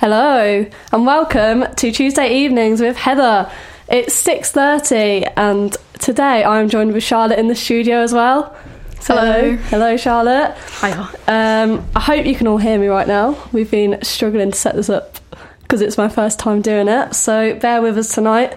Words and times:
Hello 0.00 0.64
and 0.92 1.06
welcome 1.06 1.64
to 1.74 1.90
Tuesday 1.90 2.32
evenings 2.32 2.80
with 2.80 2.96
Heather. 2.96 3.50
It's 3.88 4.14
6:30 4.14 5.28
and 5.36 5.76
today 5.98 6.44
I'm 6.44 6.68
joined 6.68 6.92
with 6.92 7.02
Charlotte 7.02 7.40
in 7.40 7.48
the 7.48 7.56
studio 7.56 7.96
as 7.96 8.12
well. 8.12 8.54
So, 9.00 9.16
Hello. 9.16 9.56
Hello 9.56 9.96
Charlotte. 9.96 10.56
Hiya. 10.80 11.08
Um, 11.26 11.84
I 11.96 12.00
hope 12.00 12.26
you 12.26 12.36
can 12.36 12.46
all 12.46 12.58
hear 12.58 12.78
me 12.78 12.86
right 12.86 13.08
now. 13.08 13.36
We've 13.50 13.68
been 13.68 13.98
struggling 14.04 14.52
to 14.52 14.56
set 14.56 14.76
this 14.76 14.88
up 14.88 15.18
because 15.62 15.80
it's 15.80 15.98
my 15.98 16.08
first 16.08 16.38
time 16.38 16.62
doing 16.62 16.86
it. 16.86 17.16
So 17.16 17.58
bear 17.58 17.82
with 17.82 17.98
us 17.98 18.14
tonight. 18.14 18.56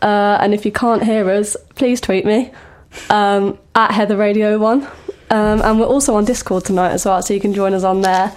Uh, 0.00 0.38
and 0.40 0.54
if 0.54 0.64
you 0.64 0.70
can't 0.70 1.02
hear 1.02 1.28
us, 1.28 1.56
please 1.74 2.00
tweet 2.00 2.24
me 2.24 2.52
um, 3.10 3.58
at 3.74 3.90
Heather 3.90 4.16
Radio 4.16 4.58
One. 4.58 4.86
Um, 5.28 5.60
and 5.60 5.80
we're 5.80 5.86
also 5.86 6.14
on 6.14 6.24
Discord 6.24 6.64
tonight 6.64 6.92
as 6.92 7.04
well, 7.04 7.20
so 7.20 7.34
you 7.34 7.40
can 7.40 7.52
join 7.52 7.74
us 7.74 7.82
on 7.82 8.02
there. 8.02 8.32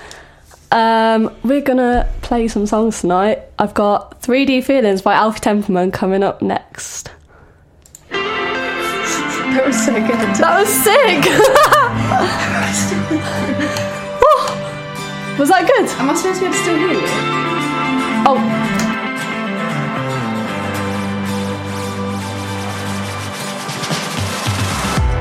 Um, 0.71 1.35
we're 1.43 1.61
gonna 1.61 2.07
play 2.21 2.47
some 2.47 2.65
songs 2.65 3.01
tonight. 3.01 3.39
I've 3.59 3.73
got 3.73 4.21
3D 4.21 4.63
Feelings 4.63 5.01
by 5.01 5.13
Alfie 5.13 5.41
Templeman 5.41 5.91
coming 5.91 6.23
up 6.23 6.41
next. 6.41 7.11
That 8.09 9.63
was 9.67 9.85
so 9.85 9.93
good. 9.93 10.35
That 10.37 10.59
was 10.59 10.69
sick! 10.69 11.25
Oh, 14.23 15.35
was 15.39 15.49
that 15.49 15.65
good? 15.67 15.89
Am 15.99 16.09
I 16.09 16.13
supposed 16.15 16.39
to 16.39 16.41
be 16.41 16.45
able 16.45 16.55
to 16.55 16.61
still 16.61 16.77
hear 16.77 16.93
you? 16.93 17.01
Oh, 18.25 18.37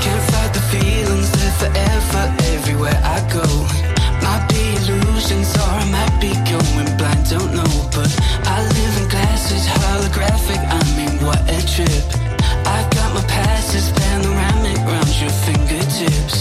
Can't 0.01 0.23
fight 0.31 0.53
the 0.55 0.61
feelings, 0.73 1.31
they're 1.33 1.57
forever 1.63 2.23
everywhere 2.55 2.99
I 3.05 3.19
go. 3.33 3.45
Don't 7.31 7.55
know. 7.55 7.89
But 7.95 8.11
I 8.45 8.61
live 8.61 9.03
in 9.03 9.09
glasses, 9.09 9.65
holographic. 9.67 10.59
I 10.59 10.83
mean, 10.97 11.25
what 11.25 11.41
a 11.49 11.61
trip. 11.65 12.05
I 12.67 12.89
got 12.91 13.15
my 13.15 13.23
passes, 13.29 13.93
panoramic 13.93 14.79
round 14.79 15.21
your 15.21 15.31
fingertips. 15.47 16.40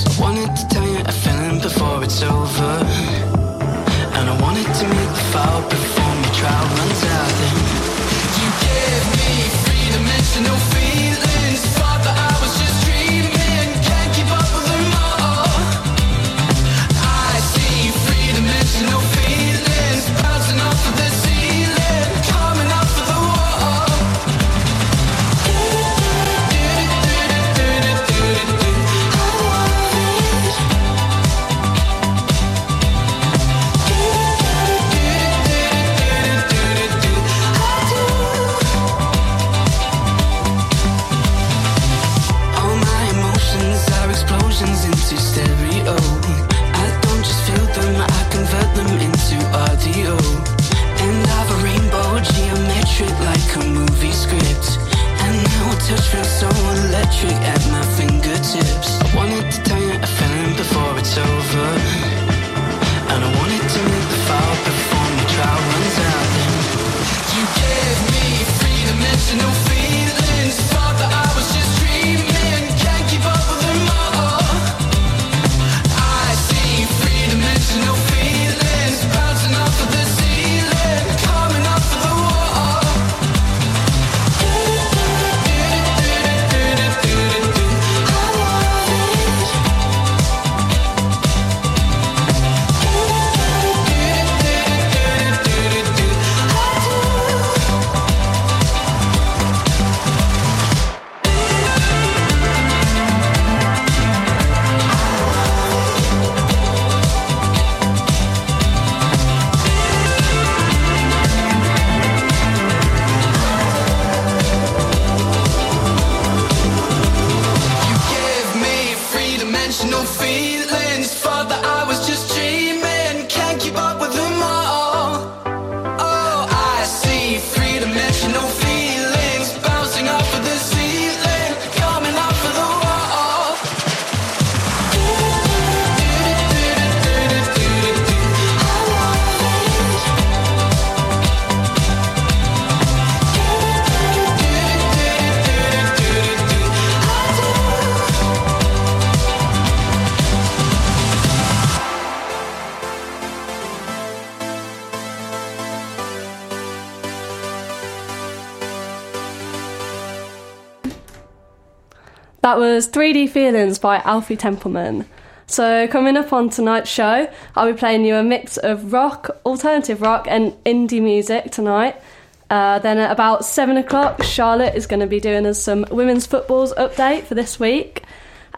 That 162.50 162.57
was 162.57 162.89
3D 162.89 163.30
Feelings 163.30 163.77
by 163.77 163.98
Alfie 163.98 164.36
Templeman. 164.36 165.06
So, 165.45 165.88
coming 165.88 166.18
up 166.18 166.33
on 166.33 166.50
tonight's 166.50 166.89
show, 166.89 167.31
I'll 167.56 167.71
be 167.71 167.77
playing 167.77 168.06
you 168.06 168.15
a 168.15 168.24
mix 168.24 168.57
of 168.57 168.92
rock, 168.92 169.30
alternative 169.45 170.01
rock, 170.01 170.25
and 170.27 170.54
indie 170.63 171.00
music 171.00 171.51
tonight. 171.51 172.01
Uh, 172.50 172.80
then 172.80 172.98
at 172.98 173.12
about 173.12 173.45
7 173.45 173.77
o'clock, 173.77 174.24
Charlotte 174.24 174.74
is 174.74 174.88
going 174.88 175.00
to 175.00 175.06
be 175.06 175.19
doing 175.19 175.45
us 175.45 175.62
some 175.62 175.86
women's 175.92 176.25
footballs 176.25 176.74
update 176.74 177.25
for 177.25 177.36
this 177.36 177.59
week. 177.59 178.01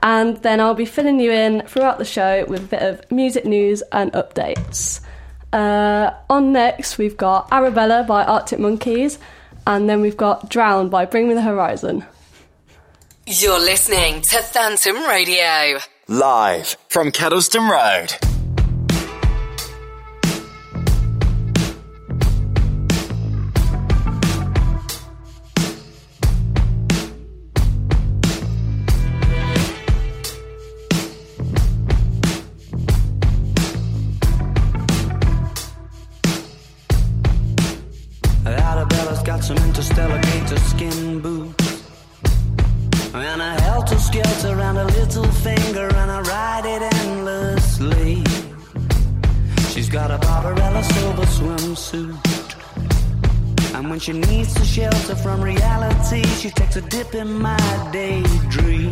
And 0.02 0.38
then 0.38 0.62
I'll 0.62 0.74
be 0.74 0.86
filling 0.86 1.20
you 1.20 1.34
in 1.34 1.64
throughout 1.68 1.98
the 1.98 2.06
show 2.06 2.46
with 2.46 2.64
a 2.64 2.68
bit 2.68 2.82
of 2.84 3.12
music 3.12 3.44
news 3.44 3.84
and 3.92 4.14
updates. 4.14 5.02
Uh, 5.52 6.12
on 6.30 6.54
next, 6.54 6.98
we've 6.98 7.18
got 7.18 7.52
Arabella 7.52 8.06
by 8.08 8.24
Arctic 8.24 8.60
Monkeys, 8.60 9.20
and 9.68 9.90
then 9.90 10.00
we've 10.00 10.16
got 10.16 10.50
Drowned 10.50 10.92
by 10.92 11.04
Bring 11.04 11.28
Me 11.28 11.34
the 11.34 11.42
Horizon. 11.42 12.06
You're 13.28 13.60
listening 13.60 14.22
to 14.22 14.42
Phantom 14.42 14.98
Radio. 15.08 15.80
Live 16.08 16.76
from 16.90 17.12
Kedleston 17.12 17.70
Road. 17.70 18.31
Swimsuit. 51.92 53.76
And 53.76 53.90
when 53.90 54.00
she 54.00 54.14
needs 54.14 54.54
to 54.56 54.66
shelter 54.66 55.16
from 55.16 55.42
reality, 55.42 56.24
she 56.40 56.50
takes 56.50 56.76
a 56.76 56.82
dip 56.82 57.14
in 57.16 57.34
my 57.34 57.90
daydream. 57.92 58.92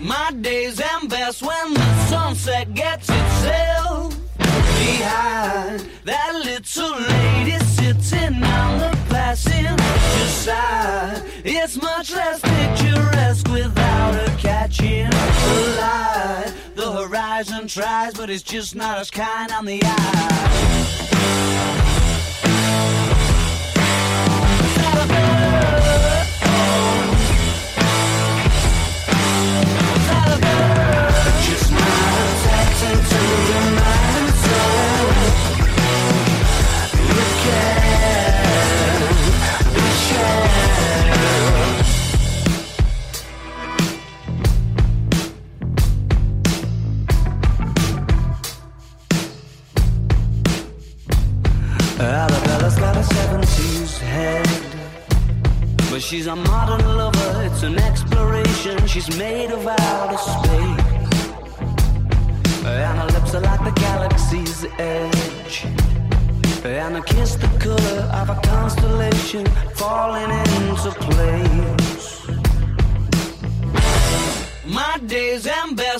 My 0.00 0.32
days 0.40 0.80
end 0.80 1.10
best 1.10 1.42
when 1.42 1.74
the 1.74 2.06
sunset 2.06 2.74
gets 2.74 3.08
itself 3.08 4.14
behind 4.38 5.88
that 6.04 6.32
little 6.44 6.98
lady 6.98 7.61
sitting 8.00 8.42
on 8.42 8.78
the 8.78 8.96
passenger 9.08 10.26
side. 10.26 11.22
It's 11.44 11.80
much 11.80 12.12
less 12.12 12.40
picturesque 12.40 13.48
without 13.48 14.14
her 14.14 14.36
catching 14.38 15.10
the 15.10 15.76
light. 15.80 16.54
The 16.74 16.92
horizon 16.92 17.66
tries, 17.66 18.14
but 18.14 18.30
it's 18.30 18.42
just 18.42 18.74
not 18.74 18.98
as 18.98 19.10
kind 19.10 19.50
on 19.52 19.64
the 19.66 19.80
eye. 19.82 21.61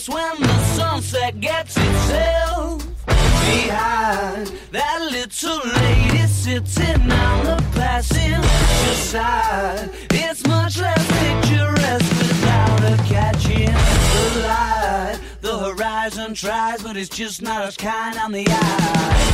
When 0.08 0.40
the 0.40 0.64
sunset 0.75 1.38
gets 1.40 1.76
itself 1.76 2.84
behind 3.06 4.52
that 4.72 4.99
little 5.10 5.60
lady 5.81 6.26
sitting 6.26 7.12
on 7.12 7.44
the 7.44 7.56
passenger 7.75 8.94
side. 8.94 9.90
It's 10.10 10.44
much 10.46 10.78
less 10.78 11.06
picturesque 11.06 12.19
without 12.19 12.81
her 12.81 12.96
catching 13.04 13.66
the 13.66 14.40
light. 14.49 15.20
The 15.40 15.58
horizon 15.58 16.34
tries, 16.34 16.82
but 16.82 16.96
it's 16.96 17.08
just 17.08 17.43
not 17.43 17.62
as 17.62 17.76
kind 17.76 18.19
on 18.19 18.32
the 18.32 18.44
eye. 18.48 19.32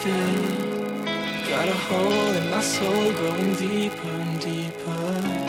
Got 0.00 1.68
a 1.68 1.72
hole 1.72 2.32
in 2.36 2.50
my 2.50 2.60
soul 2.60 3.12
growing 3.14 3.54
deeper 3.54 4.08
and 4.08 4.40
deeper, 4.40 5.47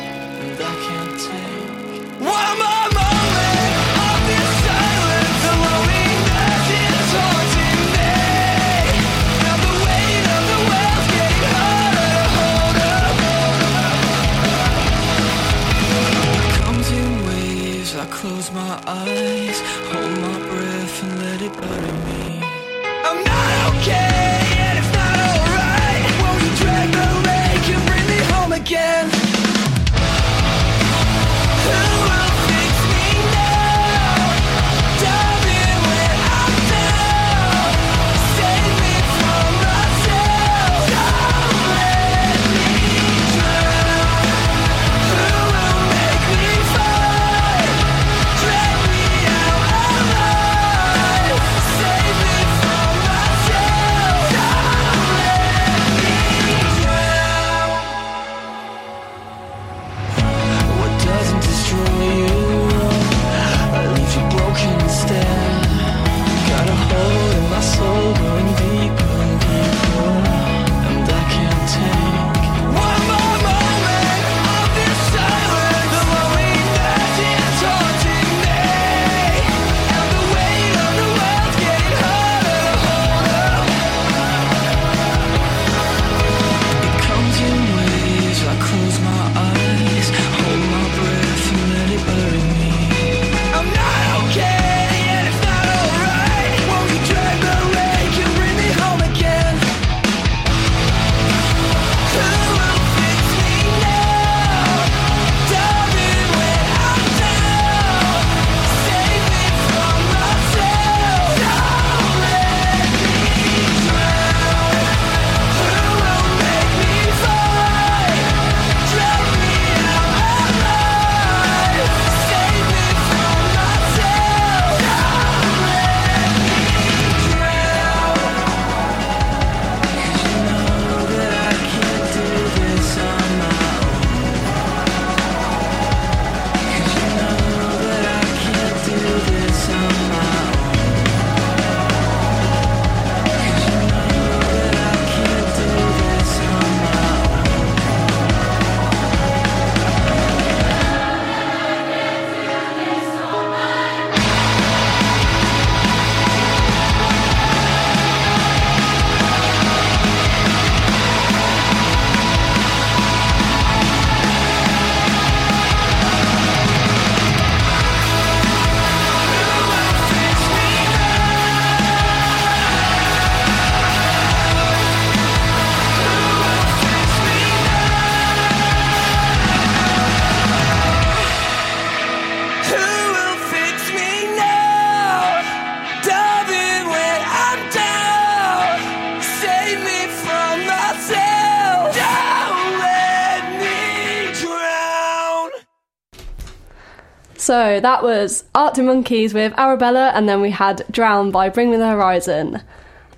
So 197.49 197.79
that 197.79 198.03
was 198.03 198.43
Arctic 198.53 198.85
Monkeys 198.85 199.33
with 199.33 199.57
Arabella, 199.57 200.11
and 200.13 200.29
then 200.29 200.39
we 200.39 200.51
had 200.51 200.85
Drown 200.91 201.31
by 201.31 201.49
Bring 201.49 201.71
Me 201.71 201.77
the 201.77 201.87
Horizon. 201.89 202.61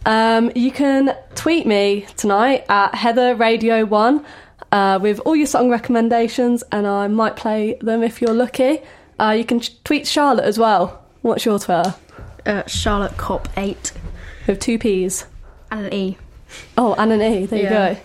Um, 0.06 0.54
you 0.56 0.72
can 0.72 1.18
tweet 1.36 1.68
me 1.68 2.08
tonight 2.16 2.64
at 2.70 2.96
Heather 2.96 3.36
Radio 3.36 3.84
One 3.84 4.26
uh, 4.72 5.00
with 5.02 5.20
all 5.26 5.36
your 5.36 5.48
song 5.48 5.70
recommendations, 5.70 6.64
and 6.72 6.88
I 6.88 7.10
might 7.10 7.36
play 7.36 7.74
them 7.82 8.04
if 8.04 8.22
you're 8.22 8.34
lucky. 8.34 8.80
Uh, 9.20 9.32
you 9.32 9.44
can 9.44 9.60
tweet 9.84 10.08
Charlotte 10.08 10.46
as 10.46 10.58
well. 10.58 11.04
What's 11.24 11.44
your 11.44 11.60
Twitter? 11.60 11.94
Uh, 12.46 12.64
Charlotte 12.68 13.18
Cop 13.18 13.50
8 13.58 13.92
With 14.48 14.62
two 14.62 14.80
P's. 14.80 15.26
and 15.72 15.88
an 15.88 15.94
E. 15.94 16.18
Oh, 16.78 16.94
and 16.98 17.12
an 17.12 17.22
E. 17.22 17.48
There 17.48 17.60
Yeah. 17.62 17.90
you 17.90 17.98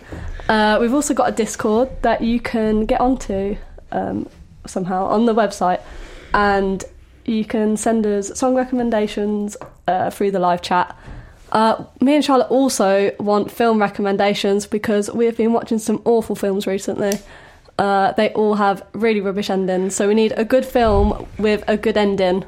go. 0.48 0.52
Uh, 0.52 0.78
we've 0.80 0.92
also 0.92 1.14
got 1.14 1.28
a 1.28 1.32
Discord 1.32 1.88
that 2.02 2.20
you 2.20 2.40
can 2.40 2.84
get 2.84 3.00
onto 3.00 3.56
um, 3.92 4.28
somehow 4.66 5.06
on 5.06 5.26
the 5.26 5.34
website, 5.34 5.80
and 6.36 6.84
you 7.24 7.44
can 7.44 7.76
send 7.76 8.06
us 8.06 8.38
song 8.38 8.54
recommendations 8.54 9.56
uh, 9.88 10.10
through 10.10 10.30
the 10.30 10.38
live 10.38 10.62
chat. 10.62 10.96
Uh, 11.50 11.84
me 12.00 12.14
and 12.14 12.24
Charlotte 12.24 12.50
also 12.50 13.10
want 13.18 13.50
film 13.50 13.80
recommendations 13.80 14.66
because 14.66 15.10
we've 15.10 15.36
been 15.36 15.52
watching 15.52 15.78
some 15.78 16.02
awful 16.04 16.36
films 16.36 16.66
recently. 16.66 17.18
Uh, 17.78 18.12
they 18.12 18.30
all 18.34 18.54
have 18.54 18.86
really 18.92 19.20
rubbish 19.20 19.48
endings, 19.50 19.94
so 19.96 20.06
we 20.08 20.14
need 20.14 20.32
a 20.36 20.44
good 20.44 20.64
film 20.64 21.26
with 21.38 21.64
a 21.68 21.76
good 21.76 21.96
ending. 21.96 22.44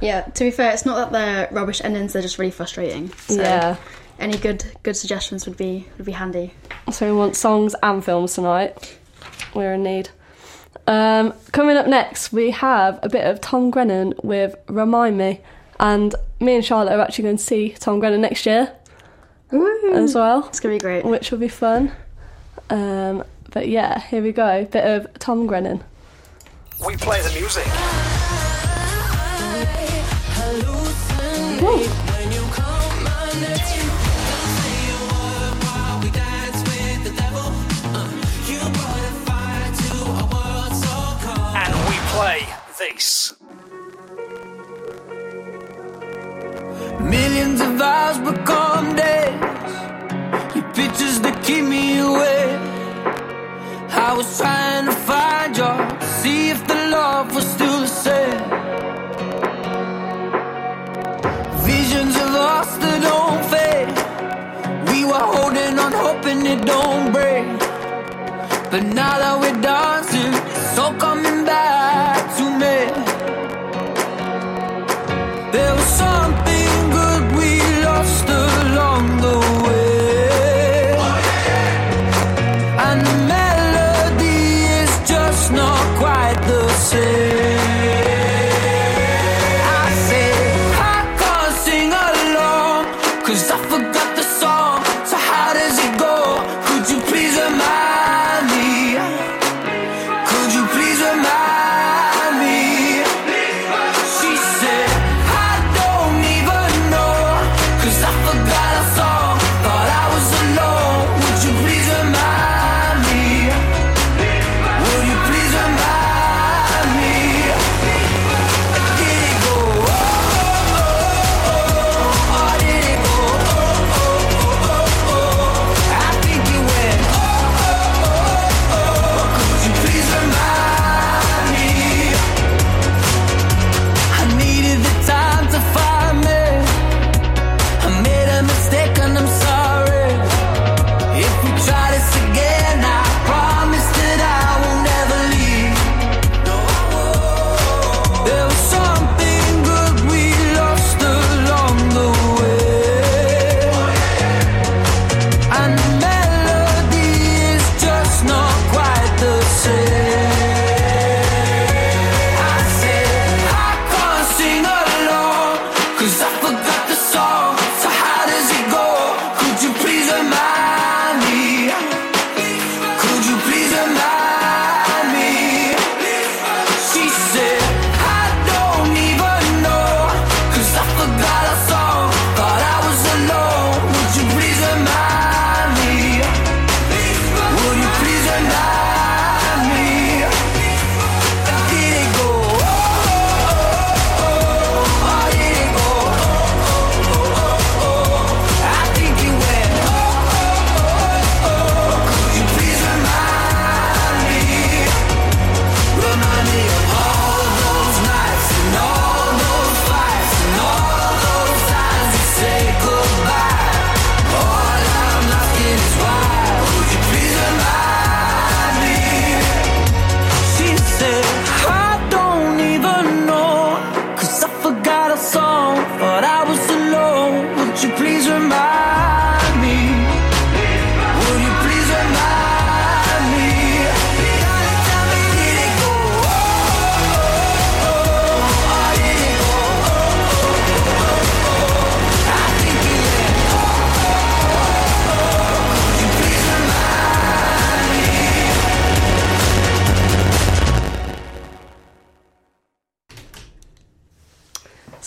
Yeah, 0.00 0.22
to 0.22 0.44
be 0.44 0.50
fair, 0.50 0.72
it's 0.72 0.84
not 0.84 0.96
that 0.96 1.12
they're 1.12 1.48
rubbish 1.50 1.80
endings, 1.82 2.12
they're 2.12 2.22
just 2.22 2.38
really 2.38 2.50
frustrating. 2.50 3.10
So 3.26 3.40
Yeah. 3.40 3.76
any 4.18 4.36
good 4.36 4.64
good 4.82 4.96
suggestions 4.96 5.46
would 5.46 5.56
be 5.56 5.88
would 5.96 6.06
be 6.06 6.12
handy. 6.12 6.52
So 6.92 7.06
we 7.06 7.16
want 7.16 7.36
songs 7.36 7.74
and 7.82 8.04
films 8.04 8.34
tonight. 8.34 8.98
We're 9.54 9.74
in 9.74 9.82
need. 9.82 10.10
Um, 10.86 11.32
coming 11.52 11.76
up 11.76 11.86
next, 11.86 12.32
we 12.32 12.50
have 12.50 12.98
a 13.02 13.08
bit 13.08 13.24
of 13.26 13.40
Tom 13.40 13.70
Grennan 13.70 14.14
with 14.22 14.54
Remind 14.68 15.16
Me. 15.16 15.40
And 15.80 16.14
me 16.40 16.54
and 16.56 16.64
Charlotte 16.64 16.92
are 16.92 17.00
actually 17.00 17.24
going 17.24 17.36
to 17.38 17.42
see 17.42 17.70
Tom 17.70 18.00
Grennan 18.00 18.20
next 18.20 18.46
year 18.46 18.72
as 19.92 20.14
well, 20.14 20.46
It's 20.48 20.58
gonna 20.60 20.74
be 20.74 20.78
great. 20.80 21.04
which 21.04 21.30
will 21.30 21.38
be 21.38 21.48
fun. 21.48 21.92
Um, 22.70 23.22
but 23.52 23.68
yeah, 23.68 24.00
here 24.00 24.22
we 24.22 24.32
go. 24.32 24.64
Bit 24.64 24.84
of 24.84 25.18
Tom 25.18 25.46
Grennan. 25.46 25.82
We 26.86 26.96
play 26.96 27.20
the 27.22 27.30
music. 27.38 27.66
And 31.60 32.03
this. 42.94 43.34
Millions 47.00 47.60
of 47.60 47.80
hours 47.80 48.18
become 48.18 48.94
days. 48.96 49.40
Your 50.54 50.64
pictures 50.74 51.20
that 51.20 51.42
keep 51.44 51.64
me 51.64 51.98
awake. 51.98 52.60
I 54.06 54.12
was 54.16 54.38
trying 54.38 54.86
to 54.86 54.92
find 54.92 55.56
you, 55.56 55.72
see 56.20 56.50
if 56.50 56.66
the 56.66 56.74
love 56.90 57.34
was 57.34 57.46
still 57.46 57.80
the 57.80 57.86
same. 57.86 58.40
Visions 61.64 62.16
of 62.16 62.30
us 62.56 62.76
that 62.78 62.98
don't 63.08 63.42
fade. 63.52 63.88
We 64.90 65.04
were 65.04 65.26
holding 65.34 65.78
on, 65.78 65.92
hoping 65.92 66.46
it 66.46 66.64
don't 66.64 67.12
break. 67.12 67.63
But 68.74 68.86
now 68.86 69.18
that 69.18 69.38
we're 69.38 69.62
dancing, 69.62 70.34
it's 70.34 70.76
all 70.80 70.94
coming 70.94 71.44
back 71.44 72.18
to 72.38 72.44
me. 72.58 72.76
There 75.52 75.72
was 75.76 75.84
something 75.84 76.53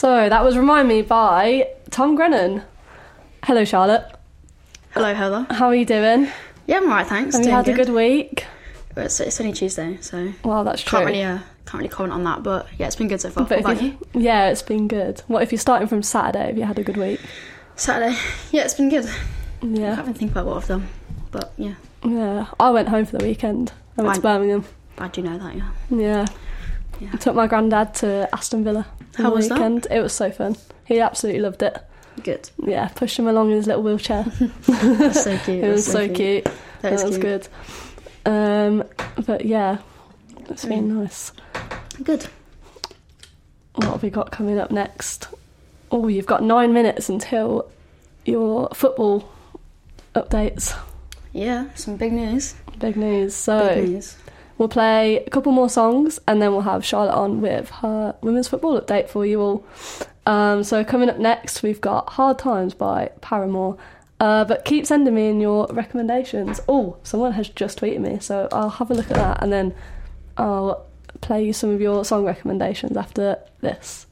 So 0.08 0.30
that 0.30 0.42
was 0.42 0.58
Remind 0.58 0.88
Me 0.88 1.02
by 1.02 1.68
Tom 1.90 2.16
Grennan. 2.16 2.62
Hello, 3.44 3.66
Charlotte. 3.66 4.10
Hello, 4.92 5.14
Heather. 5.14 5.46
How 5.50 5.66
are 5.68 5.76
you 5.76 5.84
doing? 5.84 6.30
Yeah, 6.66 6.78
I'm 6.78 6.84
alright, 6.84 7.06
thanks. 7.06 7.36
Have 7.36 7.42
you 7.44 7.52
Doing 7.52 7.56
had 7.66 7.68
a 7.68 7.74
good 7.74 7.90
week? 7.94 8.46
It's, 8.96 9.20
it's 9.20 9.42
only 9.42 9.52
Tuesday, 9.52 9.98
so 10.00 10.32
Well, 10.46 10.64
that's 10.64 10.82
true. 10.82 11.00
can't 11.00 11.08
really 11.08 11.24
uh, 11.24 11.40
can't 11.66 11.80
really 11.82 11.90
comment 11.90 12.14
on 12.14 12.24
that. 12.24 12.42
But 12.42 12.68
yeah, 12.78 12.88
it's 12.88 12.96
been 12.96 13.10
good 13.10 13.20
so 13.20 13.32
far. 13.32 13.44
But 13.48 13.66
what 13.66 13.82
you? 13.84 13.98
Yeah, 14.14 14.48
it's 14.50 14.62
been 14.62 14.88
good. 14.88 15.24
What 15.28 15.44
if 15.44 15.52
you're 15.52 15.60
starting 15.60 15.90
from 15.90 16.02
Saturday? 16.04 16.46
Have 16.48 16.58
you 16.58 16.64
had 16.64 16.80
a 16.80 16.84
good 16.84 16.96
week? 16.96 17.20
Saturday. 17.76 18.18
Yeah, 18.54 18.64
it's 18.64 18.76
been 18.76 18.88
good. 18.88 19.10
Yeah. 19.62 19.92
I 19.92 19.96
can't 19.96 20.08
even 20.08 20.14
think 20.14 20.32
about 20.32 20.46
what 20.46 20.56
I've 20.56 20.68
done, 20.70 20.88
but 21.32 21.52
yeah, 21.58 21.74
Yeah. 22.06 22.46
I 22.62 22.70
went 22.70 22.88
home 22.88 23.04
for 23.04 23.18
the 23.18 23.26
weekend. 23.26 23.74
I 23.98 24.04
went 24.04 24.16
to 24.16 24.22
Birmingham. 24.22 24.64
glad 24.96 25.18
you 25.18 25.24
know 25.24 25.38
that. 25.38 25.54
Yeah. 25.54 25.70
Yeah. 25.90 26.26
Yeah. 27.00 27.10
I 27.14 27.18
took 27.18 27.36
my 27.36 27.48
granddad 27.48 27.94
to 27.96 28.28
Aston 28.34 28.64
Villa. 28.64 28.88
How 29.16 29.30
the 29.30 29.36
was 29.36 29.50
that? 29.50 29.56
weekend. 29.56 29.88
It 29.92 30.02
was 30.02 30.14
so 30.14 30.32
fun. 30.32 30.56
He 30.86 31.00
absolutely 31.00 31.42
loved 31.42 31.62
it. 31.64 31.78
Good. 32.24 32.50
Yeah, 32.64 32.88
pushed 32.90 33.18
him 33.20 33.28
along 33.28 33.52
in 33.52 33.58
his 33.58 33.68
little 33.68 33.84
wheelchair. 33.84 34.24
That's 34.68 35.24
so 35.24 35.38
cute. 35.40 35.64
it 35.64 35.70
was 35.70 35.86
That's 35.86 35.92
so 36.10 36.14
cute. 36.14 36.48
That 36.82 36.94
is 36.94 37.02
That 37.02 37.08
was 37.08 37.18
cute. 37.18 37.22
good. 38.26 38.32
Um, 38.32 38.84
but 39.26 39.46
yeah, 39.46 39.78
it's 40.50 40.66
been 40.66 40.98
nice. 41.02 41.32
Good. 42.04 42.28
What 43.76 43.86
have 43.88 44.04
we 44.04 44.10
got 44.10 44.32
coming 44.32 44.58
up 44.58 44.72
next? 44.72 45.28
Oh, 45.92 46.08
you've 46.08 46.26
got 46.26 46.42
nine 46.44 46.74
minutes 46.74 47.10
until 47.10 47.70
your 48.26 48.70
football 48.74 49.30
updates. 50.16 50.76
Yeah, 51.34 51.68
some 51.76 51.96
big 51.98 52.12
news. 52.14 52.56
Big 52.80 52.98
news. 52.98 53.36
So 53.36 53.76
Big 53.76 53.90
news. 53.90 54.18
We'll 54.58 54.70
play 54.70 55.24
a 55.24 55.30
couple 55.30 55.52
more 55.52 55.70
songs 55.70 56.20
and 56.28 56.42
then 56.42 56.52
we'll 56.52 56.62
have 56.62 56.84
Charlotte 56.84 57.16
on 57.16 57.42
with 57.42 57.70
her 57.70 58.16
women's 58.22 58.48
football 58.48 58.80
update 58.80 59.10
for 59.10 59.26
you 59.26 59.42
all. 59.42 59.66
Um, 60.26 60.64
so 60.64 60.84
coming 60.84 61.10
up 61.10 61.20
next, 61.20 61.64
we've 61.64 61.80
got 61.80 62.10
Hard 62.12 62.40
Times 62.40 62.74
by 62.74 63.12
Paramore. 63.22 63.78
Uh, 64.20 64.44
but 64.44 64.66
keep 64.66 64.86
sending 64.86 65.14
me 65.14 65.30
in 65.30 65.40
your 65.40 65.68
recommendations. 65.68 66.60
Oh, 66.68 66.98
someone 67.04 67.34
has 67.34 67.50
just 67.50 67.80
tweeted 67.80 68.00
me, 68.00 68.20
so 68.20 68.48
I'll 68.52 68.70
have 68.70 68.90
a 68.90 68.96
look 68.96 69.12
at 69.12 69.18
that 69.18 69.44
and 69.44 69.54
then 69.54 69.76
I'll 70.38 70.88
play 71.22 71.46
you 71.46 71.54
some 71.54 71.70
of 71.70 71.82
your 71.82 72.04
song 72.04 72.26
recommendations 72.26 72.98
after 72.98 73.38
this. 73.62 74.07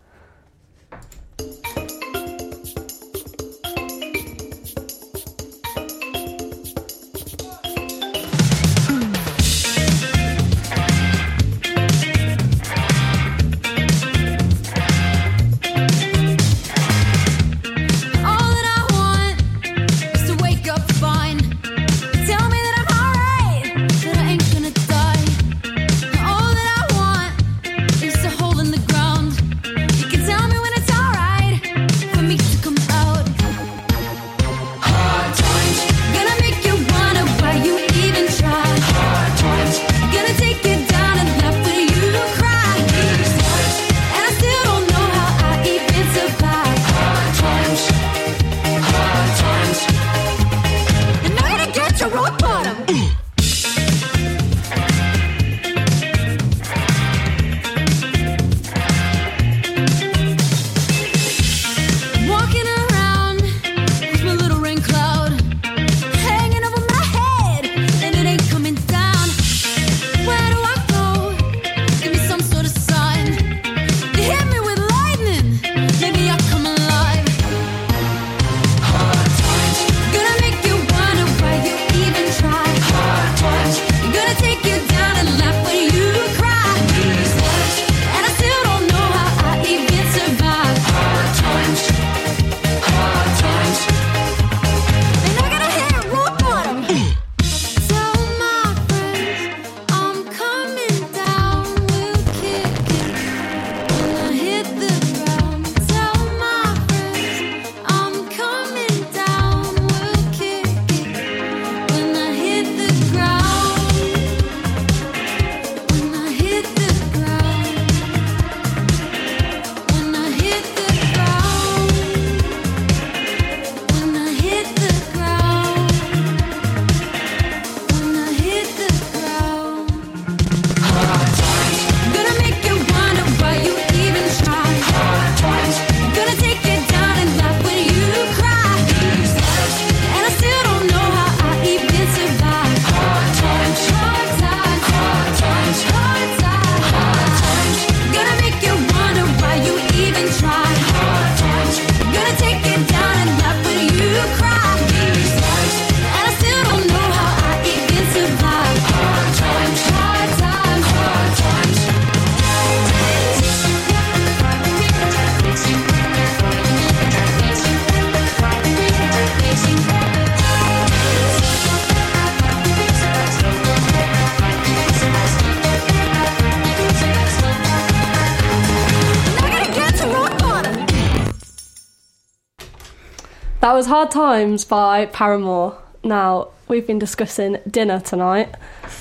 Hard 183.95 184.11
Times 184.11 184.65
by 184.65 185.05
Paramore. 185.05 185.77
Now, 186.03 186.49
we've 186.67 186.85
been 186.85 186.99
discussing 186.99 187.59
dinner 187.65 188.01
tonight. 188.01 188.53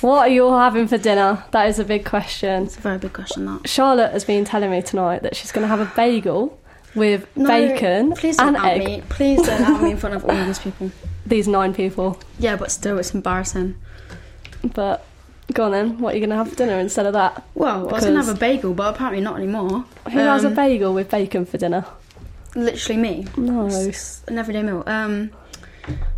What 0.02 0.18
are 0.20 0.28
you 0.28 0.44
all 0.44 0.56
having 0.56 0.86
for 0.86 0.96
dinner? 0.98 1.42
That 1.50 1.68
is 1.68 1.80
a 1.80 1.84
big 1.84 2.04
question. 2.04 2.62
It's 2.66 2.78
a 2.78 2.80
very 2.80 2.98
big 2.98 3.12
question. 3.12 3.44
That. 3.46 3.68
Charlotte 3.68 4.12
has 4.12 4.24
been 4.24 4.44
telling 4.44 4.70
me 4.70 4.82
tonight 4.82 5.24
that 5.24 5.34
she's 5.34 5.50
going 5.50 5.62
to 5.62 5.66
have 5.68 5.80
a 5.80 5.92
bagel 5.96 6.56
with 6.94 7.26
No, 7.36 7.48
bacon 7.48 8.12
Please 8.12 8.36
don't 8.36 8.54
and 8.54 8.64
egg. 8.64 8.84
me. 8.84 9.02
Please 9.08 9.42
don't 9.42 9.62
out 9.62 9.82
me 9.82 9.90
in 9.90 9.96
front 9.96 10.14
of 10.14 10.24
all 10.26 10.36
these 10.46 10.60
people. 10.60 10.92
These 11.26 11.48
nine 11.48 11.74
people. 11.74 12.20
Yeah, 12.38 12.54
but 12.54 12.70
still, 12.70 12.96
it's 13.00 13.12
embarrassing. 13.12 13.74
But 14.62 15.04
go 15.52 15.64
on 15.64 15.72
then. 15.72 15.98
What 15.98 16.14
are 16.14 16.18
you 16.18 16.20
going 16.20 16.30
to 16.30 16.36
have 16.36 16.50
for 16.50 16.54
dinner 16.54 16.78
instead 16.78 17.06
of 17.06 17.14
that? 17.14 17.42
Well, 17.56 17.88
I 17.88 17.92
was 17.94 18.04
gonna 18.04 18.22
have 18.22 18.32
a 18.36 18.38
bagel, 18.38 18.72
but 18.74 18.94
apparently 18.94 19.24
not 19.24 19.38
anymore. 19.38 19.86
Who 20.04 20.18
has 20.20 20.44
a 20.44 20.46
Um, 20.46 20.54
bagel 20.54 20.94
with 20.94 21.10
bacon 21.10 21.46
for 21.46 21.58
dinner? 21.58 21.84
Literally 22.54 23.00
me. 23.00 23.26
No. 23.36 23.66
It's 23.66 24.22
an 24.28 24.38
everyday 24.38 24.62
meal. 24.62 24.82
Um, 24.86 25.30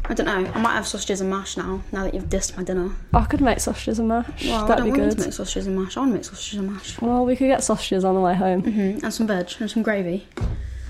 I 0.05 0.15
don't 0.15 0.27
know. 0.27 0.51
I 0.55 0.61
might 0.61 0.75
have 0.75 0.87
sausages 0.87 1.21
and 1.21 1.31
mash 1.31 1.57
now. 1.57 1.83
Now 1.93 2.05
that 2.05 2.15
you've 2.15 2.29
dissed 2.29 2.57
my 2.57 2.63
dinner. 2.63 2.91
I 3.15 3.25
could 3.25 3.41
make 3.41 3.59
sausages 3.59 3.99
and 3.99 4.09
mash. 4.09 4.45
Well, 4.47 4.65
I 4.65 4.69
That'd 4.69 4.85
don't 4.85 4.93
be 4.95 5.01
want 5.01 5.11
good. 5.13 5.19
to 5.19 5.25
make 5.27 5.33
sausages 5.33 5.67
and 5.67 5.77
mash. 5.77 5.97
I 5.97 6.01
want 6.01 6.13
to 6.13 6.15
make 6.17 6.25
sausages 6.25 6.59
and 6.61 6.73
mash. 6.73 7.01
Well, 7.01 7.25
we 7.25 7.35
could 7.37 7.47
get 7.49 7.65
sausages 7.65 8.05
on 8.05 8.15
the 8.15 8.21
way 8.21 8.35
home. 8.35 8.63
hmm 8.63 9.05
And 9.05 9.13
some 9.13 9.27
veg 9.27 9.51
and 9.61 9.71
some 9.71 9.83
gravy. 9.83 10.27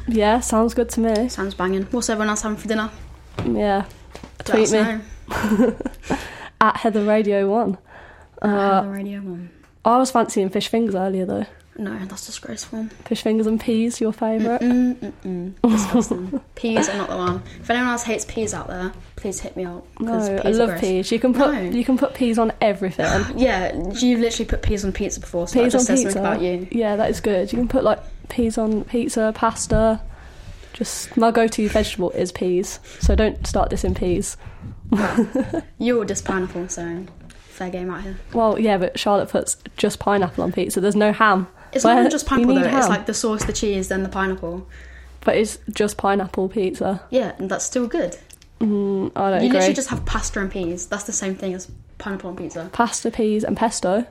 Yeah, 0.08 0.40
sounds 0.40 0.74
good 0.74 0.88
to 0.90 1.00
me. 1.00 1.28
Sounds 1.28 1.54
banging. 1.54 1.84
What's 1.84 2.10
everyone 2.10 2.28
else 2.28 2.42
having 2.42 2.58
for 2.58 2.68
dinner? 2.68 2.90
Yeah. 3.44 3.86
Tweet 4.44 4.70
me 4.72 5.00
at 6.60 6.76
Heather 6.76 7.04
Radio 7.04 7.50
One. 7.50 7.78
Uh, 8.42 8.82
the 8.82 8.88
radio 8.88 9.20
one. 9.20 9.50
I 9.84 9.96
was 9.98 10.10
fancying 10.10 10.50
fish 10.50 10.68
fingers 10.68 10.94
earlier 10.94 11.24
though. 11.24 11.46
No, 11.78 11.98
that's 12.06 12.24
disgraceful. 12.26 12.88
Fish 13.04 13.22
fingers 13.22 13.46
and 13.46 13.60
peas, 13.60 14.00
your 14.00 14.12
favourite? 14.12 14.60
Mm, 14.62 14.94
mm, 14.96 15.12
mm. 15.62 15.62
Disgusting. 15.70 16.40
peas 16.54 16.88
are 16.88 16.96
not 16.96 17.10
the 17.10 17.16
one. 17.16 17.42
If 17.60 17.68
anyone 17.68 17.90
else 17.90 18.02
hates 18.04 18.24
peas 18.24 18.54
out 18.54 18.68
there, 18.68 18.92
please 19.16 19.40
hit 19.40 19.56
me 19.56 19.64
up. 19.66 19.84
'cause 19.96 20.28
No, 20.30 20.36
I 20.36 20.40
peas 20.40 20.56
are 20.56 20.58
love 20.60 20.68
gross. 20.70 20.80
peas. 20.80 21.12
You 21.12 21.18
can 21.20 21.34
put 21.34 21.52
No. 21.52 21.60
you 21.60 21.84
can 21.84 21.98
put 21.98 22.14
peas 22.14 22.38
on 22.38 22.52
everything. 22.60 23.06
Yeah, 23.36 23.74
you've 23.94 24.20
literally 24.20 24.46
put 24.46 24.62
peas 24.62 24.84
on 24.84 24.92
pizza 24.92 25.20
before, 25.20 25.46
so 25.48 25.54
peas 25.60 25.72
that 25.72 25.78
just 25.78 25.90
on 25.90 25.96
says 25.96 26.04
pizza. 26.04 26.12
something 26.18 26.32
about 26.32 26.42
you. 26.42 26.68
Yeah, 26.70 26.96
that 26.96 27.10
is 27.10 27.20
good. 27.20 27.52
You 27.52 27.58
can 27.58 27.68
put 27.68 27.84
like 27.84 28.00
peas 28.28 28.56
on 28.58 28.84
pizza, 28.84 29.32
pasta. 29.34 30.00
Just 30.72 31.16
my 31.16 31.30
go-to 31.30 31.68
vegetable 31.68 32.10
is 32.10 32.32
peas. 32.32 32.80
So 33.00 33.14
don't 33.14 33.46
start 33.46 33.70
this 33.70 33.84
in 33.84 33.94
peas. 33.94 34.36
You're 35.78 36.04
just 36.04 36.24
pineapple, 36.24 36.68
so 36.68 37.04
fair 37.28 37.70
game 37.70 37.90
out 37.90 38.02
here. 38.02 38.16
Well, 38.34 38.58
yeah, 38.58 38.76
but 38.78 38.98
Charlotte 38.98 39.28
puts 39.30 39.56
just 39.76 39.98
pineapple 39.98 40.44
on 40.44 40.52
pizza. 40.52 40.80
There's 40.80 40.96
no 40.96 41.12
ham. 41.12 41.48
It's 41.76 41.84
not 41.84 41.98
even 41.98 42.10
just 42.10 42.26
pineapple 42.26 42.54
though. 42.56 42.78
It's 42.78 42.88
like 42.88 43.06
the 43.06 43.14
sauce, 43.14 43.44
the 43.44 43.52
cheese, 43.52 43.88
then 43.88 44.02
the 44.02 44.08
pineapple. 44.08 44.66
But 45.20 45.36
it's 45.36 45.58
just 45.70 45.96
pineapple 45.96 46.48
pizza. 46.48 47.02
Yeah, 47.10 47.32
and 47.38 47.50
that's 47.50 47.64
still 47.64 47.86
good. 47.86 48.16
Mm, 48.60 49.12
I 49.16 49.30
don't 49.30 49.40
you 49.42 49.46
agree. 49.48 49.58
literally 49.58 49.74
just 49.74 49.88
have 49.90 50.04
pasta 50.06 50.40
and 50.40 50.50
peas. 50.50 50.86
That's 50.86 51.04
the 51.04 51.12
same 51.12 51.34
thing 51.34 51.52
as 51.54 51.70
pineapple 51.98 52.30
on 52.30 52.36
pizza. 52.36 52.70
Pasta, 52.72 53.10
peas, 53.10 53.44
and 53.44 53.56
pesto. 53.56 54.06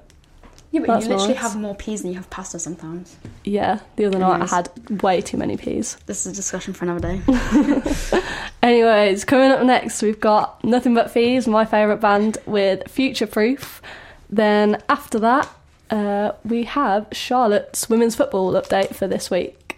Yeah, 0.71 0.81
but 0.81 0.87
That's 0.87 1.05
you 1.05 1.11
literally 1.11 1.33
nice. 1.35 1.41
have 1.41 1.55
more 1.55 1.73
peas 1.75 2.01
than 2.01 2.11
you 2.11 2.17
have 2.17 2.29
pasta 2.29 2.59
sometimes. 2.59 3.15
Yeah, 3.45 3.79
the 3.95 4.05
other 4.05 4.19
night 4.19 4.41
I 4.41 4.45
had 4.45 5.01
way 5.01 5.21
too 5.21 5.37
many 5.37 5.55
peas. 5.55 5.97
This 6.05 6.25
is 6.25 6.33
a 6.33 6.35
discussion 6.35 6.73
for 6.73 6.83
another 6.83 6.99
day. 6.99 8.21
Anyways, 8.61 9.23
coming 9.23 9.51
up 9.51 9.63
next, 9.63 10.01
we've 10.01 10.19
got 10.19 10.61
Nothing 10.65 10.93
But 10.93 11.11
Thieves, 11.11 11.47
my 11.47 11.63
favourite 11.65 12.01
band, 12.01 12.39
with 12.45 12.89
Future 12.89 13.27
Proof. 13.27 13.81
Then 14.29 14.81
after 14.89 15.17
that, 15.19 15.47
uh, 15.89 16.31
we 16.43 16.63
have 16.63 17.07
Charlotte's 17.11 17.89
women's 17.89 18.15
football 18.15 18.53
update 18.53 18.95
for 18.95 19.07
this 19.07 19.29
week. 19.29 19.77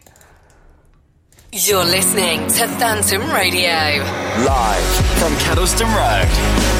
You're 1.52 1.86
listening 1.86 2.42
to 2.48 2.68
Phantom 2.78 3.22
Radio. 3.32 4.04
Live 4.46 4.84
from 5.20 5.34
Kedleston 5.36 5.88
Road. 5.96 6.77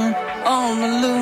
On 0.00 0.80
the 0.80 0.88
luna, 1.02 1.19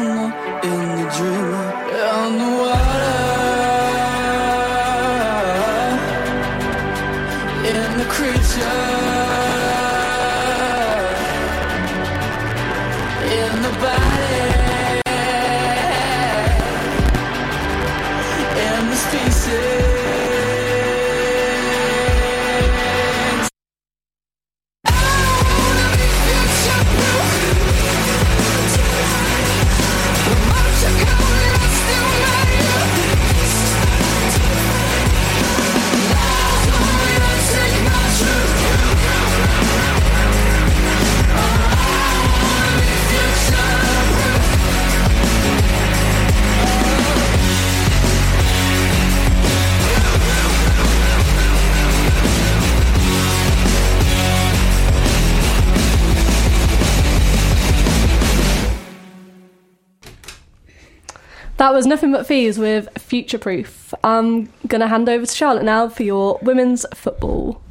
was 61.79 61.87
Nothing 61.87 62.11
But 62.11 62.27
Thieves 62.27 62.59
with 62.59 62.89
Future 62.99 63.39
Proof. 63.39 63.95
I'm 64.03 64.47
going 64.67 64.81
to 64.81 64.89
hand 64.89 65.09
over 65.09 65.25
to 65.25 65.33
Charlotte 65.33 65.63
now 65.63 65.89
for 65.89 66.03
your 66.03 66.41
women's 66.43 66.85
football. 66.93 67.63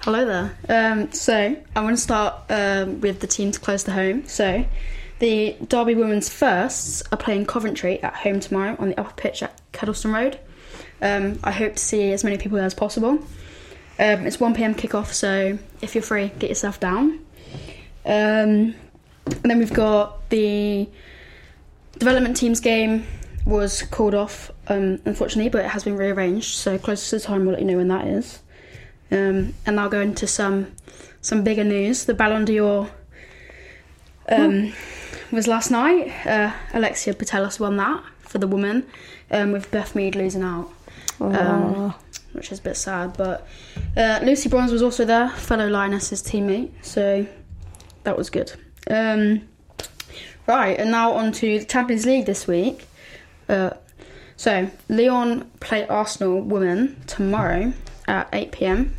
Hello 0.00 0.24
there. 0.24 0.56
Um, 0.70 1.12
so 1.12 1.54
I 1.76 1.80
want 1.82 1.94
to 1.94 2.02
start 2.02 2.36
um, 2.48 3.02
with 3.02 3.20
the 3.20 3.26
teams 3.26 3.58
close 3.58 3.82
to 3.82 3.92
home. 3.92 4.26
So 4.26 4.64
the 5.18 5.58
Derby 5.68 5.94
Women's 5.94 6.30
Firsts 6.30 7.02
are 7.12 7.18
playing 7.18 7.44
Coventry 7.44 8.02
at 8.02 8.14
home 8.14 8.40
tomorrow 8.40 8.76
on 8.78 8.88
the 8.88 8.98
upper 8.98 9.12
pitch 9.12 9.42
at 9.42 9.60
Kedleston 9.74 10.14
Road. 10.14 10.38
Um, 11.02 11.38
I 11.44 11.50
hope 11.50 11.74
to 11.74 11.82
see 11.82 12.12
as 12.12 12.24
many 12.24 12.38
people 12.38 12.56
as 12.56 12.72
possible. 12.72 13.10
Um, 13.98 14.26
it's 14.26 14.40
1 14.40 14.54
pm 14.54 14.74
kickoff, 14.74 15.12
so 15.12 15.58
if 15.82 15.94
you're 15.94 16.00
free, 16.00 16.32
get 16.38 16.48
yourself 16.48 16.80
down. 16.80 17.20
Um, 18.06 18.74
and 19.26 19.44
then 19.44 19.58
we've 19.58 19.74
got 19.74 20.30
the 20.30 20.88
development 21.98 22.34
team's 22.34 22.60
game 22.60 23.04
was 23.48 23.82
called 23.84 24.14
off, 24.14 24.52
um, 24.68 25.00
unfortunately, 25.06 25.48
but 25.48 25.64
it 25.64 25.70
has 25.70 25.82
been 25.82 25.96
rearranged. 25.96 26.54
So 26.54 26.76
closer 26.78 27.10
to 27.10 27.16
the 27.16 27.26
time, 27.26 27.46
we'll 27.46 27.52
let 27.52 27.60
you 27.60 27.66
know 27.66 27.78
when 27.78 27.88
that 27.88 28.06
is. 28.06 28.40
Um, 29.10 29.54
and 29.64 29.76
now 29.76 29.88
go 29.88 30.00
into 30.00 30.26
some 30.26 30.72
some 31.22 31.42
bigger 31.42 31.64
news. 31.64 32.04
The 32.04 32.12
Ballon 32.14 32.44
d'Or 32.44 32.90
um, 34.28 34.72
was 35.32 35.46
last 35.48 35.70
night. 35.70 36.12
Uh, 36.26 36.52
Alexia 36.74 37.14
Putellas 37.14 37.58
won 37.58 37.78
that 37.78 38.04
for 38.20 38.36
the 38.36 38.46
woman, 38.46 38.86
um, 39.30 39.52
with 39.52 39.70
Beth 39.70 39.94
Mead 39.94 40.14
losing 40.14 40.42
out, 40.42 40.70
um, 41.18 41.94
which 42.32 42.52
is 42.52 42.58
a 42.58 42.62
bit 42.62 42.76
sad. 42.76 43.16
But 43.16 43.48
uh, 43.96 44.20
Lucy 44.22 44.50
Bronze 44.50 44.70
was 44.70 44.82
also 44.82 45.06
there, 45.06 45.30
fellow 45.30 45.68
Lioness's 45.68 46.22
teammate, 46.22 46.70
so 46.82 47.26
that 48.04 48.18
was 48.18 48.28
good. 48.28 48.52
Um, 48.90 49.48
right, 50.46 50.78
and 50.78 50.90
now 50.90 51.12
on 51.12 51.32
to 51.32 51.60
the 51.60 51.64
Champions 51.64 52.04
League 52.04 52.26
this 52.26 52.46
week. 52.46 52.84
So 53.48 54.70
Lyon 54.88 55.50
play 55.58 55.86
Arsenal 55.88 56.40
women 56.40 57.02
tomorrow 57.06 57.72
at 58.06 58.28
8 58.32 58.52
pm, 58.52 58.94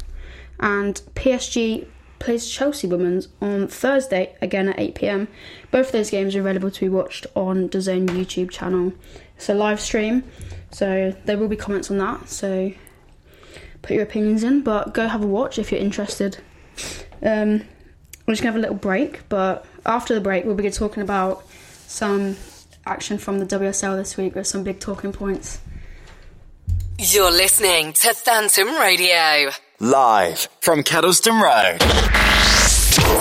and 0.59 1.01
PSG 1.15 1.87
plays 2.19 2.49
Chelsea 2.49 2.85
women's 2.85 3.29
on 3.41 3.69
Thursday 3.69 4.35
again 4.41 4.67
at 4.67 4.77
8 4.77 4.95
pm. 4.95 5.27
Both 5.71 5.87
of 5.87 5.91
those 5.93 6.09
games 6.09 6.35
are 6.35 6.41
available 6.41 6.69
to 6.69 6.79
be 6.81 6.89
watched 6.89 7.25
on 7.35 7.67
the 7.67 7.77
DAZN 7.77 8.07
YouTube 8.07 8.49
channel. 8.49 8.93
It's 9.37 9.47
a 9.47 9.53
live 9.53 9.79
stream, 9.79 10.25
so 10.71 11.15
there 11.23 11.37
will 11.37 11.47
be 11.47 11.55
comments 11.55 11.89
on 11.89 11.97
that. 11.99 12.27
So 12.27 12.73
put 13.81 13.91
your 13.91 14.03
opinions 14.03 14.43
in, 14.43 14.61
but 14.61 14.93
go 14.93 15.07
have 15.07 15.23
a 15.23 15.27
watch 15.27 15.57
if 15.57 15.71
you're 15.71 15.79
interested. 15.79 16.39
Um, 17.23 17.61
we're 18.27 18.33
just 18.33 18.43
gonna 18.43 18.51
have 18.51 18.57
a 18.57 18.59
little 18.59 18.75
break, 18.75 19.27
but 19.29 19.65
after 19.85 20.13
the 20.13 20.21
break, 20.21 20.43
we'll 20.43 20.55
be 20.55 20.69
talking 20.69 21.01
about 21.01 21.45
some 21.87 22.35
action 22.89 23.17
from 23.17 23.39
the 23.39 23.45
WSL 23.45 23.95
this 23.95 24.17
week 24.17 24.35
with 24.35 24.47
some 24.47 24.63
big 24.63 24.79
talking 24.79 25.13
points. 25.13 25.59
You're 26.97 27.31
listening 27.31 27.93
to 27.93 28.13
Phantom 28.13 28.67
Radio. 28.75 29.51
Live 29.79 30.49
from 30.59 30.83
Kedleston 30.83 31.39
Road. 31.39 31.79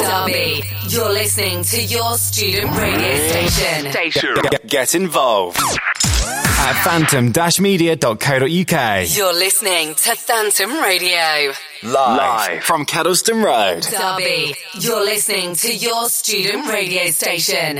Derby. 0.03 0.63
You're 0.89 1.13
listening 1.13 1.63
to 1.65 1.83
your 1.83 2.17
student 2.17 2.77
radio 2.77 3.29
station. 3.29 3.93
station. 3.93 4.35
Get, 4.51 4.67
get 4.67 4.95
involved 4.95 5.61
at 6.69 6.77
phantom-media.co.uk. 6.85 9.17
You're 9.17 9.33
listening 9.33 9.95
to 9.95 10.15
Phantom 10.15 10.71
Radio. 10.83 11.55
Live, 11.83 11.95
Live 11.95 12.63
from 12.63 12.85
Kedleston 12.85 13.43
Road. 13.43 13.85
Derby. 13.85 14.55
You're 14.79 15.03
listening 15.03 15.55
to 15.55 15.75
your 15.75 16.11
student 16.11 16.69
radio 16.69 17.11
station. 17.11 17.77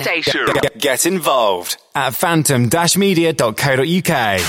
Get, 0.63 0.79
get 0.79 1.05
involved 1.05 1.77
at 1.95 2.15
phantom-media.co.uk. 2.15 4.41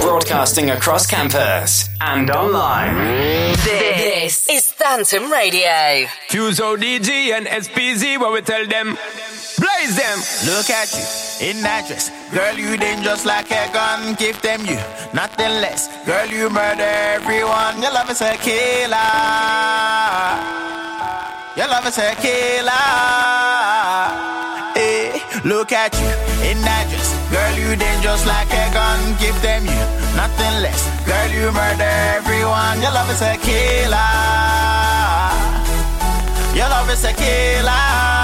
Broadcasting 0.00 0.70
across 0.70 1.06
campus 1.06 1.90
and 2.00 2.30
online. 2.30 2.94
This 3.56 4.48
is 4.48 4.72
Phantom 4.72 5.30
Radio. 5.30 6.06
Fuse 6.28 6.60
ODG 6.60 7.10
and 7.10 7.46
SPZ, 7.46 8.18
what 8.18 8.32
we 8.32 8.40
tell 8.40 8.66
them. 8.66 8.96
Blaze 9.58 9.96
them. 9.96 10.18
Look 10.46 10.70
at 10.70 10.86
you 10.94 11.50
in 11.50 11.62
that 11.62 11.86
dress. 11.88 12.10
Girl, 12.30 12.54
you 12.54 12.76
dangerous 12.76 13.24
like 13.26 13.50
a 13.50 13.66
gun. 13.72 14.14
Give 14.14 14.38
them 14.40 14.62
you 14.64 14.78
nothing 15.12 15.50
less. 15.58 15.90
Girl, 16.06 16.26
you 16.26 16.48
murder 16.48 16.86
everyone. 17.18 17.82
Your 17.82 17.90
love 17.90 18.10
is 18.10 18.22
a 18.22 18.38
killer. 18.38 18.94
Your 21.58 21.66
love 21.66 21.86
is 21.90 21.98
a 21.98 22.14
killer. 22.22 22.86
Hey, 24.78 25.18
look 25.42 25.72
at 25.72 25.90
you 25.98 26.10
in 26.46 26.62
that 26.62 26.86
dress. 26.86 27.10
Girl, 27.34 27.54
you 27.58 27.74
dangerous 27.74 28.22
like 28.30 28.50
a 28.54 28.70
gun. 28.70 29.00
Give 29.18 29.34
them 29.42 29.66
you 29.66 29.82
nothing 30.14 30.54
less. 30.62 30.86
Girl, 31.02 31.30
you 31.34 31.50
murder 31.50 31.90
everyone. 32.14 32.78
Your 32.78 32.94
love 32.94 33.10
is 33.10 33.22
a 33.22 33.34
killer. 33.42 34.14
Your 36.54 36.68
love 36.70 36.90
is 36.90 37.02
a 37.02 37.12
killer. 37.12 38.17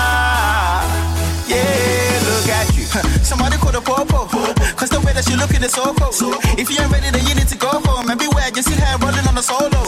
Somebody 3.25 3.57
call 3.57 3.73
the 3.73 3.81
popo. 3.81 4.29
Cause 4.77 4.91
the 4.93 5.01
way 5.01 5.17
that 5.17 5.25
she 5.25 5.33
looking 5.35 5.65
is 5.65 5.73
so 5.73 5.97
cool. 5.97 6.37
If 6.61 6.69
you 6.69 6.77
ain't 6.77 6.93
ready, 6.93 7.09
then 7.09 7.25
you 7.25 7.35
need 7.35 7.49
to 7.49 7.57
go 7.57 7.73
home. 7.73 8.05
And 8.13 8.21
beware, 8.21 8.53
you 8.53 8.61
see 8.61 8.77
her 8.77 9.01
rolling 9.01 9.25
on 9.25 9.41
a 9.41 9.43
solo. 9.43 9.81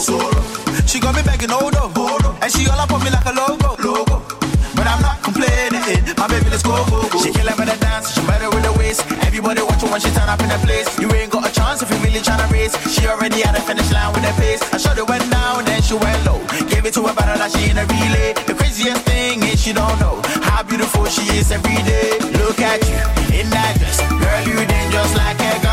She 0.89 0.97
got 0.99 1.13
me 1.13 1.21
begging 1.21 1.53
oh, 1.53 1.69
Odo. 1.69 2.33
And 2.41 2.49
she 2.49 2.65
all 2.65 2.81
up 2.81 2.89
on 2.89 2.97
me 3.05 3.13
like 3.13 3.29
a 3.29 3.33
logo. 3.37 3.77
logo. 3.77 4.25
But 4.73 4.89
I'm 4.89 5.01
not 5.05 5.21
complaining. 5.21 5.85
My 6.17 6.25
baby, 6.25 6.49
let's 6.49 6.65
go. 6.65 6.81
She 7.21 7.29
killing 7.29 7.53
with 7.61 7.69
the 7.69 7.77
dance. 7.77 8.17
She 8.17 8.25
better 8.25 8.49
with 8.49 8.65
the 8.65 8.73
waist. 8.73 9.05
Everybody 9.21 9.61
watching 9.61 9.93
when 9.93 10.01
she 10.01 10.09
turn 10.17 10.29
up 10.33 10.41
in 10.41 10.49
the 10.49 10.57
place. 10.65 10.89
You 10.97 11.05
ain't 11.13 11.29
got 11.29 11.45
a 11.45 11.53
chance 11.53 11.85
if 11.85 11.93
you 11.93 11.97
really 12.01 12.25
tryna 12.25 12.49
race. 12.49 12.73
She 12.89 13.05
already 13.05 13.45
at 13.45 13.53
the 13.53 13.61
finish 13.61 13.89
line 13.93 14.17
with 14.17 14.25
the 14.25 14.33
pace. 14.41 14.65
I 14.73 14.81
shot 14.81 14.97
it 14.97 15.05
went 15.05 15.29
down, 15.29 15.61
then 15.65 15.81
she 15.85 15.93
went 15.93 16.25
low. 16.25 16.41
Gave 16.73 16.89
it 16.89 16.93
to 16.97 17.05
her 17.05 17.13
better 17.13 17.37
like 17.37 17.53
she 17.53 17.69
in 17.69 17.77
a 17.77 17.85
relay. 17.85 18.33
The 18.49 18.57
craziest 18.57 19.05
thing 19.05 19.43
is 19.43 19.61
she 19.61 19.73
don't 19.73 19.93
know 20.01 20.21
how 20.41 20.63
beautiful 20.63 21.05
she 21.05 21.21
is 21.37 21.51
every 21.51 21.77
day. 21.85 22.17
Look 22.41 22.59
at 22.59 22.81
you 22.89 23.26
that 23.45 23.77
dress, 23.77 24.01
girl. 24.09 24.41
You 24.47 24.65
dangerous 24.65 25.15
like 25.15 25.39
a 25.39 25.61
gun. 25.61 25.66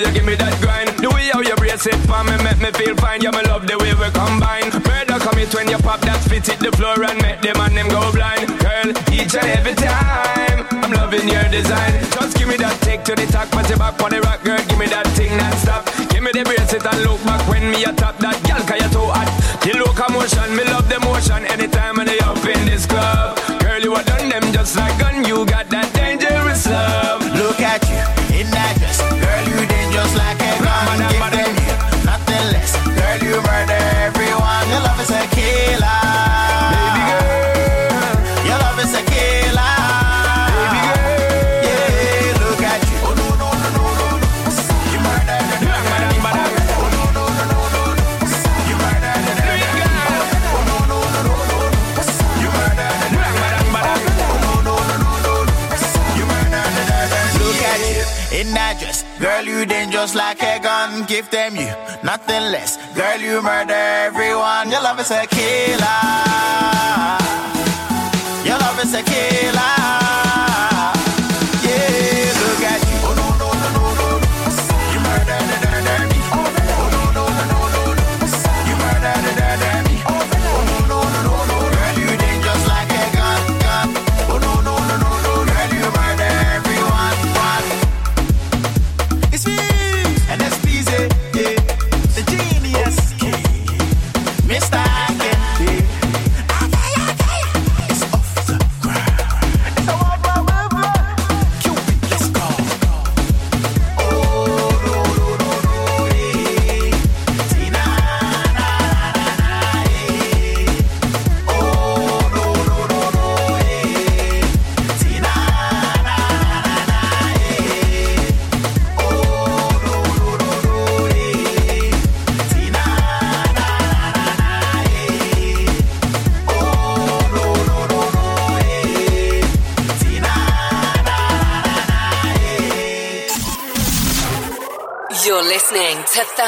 You 0.00 0.10
give 0.12 0.24
me 0.24 0.34
that 0.34 0.56
grind. 0.60 0.88
The 0.98 1.08
way 1.10 1.28
how 1.28 1.40
you 1.40 1.54
brace 1.56 1.86
it 1.86 2.00
for 2.08 2.24
me, 2.24 2.34
make 2.40 2.60
me 2.60 2.70
feel 2.72 2.96
fine. 2.96 3.20
Yeah, 3.20 3.36
me 3.36 3.42
love 3.44 3.68
the 3.68 3.76
way 3.76 3.92
we 3.92 4.08
combine. 4.16 4.72
Murder 4.88 5.18
come 5.20 5.38
it 5.38 5.52
when 5.54 5.68
you 5.68 5.78
pop 5.78 6.00
that 6.08 6.20
spit 6.24 6.46
hit 6.46 6.60
the 6.60 6.72
floor 6.72 6.96
and 7.04 7.20
make 7.20 7.40
them 7.44 7.60
and 7.60 7.76
them 7.76 7.88
go 7.88 8.00
blind. 8.12 8.48
Girl, 8.60 8.88
each 9.12 9.36
and 9.36 9.48
every 9.52 9.76
time, 9.76 10.64
I'm 10.84 10.92
loving 10.92 11.28
your 11.28 11.44
design. 11.52 12.00
Just 12.16 12.36
give 12.36 12.48
me 12.48 12.56
that 12.58 12.76
take 12.80 13.04
to 13.04 13.14
the 13.14 13.26
top, 13.28 13.52
put 13.52 13.68
it 13.68 13.78
back 13.78 14.00
on 14.00 14.10
the 14.10 14.20
rock, 14.24 14.40
girl. 14.42 14.60
Give 14.68 14.78
me 14.80 14.86
that 14.88 15.06
thing 15.12 15.32
that 15.36 15.54
stop. 15.60 15.84
Give 16.08 16.22
me 16.24 16.32
the 16.32 16.44
bracelet 16.44 16.86
and 16.86 17.00
look 17.04 17.20
back 17.24 17.44
when 17.48 17.70
me 17.70 17.84
a 17.84 17.92
top 17.92 18.16
that 18.24 18.40
girl, 18.48 18.62
cause 18.64 18.80
you 18.80 18.90
too 18.90 19.08
hot. 19.12 19.28
The 19.60 19.76
locomotion, 19.76 20.48
me 20.56 20.64
love 20.64 20.88
the 20.88 20.98
motion. 21.04 21.44
Anytime 21.52 22.00
when 22.00 22.08
Give 61.20 61.30
them 61.30 61.54
you 61.54 61.74
nothing 62.02 62.50
less, 62.50 62.78
girl. 62.94 63.20
You 63.20 63.42
murder 63.42 63.74
everyone. 63.74 64.70
Your 64.70 64.82
love 64.82 65.00
is 65.00 65.10
a 65.10 65.26
killer. 65.26 65.76
Your 68.42 68.58
love 68.58 68.82
is 68.82 68.94
a 68.94 69.02
killer. 69.02 69.99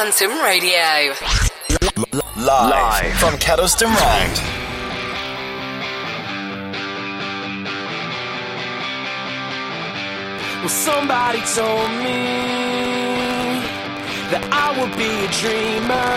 Phantom 0.02 0.34
Radio. 0.42 1.14
Live, 2.34 3.14
from 3.18 3.34
Kedleston 3.38 3.86
Road. 3.86 4.34
Well, 10.58 10.68
somebody 10.68 11.40
told 11.54 11.90
me 12.02 12.18
that 14.32 14.42
I 14.50 14.68
would 14.76 14.94
be 14.98 15.12
a 15.22 15.30
dreamer 15.38 16.10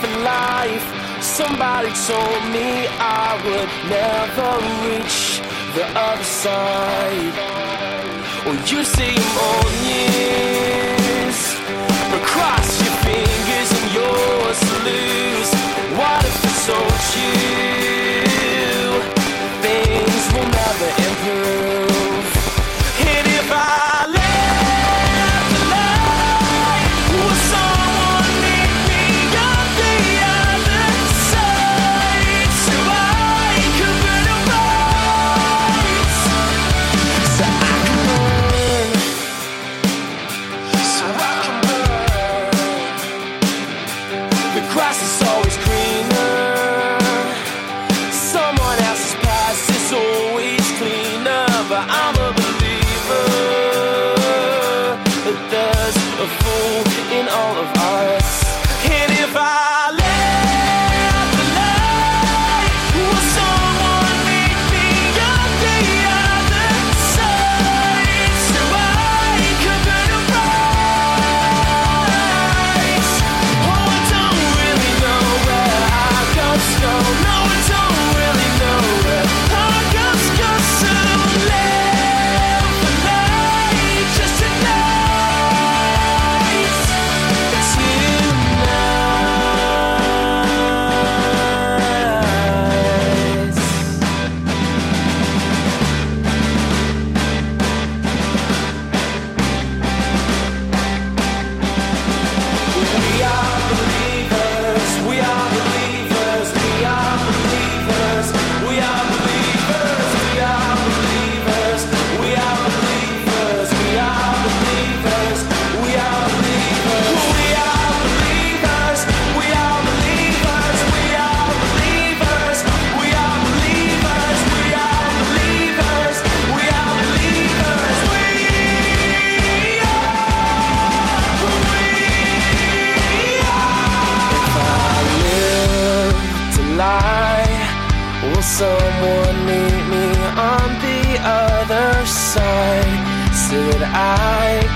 for 0.00 0.12
life. 0.26 0.86
Somebody 1.22 1.92
told 2.10 2.42
me 2.50 2.88
I 2.98 3.38
would 3.46 3.72
never 3.86 4.50
reach 4.82 5.38
the 5.76 5.86
other 5.94 6.24
side. 6.24 7.36
Well, 8.44 8.58
you 8.66 8.82
see 8.82 9.14
more 9.38 9.68
years, 9.86 11.38
but 12.10 12.22
cross 12.26 12.61
lose? 14.84 15.52
What 15.96 16.24
if 16.24 16.44
it's 16.44 16.62
so 16.66 16.76
cheap? 17.12 17.81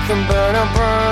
I'm 0.09 0.23
a 0.23 0.73
burn. 0.73 1.06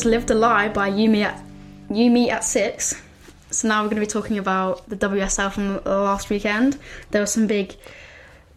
Was 0.00 0.06
Lived 0.06 0.30
a 0.30 0.34
Lie 0.34 0.70
by 0.70 0.88
You 0.88 1.10
Me 1.10 1.24
at, 1.24 1.42
you 1.90 2.10
Me 2.10 2.30
at 2.30 2.42
Six. 2.42 3.02
So 3.50 3.68
now 3.68 3.82
we're 3.82 3.90
going 3.90 4.00
to 4.00 4.06
be 4.06 4.10
talking 4.10 4.38
about 4.38 4.88
the 4.88 4.96
WSL 4.96 5.52
from 5.52 5.84
last 5.84 6.30
weekend. 6.30 6.78
There 7.10 7.20
was 7.20 7.30
some 7.34 7.46
big, 7.46 7.76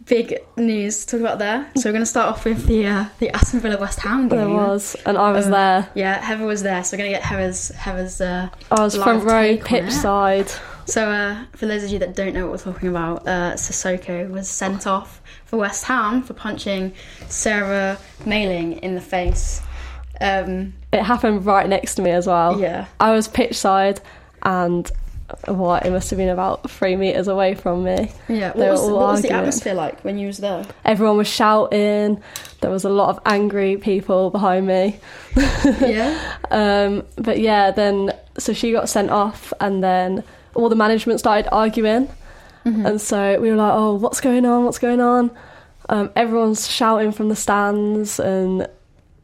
big 0.06 0.38
news 0.56 1.04
to 1.04 1.10
talk 1.10 1.20
about 1.20 1.38
there. 1.38 1.70
So 1.76 1.82
we're 1.86 1.92
going 1.92 2.00
to 2.02 2.06
start 2.06 2.28
off 2.32 2.46
with 2.46 2.64
the 2.66 2.86
uh, 2.86 3.04
the 3.18 3.28
Aston 3.28 3.60
Villa 3.60 3.76
West 3.78 3.98
Ham 4.00 4.26
game. 4.30 4.38
There 4.38 4.48
was, 4.48 4.96
and 5.04 5.18
I 5.18 5.32
was 5.32 5.48
Uh, 5.48 5.50
there. 5.50 5.90
Yeah, 5.94 6.18
Heather 6.24 6.46
was 6.46 6.62
there. 6.62 6.82
So 6.82 6.96
we're 6.96 7.02
going 7.02 7.12
to 7.12 7.18
get 7.18 7.22
Heather's 7.24 7.68
Heather's. 7.72 8.22
Uh, 8.22 8.48
I 8.70 8.80
was 8.82 8.96
front 8.96 9.24
row, 9.24 9.58
pitch 9.58 9.90
side. 9.92 10.50
So, 10.86 11.10
uh, 11.10 11.44
for 11.52 11.66
those 11.66 11.84
of 11.84 11.90
you 11.90 11.98
that 11.98 12.16
don't 12.16 12.32
know 12.32 12.46
what 12.46 12.52
we're 12.64 12.72
talking 12.72 12.88
about, 12.88 13.28
uh, 13.28 13.52
Cissoko 13.56 14.30
was 14.30 14.48
sent 14.48 14.86
off 14.86 15.20
for 15.44 15.58
West 15.58 15.84
Ham 15.84 16.22
for 16.22 16.32
punching 16.32 16.94
Sarah 17.28 17.98
Mayling 18.20 18.78
in 18.80 18.94
the 18.94 19.00
face. 19.02 19.60
Um, 20.20 20.74
It 20.92 21.02
happened 21.02 21.44
right 21.46 21.68
next 21.68 21.96
to 21.96 22.02
me 22.02 22.10
as 22.10 22.26
well. 22.26 22.60
Yeah. 22.60 22.86
I 23.00 23.12
was 23.12 23.26
pitch 23.28 23.56
side, 23.56 24.00
and 24.42 24.90
what 25.46 25.84
it 25.86 25.90
must 25.90 26.10
have 26.10 26.18
been 26.18 26.28
about 26.28 26.70
three 26.70 26.96
meters 26.96 27.28
away 27.28 27.54
from 27.54 27.82
me. 27.82 28.12
yeah, 28.28 28.48
what 28.48 28.70
was, 28.70 28.80
what 28.82 28.92
was 29.12 29.22
the 29.22 29.30
atmosphere 29.32 29.74
like 29.74 30.00
when 30.02 30.18
you 30.18 30.26
was 30.28 30.38
there? 30.38 30.64
Everyone 30.84 31.16
was 31.16 31.26
shouting. 31.28 32.22
There 32.60 32.70
was 32.70 32.84
a 32.84 32.90
lot 32.90 33.08
of 33.08 33.18
angry 33.26 33.76
people 33.76 34.30
behind 34.30 34.66
me. 34.66 35.00
yeah, 35.80 36.36
Um, 36.50 37.04
but 37.16 37.40
yeah, 37.40 37.70
then 37.70 38.12
so 38.38 38.52
she 38.52 38.70
got 38.72 38.88
sent 38.88 39.10
off, 39.10 39.52
and 39.60 39.82
then 39.82 40.22
all 40.54 40.68
the 40.68 40.76
management 40.76 41.18
started 41.20 41.48
arguing, 41.52 42.08
and 42.64 42.98
so 43.00 43.38
we 43.40 43.50
were 43.50 43.56
like, 43.56 43.72
"Oh, 43.74 43.94
what's 43.94 44.20
going 44.20 44.46
on? 44.46 44.64
What's 44.64 44.78
going 44.78 45.00
on?" 45.00 45.30
Um, 45.88 46.10
everyone's 46.16 46.66
shouting 46.70 47.12
from 47.12 47.28
the 47.28 47.36
stands, 47.36 48.18
and 48.20 48.66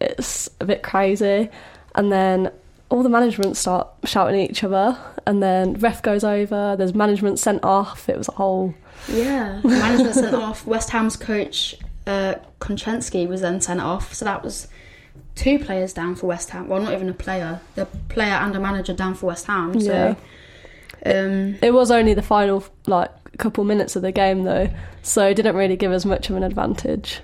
it's 0.01 0.49
a 0.61 0.65
bit 0.65 0.83
crazy. 0.83 1.49
And 1.95 2.11
then 2.11 2.51
all 2.89 3.03
the 3.03 3.09
management 3.09 3.57
start 3.57 3.89
shouting 4.05 4.41
at 4.43 4.51
each 4.51 4.65
other, 4.65 4.99
and 5.27 5.43
then 5.43 5.75
ref 5.75 6.03
goes 6.03 6.25
over. 6.25 6.77
There's 6.77 6.95
management 6.95 7.39
sent 7.39 7.65
off. 7.65 8.09
It 8.09 8.17
was 8.17 8.29
a 8.29 8.33
whole 8.33 8.75
yeah. 9.09 9.61
Management 9.65 10.15
sent 10.15 10.35
off. 10.35 10.67
West 10.67 10.91
Ham's 10.91 11.17
coach 11.17 11.77
uh, 12.07 12.35
Konchesky 12.61 13.27
was 13.27 13.41
then 13.41 13.61
sent 13.61 13.81
off. 13.81 14.15
So 14.15 14.25
that 14.25 14.43
was 14.43 14.69
two 15.35 15.59
players 15.59 15.93
down 15.93 16.15
for 16.15 16.27
West 16.27 16.51
Ham. 16.51 16.69
Well, 16.69 16.83
not 16.83 16.93
even 16.93 17.09
a 17.09 17.15
player. 17.15 17.61
The 17.75 17.87
player 18.09 18.35
and 18.35 18.55
a 18.55 18.61
manager 18.61 18.93
down 18.93 19.15
for 19.15 19.27
West 19.27 19.47
Ham. 19.47 19.81
So, 19.81 20.17
um, 21.07 21.57
It 21.63 21.73
was 21.73 21.91
only 21.91 22.15
the 22.15 22.23
final 22.23 22.65
like 22.87 23.11
couple 23.39 23.65
minutes 23.65 23.97
of 23.97 24.03
the 24.03 24.13
game 24.13 24.45
though, 24.45 24.69
so 25.03 25.29
it 25.29 25.35
didn't 25.35 25.57
really 25.57 25.77
give 25.77 25.93
us 25.93 26.05
much 26.05 26.29
of 26.29 26.37
an 26.37 26.43
advantage. 26.43 27.21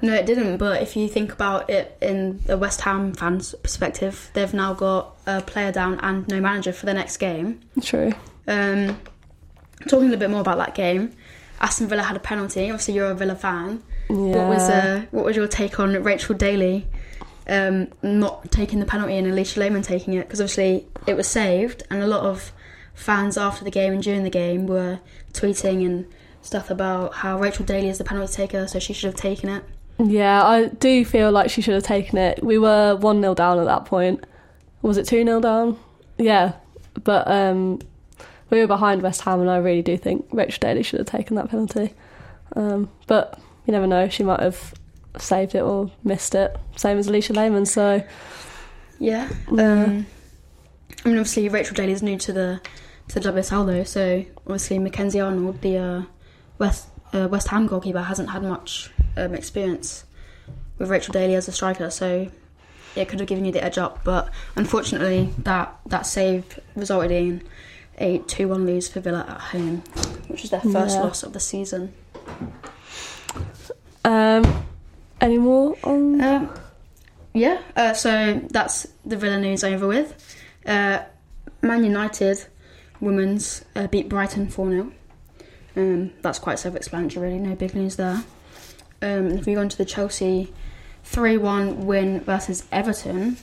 No, 0.00 0.14
it 0.14 0.26
didn't. 0.26 0.58
But 0.58 0.82
if 0.82 0.96
you 0.96 1.08
think 1.08 1.32
about 1.32 1.68
it 1.68 1.96
in 2.00 2.40
the 2.46 2.56
West 2.56 2.82
Ham 2.82 3.12
fans' 3.14 3.54
perspective, 3.62 4.30
they've 4.34 4.54
now 4.54 4.74
got 4.74 5.16
a 5.26 5.40
player 5.40 5.72
down 5.72 5.98
and 6.00 6.26
no 6.28 6.40
manager 6.40 6.72
for 6.72 6.86
the 6.86 6.94
next 6.94 7.16
game. 7.16 7.60
True. 7.82 8.12
Um, 8.46 9.00
talking 9.82 10.06
a 10.06 10.10
little 10.10 10.18
bit 10.18 10.30
more 10.30 10.40
about 10.40 10.58
that 10.58 10.74
game, 10.74 11.12
Aston 11.60 11.88
Villa 11.88 12.02
had 12.02 12.16
a 12.16 12.20
penalty. 12.20 12.70
Obviously, 12.70 12.94
you're 12.94 13.10
a 13.10 13.14
Villa 13.14 13.34
fan. 13.34 13.82
Yeah. 14.08 14.16
What 14.16 14.48
was 14.48 14.68
uh, 14.70 15.06
what 15.10 15.24
was 15.24 15.36
your 15.36 15.48
take 15.48 15.78
on 15.80 15.92
Rachel 16.02 16.34
Daly 16.34 16.86
um, 17.48 17.88
not 18.02 18.50
taking 18.50 18.78
the 18.80 18.86
penalty 18.86 19.16
and 19.16 19.26
Alisha 19.26 19.58
Lehmann 19.58 19.82
taking 19.82 20.14
it? 20.14 20.26
Because 20.26 20.40
obviously 20.40 20.86
it 21.06 21.14
was 21.14 21.26
saved, 21.26 21.82
and 21.90 22.02
a 22.02 22.06
lot 22.06 22.24
of 22.24 22.52
fans 22.94 23.36
after 23.36 23.64
the 23.64 23.70
game 23.70 23.92
and 23.92 24.02
during 24.02 24.22
the 24.24 24.30
game 24.30 24.66
were 24.66 25.00
tweeting 25.32 25.84
and 25.84 26.06
stuff 26.40 26.70
about 26.70 27.14
how 27.14 27.38
Rachel 27.38 27.64
Daly 27.64 27.88
is 27.88 27.98
the 27.98 28.04
penalty 28.04 28.32
taker, 28.32 28.66
so 28.66 28.78
she 28.78 28.92
should 28.92 29.06
have 29.06 29.16
taken 29.16 29.48
it. 29.48 29.64
Yeah, 29.98 30.44
I 30.44 30.66
do 30.66 31.04
feel 31.04 31.32
like 31.32 31.50
she 31.50 31.60
should 31.60 31.74
have 31.74 31.82
taken 31.82 32.18
it. 32.18 32.42
We 32.42 32.58
were 32.58 32.96
1 32.96 33.20
0 33.20 33.34
down 33.34 33.58
at 33.58 33.64
that 33.64 33.84
point. 33.84 34.24
Was 34.82 34.96
it 34.96 35.06
2 35.06 35.24
0 35.24 35.40
down? 35.40 35.78
Yeah. 36.18 36.52
But 37.02 37.28
um, 37.28 37.80
we 38.50 38.60
were 38.60 38.66
behind 38.66 39.02
West 39.02 39.22
Ham, 39.22 39.40
and 39.40 39.50
I 39.50 39.56
really 39.58 39.82
do 39.82 39.96
think 39.96 40.26
Rachel 40.32 40.60
Daly 40.60 40.82
should 40.82 41.00
have 41.00 41.08
taken 41.08 41.36
that 41.36 41.50
penalty. 41.50 41.94
Um, 42.54 42.90
but 43.06 43.40
you 43.66 43.72
never 43.72 43.86
know, 43.86 44.08
she 44.08 44.22
might 44.22 44.40
have 44.40 44.74
saved 45.18 45.54
it 45.54 45.62
or 45.62 45.90
missed 46.04 46.34
it. 46.34 46.56
Same 46.76 46.98
as 46.98 47.08
Alisha 47.08 47.36
Lehmann, 47.36 47.66
so. 47.66 48.02
Yeah. 48.98 49.28
Um, 49.48 50.06
I 51.04 51.08
mean, 51.08 51.18
obviously 51.18 51.48
Rachel 51.48 51.74
Daly 51.74 51.92
is 51.92 52.02
new 52.02 52.18
to 52.18 52.32
the 52.32 52.60
to 53.08 53.20
the 53.20 53.32
WSL 53.32 53.66
though, 53.66 53.84
so 53.84 54.24
obviously 54.38 54.78
Mackenzie 54.78 55.20
Arnold, 55.20 55.60
the 55.62 55.78
uh, 55.78 56.02
West 56.58 56.88
uh, 57.12 57.28
West 57.30 57.48
Ham 57.48 57.66
goalkeeper, 57.66 58.02
hasn't 58.02 58.30
had 58.30 58.42
much 58.42 58.90
um, 59.18 59.34
experience 59.34 60.04
with 60.78 60.88
Rachel 60.90 61.12
Daly 61.12 61.34
as 61.34 61.48
a 61.48 61.52
striker, 61.52 61.90
so 61.90 62.30
it 62.96 63.08
could 63.08 63.20
have 63.20 63.28
given 63.28 63.44
you 63.44 63.52
the 63.52 63.62
edge 63.62 63.78
up. 63.78 64.04
But 64.04 64.30
unfortunately, 64.56 65.30
that 65.38 65.76
that 65.86 66.06
save 66.06 66.58
resulted 66.74 67.10
in 67.10 67.42
a 67.98 68.18
two-one 68.18 68.64
lose 68.64 68.88
for 68.88 69.00
Villa 69.00 69.26
at 69.28 69.40
home, 69.40 69.78
which 70.28 70.44
is 70.44 70.50
their 70.50 70.60
first 70.60 70.96
Yeah. 70.96 71.02
loss 71.02 71.22
of 71.22 71.32
the 71.32 71.40
season. 71.40 71.92
Um, 74.04 74.64
any 75.20 75.38
more 75.38 75.76
on. 75.84 76.20
Um, 76.20 76.50
yeah, 77.34 77.60
uh, 77.76 77.92
so 77.92 78.40
that's 78.50 78.86
the 79.04 79.16
Villa 79.16 79.38
news 79.38 79.64
over 79.64 79.86
with. 79.86 80.36
Uh, 80.64 81.00
Man 81.60 81.82
United 81.84 82.46
women's 83.00 83.64
uh, 83.74 83.86
beat 83.88 84.08
Brighton 84.08 84.48
4 84.48 84.70
0. 84.70 84.92
Um, 85.76 86.12
that's 86.22 86.38
quite 86.38 86.58
self 86.58 86.74
explanatory, 86.76 87.28
really, 87.28 87.40
no 87.40 87.54
big 87.54 87.74
news 87.74 87.96
there. 87.96 88.22
Um, 89.00 89.32
if 89.32 89.46
we 89.46 89.54
go 89.54 89.60
on 89.60 89.68
to 89.68 89.78
the 89.78 89.84
Chelsea 89.84 90.52
3 91.04 91.36
1 91.38 91.86
win 91.86 92.20
versus 92.20 92.64
Everton, 92.72 93.36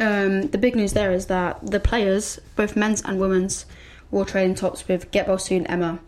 um, 0.00 0.48
the 0.48 0.58
big 0.58 0.74
news 0.74 0.92
there 0.92 1.12
is 1.12 1.26
that 1.26 1.70
the 1.70 1.80
players, 1.80 2.40
both 2.56 2.76
men's 2.76 3.02
and 3.02 3.20
women's, 3.20 3.66
were 4.10 4.24
trading 4.24 4.54
tops 4.54 4.88
with 4.88 5.10
Get 5.10 5.28
Well 5.28 5.38
Soon 5.38 5.66
Emma 5.66 6.00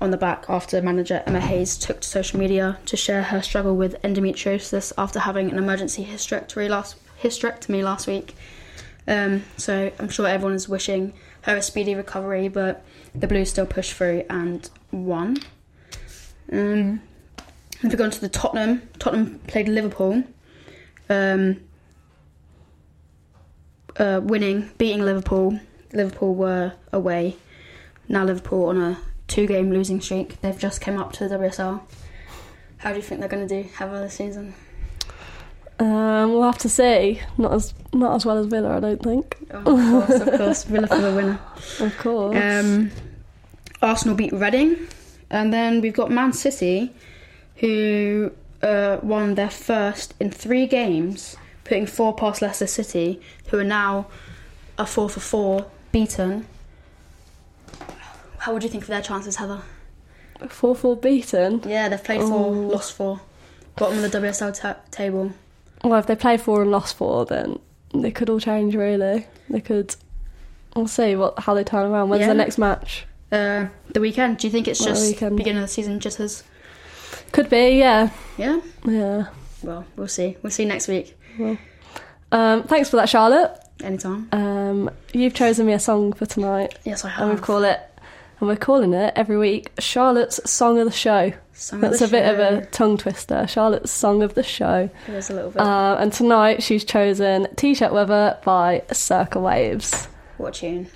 on 0.00 0.10
the 0.10 0.16
back 0.16 0.46
after 0.48 0.80
manager 0.80 1.22
Emma 1.26 1.40
Hayes 1.40 1.76
took 1.76 2.00
to 2.00 2.08
social 2.08 2.38
media 2.38 2.78
to 2.86 2.96
share 2.96 3.22
her 3.22 3.42
struggle 3.42 3.76
with 3.76 4.00
endometriosis 4.02 4.92
after 4.96 5.20
having 5.20 5.50
an 5.50 5.58
emergency 5.58 6.04
hysterectomy 6.04 6.68
last, 6.68 6.96
hysterectomy 7.22 7.82
last 7.82 8.06
week. 8.06 8.34
Um, 9.06 9.44
so 9.56 9.92
I'm 9.98 10.08
sure 10.08 10.26
everyone 10.26 10.54
is 10.54 10.68
wishing 10.68 11.12
her 11.42 11.56
a 11.56 11.62
speedy 11.62 11.94
recovery, 11.94 12.48
but 12.48 12.84
the 13.14 13.26
Blues 13.26 13.50
still 13.50 13.66
pushed 13.66 13.92
through 13.92 14.24
and 14.30 14.68
won. 14.90 15.38
Um, 16.52 17.02
if 17.82 17.90
we 17.92 17.96
go 17.96 18.04
on 18.04 18.10
to 18.10 18.20
the 18.20 18.28
Tottenham, 18.28 18.88
Tottenham 18.98 19.38
played 19.46 19.68
Liverpool, 19.68 20.22
um, 21.08 21.60
uh, 23.96 24.20
winning, 24.22 24.70
beating 24.78 25.02
Liverpool. 25.02 25.58
Liverpool 25.92 26.34
were 26.34 26.74
away. 26.92 27.36
Now 28.08 28.24
Liverpool 28.24 28.66
on 28.66 28.80
a 28.80 28.98
two-game 29.28 29.70
losing 29.70 30.00
streak. 30.00 30.40
They've 30.40 30.58
just 30.58 30.80
come 30.80 30.98
up 30.98 31.12
to 31.14 31.28
the 31.28 31.36
WSL. 31.36 31.82
How 32.78 32.90
do 32.90 32.96
you 32.96 33.02
think 33.02 33.20
they're 33.20 33.28
going 33.28 33.46
to 33.46 33.62
do? 33.62 33.68
Have 33.74 33.90
this 33.92 34.14
season? 34.14 34.54
Um, 35.78 36.32
we'll 36.32 36.42
have 36.42 36.58
to 36.58 36.68
see. 36.68 37.20
Not 37.38 37.52
as 37.52 37.72
not 37.92 38.14
as 38.14 38.26
well 38.26 38.36
as 38.38 38.46
Villa, 38.46 38.76
I 38.76 38.80
don't 38.80 39.02
think. 39.02 39.36
Oh, 39.50 40.00
of 40.00 40.06
course, 40.06 40.20
of 40.20 40.38
course, 40.38 40.64
Villa 40.64 40.86
for 40.86 41.00
the 41.00 41.14
winner. 41.14 41.40
Of 41.80 41.98
course. 41.98 42.36
Um, 42.36 42.90
Arsenal 43.80 44.14
beat 44.14 44.32
Reading, 44.32 44.76
and 45.30 45.52
then 45.52 45.80
we've 45.80 45.94
got 45.94 46.10
Man 46.10 46.34
City, 46.34 46.92
who 47.60 48.32
uh, 48.62 48.98
won 49.02 49.34
their 49.34 49.50
first 49.50 50.14
in 50.18 50.30
three 50.30 50.66
games, 50.66 51.36
putting 51.64 51.86
four 51.86 52.14
past 52.14 52.42
Leicester 52.42 52.66
City, 52.66 53.20
who 53.48 53.58
are 53.58 53.64
now 53.64 54.06
a 54.78 54.86
four 54.86 55.08
for 55.08 55.20
four 55.20 55.66
beaten. 55.92 56.46
How 58.38 58.52
would 58.54 58.62
you 58.62 58.68
think 58.70 58.84
of 58.84 58.88
their 58.88 59.02
chances, 59.02 59.36
Heather? 59.36 59.60
Four 60.48 60.74
four 60.74 60.96
beaten. 60.96 61.62
Yeah, 61.66 61.88
they've 61.90 62.02
played 62.02 62.22
four, 62.22 62.50
lost 62.52 62.94
four, 62.94 63.20
bottom 63.76 64.02
of 64.02 64.10
the 64.10 64.18
WSL 64.18 64.58
ta- 64.58 64.76
table. 64.90 65.32
Well, 65.84 65.98
if 65.98 66.06
they 66.06 66.16
play 66.16 66.38
four 66.38 66.62
and 66.62 66.70
lost 66.70 66.96
four, 66.96 67.26
then 67.26 67.58
they 67.94 68.10
could 68.10 68.30
all 68.30 68.40
change. 68.40 68.74
Really, 68.74 69.26
they 69.50 69.60
could. 69.60 69.94
We'll 70.74 70.86
see 70.88 71.14
what 71.16 71.38
how 71.40 71.52
they 71.52 71.64
turn 71.64 71.90
around. 71.90 72.08
When's 72.08 72.20
Yeah. 72.22 72.28
the 72.28 72.34
next 72.34 72.56
match? 72.56 73.06
Uh, 73.30 73.66
the 73.92 74.00
weekend. 74.00 74.38
Do 74.38 74.46
you 74.46 74.50
think 74.50 74.66
it's 74.66 74.82
just 74.82 75.12
beginning 75.20 75.56
of 75.58 75.62
the 75.62 75.68
season 75.68 76.00
jitters? 76.00 76.42
Could 77.32 77.48
be, 77.48 77.78
yeah, 77.78 78.10
Yeah. 78.36 78.60
yeah. 78.86 79.26
Well, 79.62 79.84
we'll 79.96 80.08
see. 80.08 80.36
We'll 80.42 80.50
see 80.50 80.64
next 80.64 80.88
week. 80.88 81.16
Um, 82.32 82.62
thanks 82.64 82.90
for 82.90 82.96
that, 82.96 83.08
Charlotte. 83.08 83.56
Anytime. 83.82 84.28
Um, 84.32 84.90
you've 85.12 85.34
chosen 85.34 85.66
me 85.66 85.72
a 85.72 85.78
song 85.80 86.12
for 86.12 86.26
tonight, 86.26 86.78
Yes, 86.84 87.04
I 87.04 87.08
have. 87.08 87.28
and 87.28 87.38
we 87.38 87.40
call 87.44 87.64
it, 87.64 87.80
and 88.40 88.48
we're 88.48 88.56
calling 88.56 88.92
it 88.94 89.12
every 89.16 89.38
week 89.38 89.70
Charlotte's 89.78 90.38
Song 90.50 90.78
of 90.78 90.84
the 90.86 90.90
Show. 90.92 91.32
Song 91.54 91.82
of 91.84 91.90
That's 91.90 92.02
a 92.02 92.08
bit 92.08 92.26
of 92.26 92.38
a 92.38 92.66
tongue 92.66 92.96
twister. 92.98 93.46
Charlotte's 93.46 93.90
Song 93.90 94.22
of 94.22 94.34
the 94.34 94.42
Show. 94.42 94.90
It 95.08 95.14
is 95.14 95.30
a 95.30 95.34
little 95.34 95.50
bit. 95.50 95.60
Uh, 95.62 95.96
and 96.00 96.12
tonight 96.12 96.62
she's 96.62 96.84
chosen 96.84 97.46
T-shirt 97.56 97.92
Weather 97.92 98.38
by 98.44 98.82
Circa 98.92 99.38
Waves. 99.40 100.08
what 100.38 100.54
tune. 100.54 100.88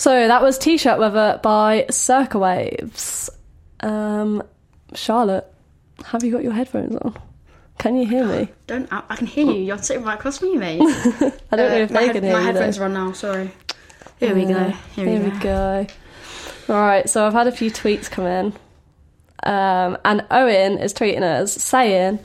So 0.00 0.28
that 0.28 0.40
was 0.40 0.56
T-shirt 0.56 0.98
weather 0.98 1.38
by 1.42 1.84
Circa 1.90 2.38
Waves. 2.38 3.28
Um, 3.80 4.42
Charlotte, 4.94 5.46
have 6.06 6.24
you 6.24 6.32
got 6.32 6.42
your 6.42 6.54
headphones 6.54 6.96
on? 6.96 7.14
Can 7.76 7.96
you 7.96 8.06
hear 8.06 8.24
me? 8.24 8.48
Don't 8.66 8.90
I, 8.90 9.02
I 9.10 9.16
can 9.16 9.26
hear 9.26 9.44
you. 9.44 9.60
You're 9.60 9.76
sitting 9.76 10.02
right 10.02 10.14
across 10.18 10.38
from 10.38 10.52
me, 10.52 10.56
mate. 10.56 10.80
I 11.52 11.56
don't 11.56 11.70
know 11.70 11.76
if 11.82 11.90
my 11.90 12.00
they 12.00 12.06
head- 12.06 12.14
can 12.14 12.24
hear 12.24 12.32
My 12.32 12.38
you. 12.40 12.46
headphones 12.46 12.78
though. 12.78 12.82
are 12.84 12.86
on 12.86 12.94
now. 12.94 13.12
Sorry. 13.12 13.50
Here 14.18 14.34
we 14.34 14.44
go. 14.46 14.50
Yeah, 14.52 14.76
Here, 14.94 15.20
we, 15.20 15.30
go. 15.38 15.86
go. 16.66 16.74
All 16.74 16.80
right, 16.80 17.06
so 17.08 17.26
I've 17.26 17.34
had 17.34 17.46
a 17.46 17.52
few 17.52 17.70
tweets 17.70 18.10
come 18.10 18.24
in, 18.24 18.46
um, 19.42 19.98
and 20.02 20.24
Owen 20.30 20.78
is 20.78 20.94
tweeting 20.94 21.22
us 21.22 21.52
saying 21.52 22.20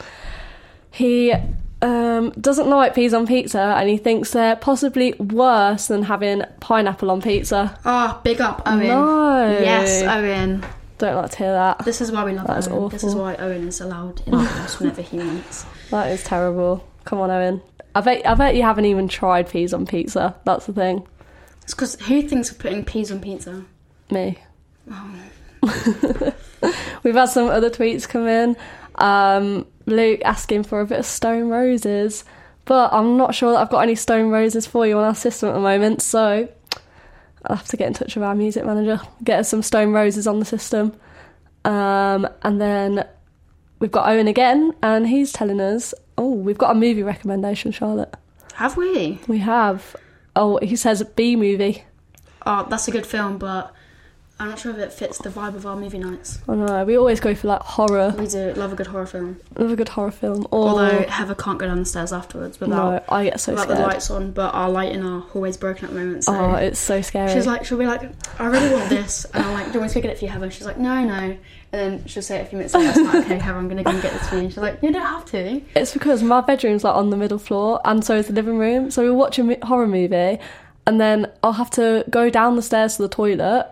he 0.91 1.34
um, 1.82 2.32
doesn't 2.32 2.67
like 2.67 2.95
peas 2.95 3.13
on 3.13 3.28
pizza, 3.28 3.59
and 3.59 3.89
he 3.89 3.97
thinks 3.97 4.32
they're 4.32 4.55
possibly 4.55 5.13
worse 5.13 5.88
than 5.88 6.03
having 6.03 6.43
pineapple 6.59 7.11
on 7.11 7.21
pizza. 7.21 7.78
Ah, 7.86 8.19
big 8.23 8.41
up, 8.41 8.61
Owen. 8.65 8.88
No. 8.88 9.59
Yes, 9.59 10.01
Owen. 10.03 10.65
Don't 10.97 11.15
like 11.15 11.32
to 11.32 11.38
hear 11.38 11.51
that. 11.51 11.84
This 11.84 11.99
is 11.99 12.11
why 12.11 12.23
we 12.23 12.34
love 12.34 12.47
That 12.47 12.59
is 12.59 12.67
Owen. 12.67 12.89
This 12.89 13.03
is 13.03 13.15
why 13.15 13.36
Owen 13.36 13.67
is 13.67 13.82
allowed 13.82 14.21
in 14.26 14.32
the 14.32 14.43
house 14.43 14.80
whenever 14.80 15.01
he 15.01 15.17
wants. 15.17 15.65
That 15.91 16.11
is 16.11 16.23
terrible. 16.23 16.84
Come 17.03 17.19
on, 17.19 17.30
Owen. 17.30 17.61
I 17.93 18.01
bet 18.01 18.26
I 18.26 18.34
bet 18.34 18.55
you 18.55 18.63
haven't 18.63 18.86
even 18.86 19.07
tried 19.07 19.47
peas 19.49 19.71
on 19.71 19.86
pizza. 19.86 20.36
That's 20.45 20.65
the 20.65 20.73
thing. 20.73 21.07
It's 21.61 21.76
because 21.76 21.95
who 22.01 22.23
thinks 22.23 22.49
of 22.49 22.57
putting 22.57 22.84
peas 22.84 23.11
on 23.11 23.21
pizza? 23.21 23.63
Me. 24.09 24.39
We've 27.03 27.15
had 27.15 27.26
some 27.26 27.47
other 27.47 27.69
tweets 27.69 28.09
come 28.09 28.28
in. 28.28 28.57
Um, 28.95 29.67
Luke 29.86 30.21
asking 30.25 30.63
for 30.63 30.81
a 30.81 30.86
bit 30.86 30.99
of 30.99 31.05
stone 31.05 31.49
roses, 31.49 32.23
but 32.65 32.91
I'm 32.93 33.17
not 33.17 33.36
sure 33.36 33.51
that 33.51 33.59
I've 33.59 33.69
got 33.69 33.81
any 33.81 33.95
stone 33.95 34.29
roses 34.29 34.65
for 34.65 34.88
you 34.88 34.97
on 34.97 35.03
our 35.03 35.15
system 35.15 35.49
at 35.49 35.53
the 35.53 35.59
moment. 35.59 36.01
So 36.01 36.49
I'll 37.45 37.55
have 37.57 37.67
to 37.67 37.77
get 37.77 37.88
in 37.88 37.93
touch 37.93 38.15
with 38.15 38.23
our 38.23 38.36
music 38.36 38.65
manager, 38.65 38.99
get 39.23 39.39
us 39.39 39.49
some 39.49 39.61
stone 39.61 39.91
roses 39.91 40.25
on 40.27 40.39
the 40.39 40.45
system. 40.45 40.93
Um, 41.63 42.27
and 42.41 42.59
then 42.59 43.07
we've 43.79 43.91
got 43.91 44.09
Owen 44.09 44.27
again, 44.27 44.73
and 44.81 45.07
he's 45.07 45.31
telling 45.31 45.59
us, 45.59 45.93
oh, 46.17 46.33
we've 46.33 46.57
got 46.57 46.71
a 46.71 46.75
movie 46.75 47.03
recommendation, 47.03 47.71
Charlotte. 47.71 48.15
Have 48.55 48.77
we? 48.77 49.19
We 49.27 49.39
have. 49.39 49.95
Oh, 50.36 50.57
he 50.61 50.75
says 50.75 51.03
B 51.15 51.36
movie. 51.36 51.83
Oh, 52.45 52.65
that's 52.69 52.88
a 52.88 52.91
good 52.91 53.05
film, 53.05 53.38
but 53.38 53.74
I'm 54.38 54.49
not 54.49 54.59
sure 54.59 54.71
if 54.73 54.77
it 54.79 54.91
fits 54.91 55.17
the 55.19 55.29
vibe 55.29 55.55
of 55.55 55.65
our 55.65 55.77
movie 55.77 55.97
nights. 55.97 56.39
Oh, 56.49 56.53
I 56.53 56.55
know. 56.57 56.83
We 56.86 56.97
always 56.97 57.21
go 57.21 57.33
for 57.36 57.47
like 57.47 57.61
horror. 57.61 58.13
We 58.19 58.27
do 58.27 58.53
love 58.55 58.73
a 58.73 58.75
good 58.75 58.88
horror 58.88 59.05
film. 59.05 59.39
Love 59.57 59.71
a 59.71 59.75
good 59.77 59.88
horror 59.88 60.11
film. 60.11 60.45
Or 60.51 60.67
Although 60.69 61.03
Heather 61.07 61.36
can't 61.36 61.57
go 61.57 61.65
down 61.67 61.79
the 61.79 61.86
stairs 61.86 62.11
afterwards 62.11 62.59
without, 62.59 62.75
no, 62.75 63.03
I 63.07 63.23
get 63.25 63.39
so 63.39 63.53
without 63.53 63.63
scared. 63.67 63.79
the 63.79 63.83
lights 63.83 64.11
on, 64.11 64.31
but 64.31 64.53
our 64.53 64.69
light 64.69 64.91
in 64.91 65.05
our 65.05 65.21
hallway's 65.21 65.55
broken 65.55 65.86
at 65.86 65.91
the 65.93 65.97
moment. 65.99 66.25
So 66.25 66.33
Oh, 66.36 66.55
it's 66.55 66.79
so 66.79 67.01
scary. 67.01 67.31
she's 67.33 67.47
like, 67.47 67.63
she'll 67.63 67.77
be 67.77 67.86
like, 67.86 68.01
I 68.38 68.47
really 68.47 68.73
want 68.75 68.89
this, 68.89 69.23
and 69.33 69.41
I'm 69.45 69.53
like, 69.53 69.67
do 69.67 69.73
you 69.75 69.79
want 69.79 69.91
me 69.91 69.93
to 69.93 69.99
go 70.01 70.01
get 70.09 70.11
it 70.11 70.19
for 70.19 70.25
you, 70.25 70.31
Heather? 70.31 70.51
She's 70.51 70.65
like, 70.65 70.77
no, 70.79 71.01
no. 71.05 71.13
And 71.13 71.38
then 71.71 72.05
she'll 72.05 72.21
say 72.21 72.39
it 72.39 72.41
a 72.41 72.45
few 72.45 72.57
minutes 72.57 72.73
later, 72.73 72.91
I'm 72.99 73.05
like, 73.05 73.15
okay, 73.25 73.38
Heather, 73.39 73.57
I'm 73.57 73.69
gonna 73.69 73.83
go 73.83 73.91
and 73.91 74.01
get 74.01 74.11
this 74.11 74.27
for 74.27 74.36
you. 74.36 74.41
And 74.41 74.49
she's 74.51 74.57
like, 74.57 74.83
you 74.83 74.91
don't 74.91 75.01
have 75.05 75.23
to. 75.27 75.61
It's 75.77 75.93
because 75.93 76.21
my 76.23 76.41
bedroom's 76.41 76.83
like 76.83 76.95
on 76.95 77.09
the 77.09 77.17
middle 77.17 77.39
floor, 77.39 77.79
and 77.86 78.03
so 78.03 78.17
is 78.17 78.27
the 78.27 78.33
living 78.33 78.57
room. 78.57 78.91
So 78.91 79.01
we'll 79.03 79.15
watch 79.15 79.39
a 79.39 79.57
horror 79.65 79.88
movie, 79.88 80.39
and 80.88 81.01
then 81.01 81.31
I'll 81.41 81.53
have 81.53 81.71
to 81.71 82.03
go 82.09 82.29
down 82.29 82.55
the 82.57 82.61
stairs 82.61 82.97
to 82.97 83.01
the 83.03 83.09
toilet, 83.09 83.67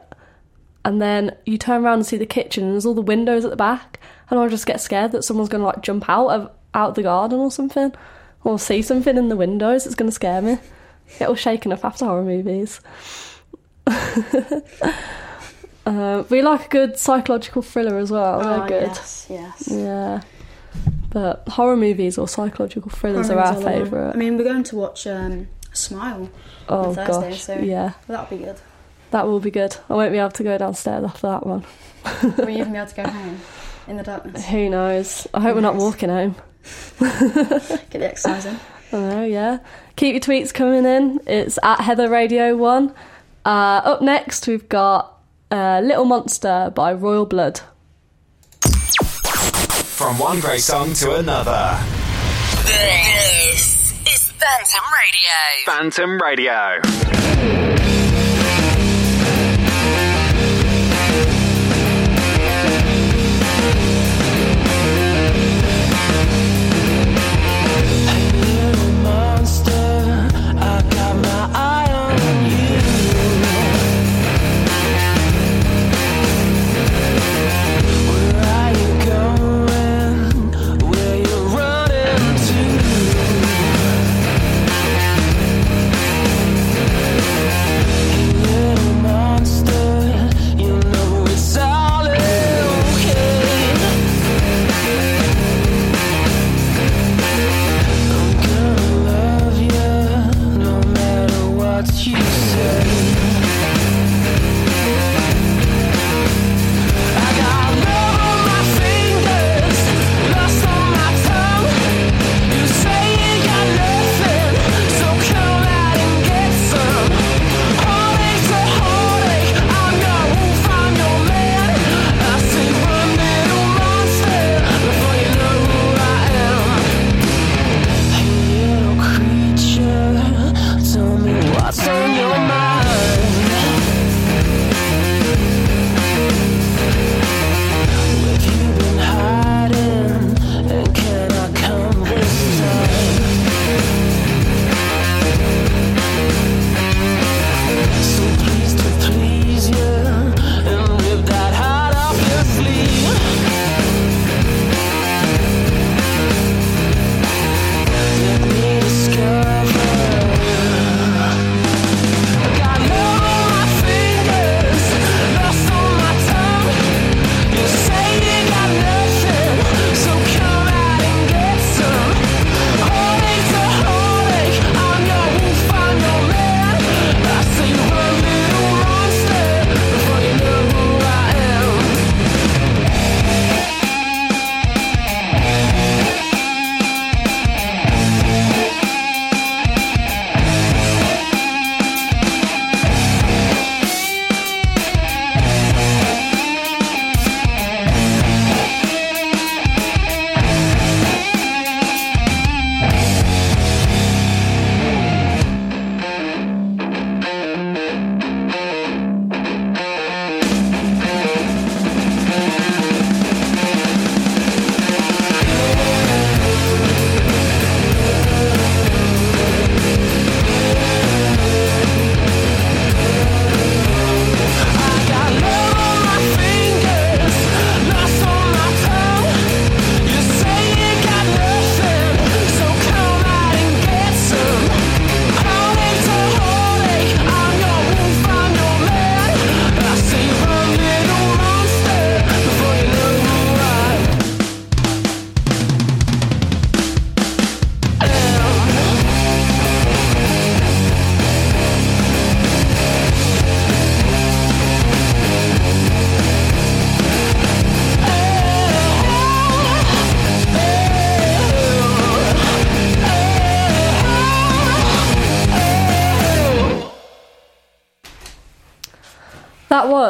and 0.85 1.01
then 1.01 1.35
you 1.45 1.57
turn 1.57 1.83
around 1.83 1.95
and 1.95 2.05
see 2.05 2.17
the 2.17 2.25
kitchen, 2.25 2.63
and 2.65 2.73
there's 2.73 2.85
all 2.85 2.93
the 2.93 3.01
windows 3.01 3.45
at 3.45 3.51
the 3.51 3.57
back, 3.57 3.99
and 4.29 4.39
I'll 4.39 4.49
just 4.49 4.65
get 4.65 4.81
scared 4.81 5.11
that 5.11 5.23
someone's 5.23 5.49
gonna 5.49 5.65
like 5.65 5.81
jump 5.81 6.09
out 6.09 6.29
of 6.29 6.51
out 6.73 6.95
the 6.95 7.03
garden 7.03 7.39
or 7.39 7.51
something, 7.51 7.93
or 8.43 8.59
see 8.59 8.81
something 8.81 9.17
in 9.17 9.29
the 9.29 9.35
windows. 9.37 9.85
It's 9.85 9.95
gonna 9.95 10.11
scare 10.11 10.41
me. 10.41 10.57
Get 11.19 11.29
all 11.29 11.35
shaken 11.35 11.71
up 11.71 11.83
after 11.85 12.05
horror 12.05 12.23
movies. 12.23 12.81
uh, 15.85 16.23
we 16.29 16.41
like 16.41 16.65
a 16.65 16.69
good 16.69 16.97
psychological 16.97 17.61
thriller 17.61 17.97
as 17.97 18.09
well. 18.11 18.39
They're 18.39 18.63
Oh, 18.63 18.67
good. 18.67 18.87
Yes, 18.87 19.27
yes. 19.29 19.67
Yeah. 19.69 20.21
But 21.09 21.47
horror 21.49 21.77
movies 21.77 22.17
or 22.17 22.27
psychological 22.27 22.89
thrillers 22.89 23.29
are 23.29 23.37
our 23.37 23.57
I 23.57 23.63
favourite. 23.63 24.13
I 24.13 24.17
mean, 24.17 24.37
we're 24.37 24.43
going 24.45 24.63
to 24.63 24.75
watch 24.75 25.05
um, 25.05 25.47
Smile 25.73 26.29
oh 26.69 26.89
on 26.89 26.95
Thursday, 26.95 27.29
gosh, 27.31 27.43
so 27.43 27.57
yeah, 27.59 27.93
that'll 28.07 28.25
be 28.25 28.43
good. 28.43 28.57
That 29.13 29.27
will 29.27 29.39
be 29.39 29.51
good. 29.51 29.77
I 29.89 29.93
won't 29.93 30.11
be 30.11 30.17
able 30.17 30.31
to 30.31 30.43
go 30.43 30.57
downstairs 30.57 31.05
after 31.05 31.27
that 31.27 31.45
one. 31.45 31.63
Will 32.37 32.49
you 32.49 32.59
even 32.59 32.73
be 32.73 32.77
able 32.79 32.89
to 32.89 32.95
go 32.95 33.03
home 33.03 33.39
in 33.87 33.97
the 33.97 34.03
darkness? 34.03 34.45
Who 34.47 34.69
knows? 34.69 35.27
I 35.33 35.39
hope 35.39 35.55
we're 35.55 35.61
not 35.61 35.75
walking 35.75 36.09
home. 36.09 36.35
Get 36.99 37.91
the 37.91 38.09
exercise 38.09 38.45
in. 38.45 38.59
I 38.91 38.97
know, 38.97 39.23
yeah. 39.23 39.59
Keep 39.95 40.13
your 40.13 40.21
tweets 40.21 40.53
coming 40.53 40.85
in. 40.85 41.19
It's 41.27 41.59
at 41.63 41.81
Heather 41.81 42.09
Radio 42.09 42.57
One. 42.57 42.93
Uh, 43.45 43.81
up 43.85 44.01
next, 44.01 44.47
we've 44.47 44.67
got 44.67 45.19
uh, 45.51 45.81
Little 45.83 46.05
Monster 46.05 46.71
by 46.73 46.91
Royal 46.93 47.25
Blood. 47.25 47.61
From 48.63 50.17
one 50.17 50.39
great 50.39 50.61
song 50.61 50.93
to 50.93 51.15
another. 51.15 51.79
This 52.65 53.93
is 54.07 54.31
Phantom 54.31 54.83
Radio. 54.99 55.21
Phantom 55.65 56.19
Radio. 56.19 58.02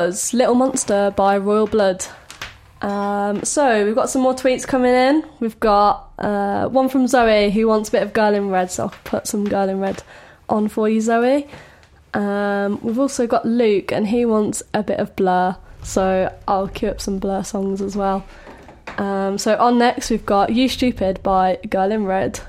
Was 0.07 0.33
Little 0.33 0.55
Monster 0.55 1.13
by 1.15 1.37
Royal 1.37 1.65
Blood. 1.65 2.05
Um, 2.81 3.41
so 3.45 3.85
we've 3.85 3.95
got 3.95 4.09
some 4.09 4.21
more 4.21 4.33
tweets 4.33 4.67
coming 4.67 4.93
in. 4.93 5.23
We've 5.39 5.57
got 5.61 6.11
uh, 6.19 6.67
one 6.67 6.89
from 6.89 7.07
Zoe 7.07 7.49
who 7.51 7.67
wants 7.67 7.87
a 7.87 7.93
bit 7.93 8.03
of 8.03 8.11
Girl 8.11 8.33
in 8.33 8.49
Red, 8.49 8.69
so 8.69 8.83
I'll 8.83 8.93
put 9.05 9.27
some 9.27 9.45
Girl 9.45 9.69
in 9.69 9.79
Red 9.79 10.03
on 10.49 10.67
for 10.67 10.89
you, 10.89 10.99
Zoe. 10.99 11.47
Um, 12.13 12.81
we've 12.81 12.99
also 12.99 13.27
got 13.27 13.45
Luke 13.45 13.93
and 13.93 14.05
he 14.05 14.25
wants 14.25 14.61
a 14.73 14.83
bit 14.83 14.99
of 14.99 15.15
Blur, 15.15 15.55
so 15.83 16.35
I'll 16.49 16.67
queue 16.67 16.89
up 16.89 16.99
some 16.99 17.19
Blur 17.19 17.43
songs 17.43 17.81
as 17.81 17.95
well. 17.95 18.25
Um, 18.97 19.37
so 19.37 19.55
on 19.55 19.77
next 19.77 20.09
we've 20.09 20.25
got 20.25 20.51
You 20.51 20.67
Stupid 20.67 21.23
by 21.23 21.59
Girl 21.69 21.93
in 21.93 22.03
Red. 22.03 22.41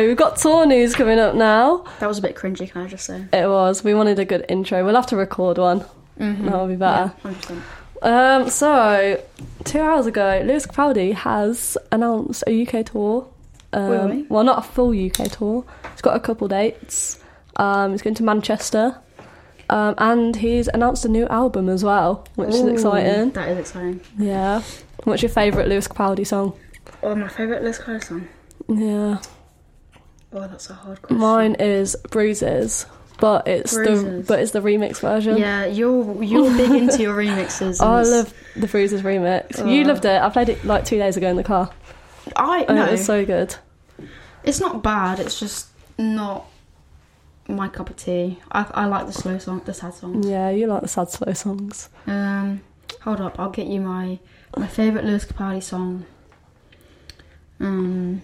So, 0.00 0.06
we've 0.06 0.16
got 0.16 0.36
tour 0.36 0.66
news 0.66 0.94
coming 0.94 1.18
up 1.18 1.34
now. 1.34 1.84
That 2.00 2.06
was 2.08 2.18
a 2.18 2.22
bit 2.22 2.34
cringy, 2.36 2.70
can 2.70 2.82
I 2.82 2.86
just 2.88 3.04
say? 3.06 3.24
It 3.32 3.48
was. 3.48 3.82
We 3.84 3.94
wanted 3.94 4.18
a 4.18 4.24
good 4.24 4.44
intro. 4.48 4.84
We'll 4.84 4.94
have 4.94 5.06
to 5.06 5.16
record 5.16 5.58
one. 5.58 5.84
Mhm. 6.18 6.44
That'll 6.44 6.66
be 6.66 6.76
better. 6.76 7.12
Yeah, 7.24 7.30
100%. 7.32 7.62
Um, 8.02 8.48
so, 8.50 9.20
two 9.64 9.80
hours 9.80 10.06
ago, 10.06 10.42
Lewis 10.44 10.66
Capaldi 10.66 11.12
has 11.14 11.76
announced 11.92 12.44
a 12.46 12.50
UK 12.52 12.82
tour. 12.84 13.26
Um, 13.72 13.90
Really? 13.90 14.26
Well, 14.28 14.42
not 14.44 14.58
a 14.58 14.62
full 14.62 14.92
UK 14.94 15.28
tour. 15.30 15.64
He's 15.92 16.00
got 16.02 16.16
a 16.16 16.20
couple 16.20 16.48
dates. 16.48 17.18
Um, 17.56 17.92
he's 17.92 18.02
going 18.02 18.14
to 18.16 18.22
Manchester. 18.22 18.96
Um, 19.68 19.94
and 19.98 20.34
he's 20.34 20.66
announced 20.68 21.04
a 21.04 21.08
new 21.08 21.26
album 21.28 21.68
as 21.68 21.84
well, 21.84 22.26
which 22.34 22.50
is 22.54 22.64
exciting. 22.66 23.30
That 23.30 23.48
is 23.50 23.58
exciting. 23.58 24.00
Yeah. 24.18 24.62
What's 25.04 25.22
your 25.22 25.28
favourite 25.30 25.68
Lewis 25.68 25.86
Capaldi 25.86 26.26
song? 26.26 26.54
Oh, 27.02 27.14
my 27.14 27.28
favourite 27.28 27.62
Lewis 27.62 27.78
Capaldi 27.78 28.04
song. 28.04 28.28
Yeah. 28.68 29.18
Oh, 30.32 30.46
that's 30.46 30.70
a 30.70 30.74
hard 30.74 31.02
question. 31.02 31.18
Mine 31.18 31.54
is 31.58 31.96
Bruises, 32.10 32.86
but 33.18 33.48
it's 33.48 33.72
the 33.72 34.24
but 34.26 34.38
it's 34.40 34.52
the 34.52 34.60
remix 34.60 35.00
version. 35.00 35.36
Yeah, 35.38 35.66
you're 35.66 36.22
you're 36.22 36.50
big 36.56 36.70
into 36.70 37.02
your 37.02 37.16
remixes. 37.16 37.78
Oh, 37.80 37.88
I 37.94 38.02
love 38.02 38.32
the 38.56 38.66
Bruises 38.68 39.02
remix. 39.02 39.58
You 39.58 39.84
Oh. 39.84 39.88
loved 39.88 40.04
it. 40.04 40.20
I 40.22 40.28
played 40.30 40.48
it 40.50 40.64
like 40.64 40.84
two 40.84 40.98
days 40.98 41.16
ago 41.16 41.28
in 41.28 41.36
the 41.36 41.42
car. 41.44 41.70
I 42.36 42.64
And 42.68 42.76
no, 42.76 42.86
it 42.86 42.92
was 42.92 43.04
so 43.04 43.24
good. 43.24 43.56
it's 44.44 44.60
not 44.60 44.82
bad. 44.82 45.18
It's 45.18 45.40
just 45.40 45.68
not 45.98 46.46
my 47.48 47.66
cup 47.68 47.90
of 47.90 47.96
tea. 47.96 48.38
I, 48.52 48.64
I 48.72 48.86
like 48.86 49.06
the 49.06 49.12
slow 49.12 49.36
song, 49.38 49.62
the 49.64 49.74
sad 49.74 49.94
songs. 49.94 50.24
Yeah, 50.28 50.50
you 50.50 50.68
like 50.68 50.82
the 50.82 50.88
sad 50.88 51.10
slow 51.10 51.32
songs. 51.32 51.88
Um, 52.06 52.60
hold 53.00 53.20
up, 53.20 53.40
I'll 53.40 53.50
get 53.50 53.66
you 53.66 53.80
my 53.80 54.20
my 54.56 54.68
favorite 54.68 55.04
Lewis 55.04 55.24
Capaldi 55.24 55.60
song. 55.62 56.06
Um, 57.58 58.22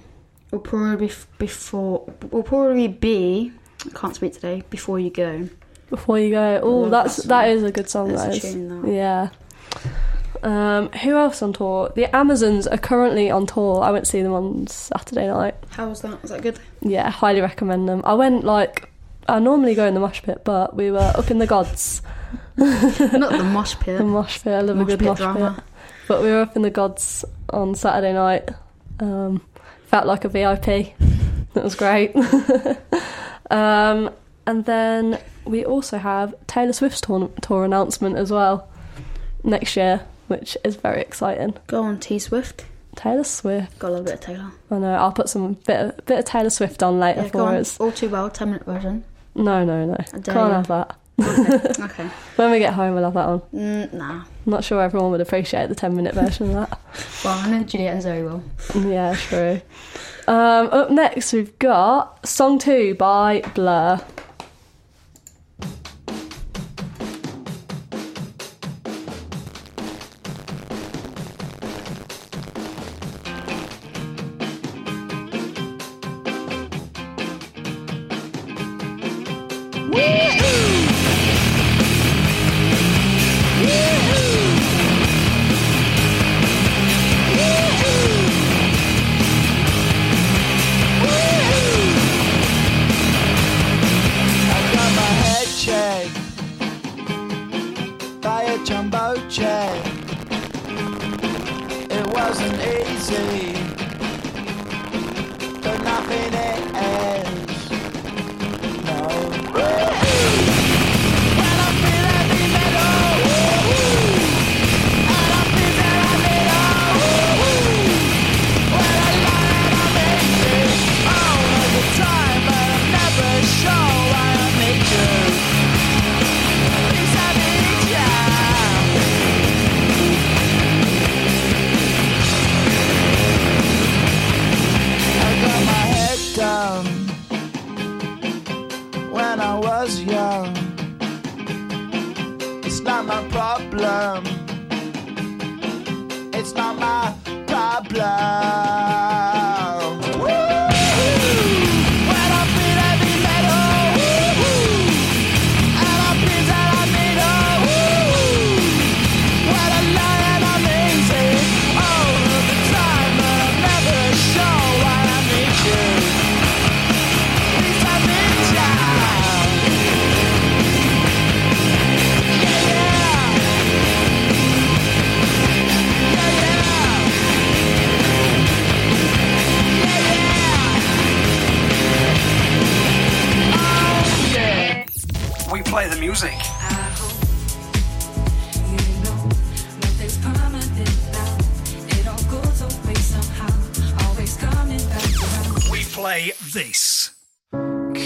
will 0.57 0.63
probably 0.63 1.11
before. 1.39 2.13
Will 2.31 2.43
probably 2.43 2.89
be. 2.89 3.53
I 3.85 3.91
can't 3.91 4.15
speak 4.15 4.33
today. 4.33 4.63
Before 4.71 4.99
you 4.99 5.11
go. 5.11 5.49
Before 5.91 6.19
you 6.19 6.31
go, 6.31 6.61
oh, 6.63 6.89
that's 6.89 7.17
that 7.25 7.47
that 7.55 7.65
a 7.65 7.71
good 7.71 7.89
song. 7.89 8.13
That 8.13 8.35
is. 8.35 8.43
that. 8.43 8.83
Yeah. 8.87 9.29
Um, 10.43 10.91
who 10.91 11.17
else 11.17 11.43
on 11.43 11.53
tour? 11.53 11.93
The 11.95 12.15
Amazons 12.15 12.67
are 12.67 12.79
currently 12.79 13.31
on 13.31 13.47
tour. 13.47 13.83
I 13.83 13.91
went 13.91 14.05
to 14.05 14.11
see 14.11 14.23
them 14.23 14.33
on 14.33 14.67
Saturday 14.67 15.29
night. 15.29 15.55
How 15.71 15.89
was 15.89 16.03
that? 16.03 16.21
Was 16.23 16.31
that 16.31 16.43
good? 16.43 16.59
Yeah, 16.81 17.11
highly 17.11 17.41
recommend 17.41 17.89
them. 17.89 18.03
I 18.05 18.15
went 18.15 18.45
like 18.45 18.91
I 19.29 19.39
normally 19.39 19.75
go 19.75 19.87
in 19.87 19.95
the 19.95 20.01
mosh 20.01 20.23
pit, 20.23 20.43
but 20.45 20.75
we 20.75 20.91
were 20.91 21.13
up 21.15 21.31
in 21.31 21.39
the 21.39 21.47
gods, 21.47 22.03
Not 22.57 23.33
the 23.33 23.45
mosh 23.53 23.77
pit. 23.79 23.99
The 23.99 24.05
mosh 24.05 24.43
pit. 24.43 24.53
I 24.55 24.61
love 24.61 24.77
Mosh 24.77 24.87
a 24.87 24.91
good 24.91 24.99
pit 25.01 25.09
mosh 25.09 25.19
drama. 25.19 25.55
pit. 25.57 25.65
But 26.09 26.23
we 26.23 26.31
were 26.31 26.41
up 26.41 26.57
in 26.57 26.63
the 26.63 26.71
gods 26.71 27.25
on 27.51 27.75
Saturday 27.75 28.13
night. 28.13 28.49
Um, 29.01 29.43
felt 29.87 30.07
like 30.07 30.25
a 30.25 30.29
VIP. 30.29 30.95
That 31.55 31.65
was 31.65 31.75
great. 31.75 32.15
um, 33.51 34.11
and 34.47 34.67
then 34.67 35.19
we 35.47 35.65
also 35.65 35.97
have 35.97 36.35
Taylor 36.47 36.75
Swift's 36.75 37.01
tour, 37.01 37.31
tour 37.41 37.65
announcement 37.65 38.17
as 38.19 38.31
well 38.31 38.69
next 39.43 39.75
year, 39.75 40.03
which 40.27 40.59
is 40.65 40.77
very 40.77 41.01
exciting. 41.01 41.55
Go 41.67 41.83
on, 41.83 41.99
T 41.99 42.19
Swift. 42.19 42.67
Taylor 42.95 43.25
Swift. 43.25 43.79
Got 43.79 43.89
a 43.89 43.91
little 43.93 44.05
bit 44.05 44.15
of 44.15 44.21
Taylor. 44.21 44.53
I 44.71 44.79
know. 44.79 44.95
I'll 44.97 45.13
put 45.13 45.31
some 45.31 45.55
bit 45.55 45.81
of, 45.81 46.05
bit 46.05 46.19
of 46.19 46.25
Taylor 46.27 46.51
Swift 46.51 46.83
on 46.83 47.01
later 47.01 47.23
Yeah, 47.23 47.29
go 47.31 47.47
for 47.47 47.55
us. 47.55 47.81
All 47.81 47.91
too 47.91 48.11
well, 48.11 48.29
10 48.29 48.49
minute 48.51 48.67
version. 48.67 49.05
No, 49.35 49.65
no, 49.65 49.87
no. 49.87 49.95
I 49.95 50.05
Can't 50.05 50.27
you. 50.27 50.33
have 50.33 50.67
that. 50.69 50.97
Okay. 51.21 51.73
okay. 51.85 52.11
When 52.37 52.51
we 52.51 52.59
get 52.59 52.75
home, 52.75 52.95
we'll 52.95 53.05
have 53.05 53.15
that 53.15 53.27
on. 53.27 53.41
Mm, 53.55 53.93
nah. 53.95 54.11
I'm 54.13 54.27
not 54.45 54.65
sure 54.65 54.83
everyone 54.83 55.11
would 55.13 55.21
appreciate 55.21 55.69
the 55.69 55.75
10 55.75 55.95
minute 55.97 56.15
version 56.15 56.49
of 56.49 56.69
that. 56.69 56.81
Well, 57.25 57.39
I 57.39 57.51
know 57.51 57.63
Juliet 57.65 57.95
and 57.95 58.03
Zoe 58.03 58.23
will. 58.23 58.43
Yeah, 58.75 59.15
true. 59.17 59.61
Um, 60.29 60.69
up 60.69 60.91
next, 60.91 61.33
we've 61.33 61.59
got 61.59 62.27
Song 62.27 62.59
2 62.59 62.95
by 62.95 63.43
Blur. 63.55 64.01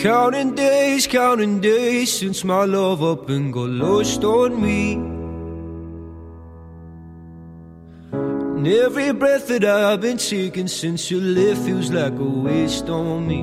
Counting 0.01 0.55
days, 0.55 1.07
counting 1.07 1.61
days 1.61 2.11
since 2.11 2.43
my 2.43 2.65
love 2.65 3.03
up 3.03 3.29
and 3.29 3.53
got 3.53 3.69
lost 3.69 4.25
on 4.25 4.59
me. 4.59 4.95
And 8.15 8.67
every 8.67 9.13
breath 9.13 9.49
that 9.49 9.63
I've 9.63 10.01
been 10.01 10.17
taking 10.17 10.69
since 10.69 11.11
you 11.11 11.21
left 11.21 11.61
feels 11.67 11.91
like 11.91 12.15
a 12.15 12.25
waste 12.25 12.89
on 12.89 13.27
me. 13.29 13.43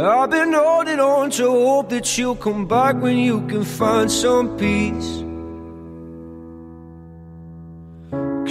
I've 0.00 0.30
been 0.30 0.52
holding 0.52 1.00
on 1.00 1.30
to 1.30 1.50
hope 1.50 1.88
that 1.88 2.16
you'll 2.16 2.36
come 2.36 2.68
back 2.68 2.94
when 3.02 3.18
you 3.18 3.44
can 3.48 3.64
find 3.64 4.08
some 4.08 4.56
peace. 4.56 5.24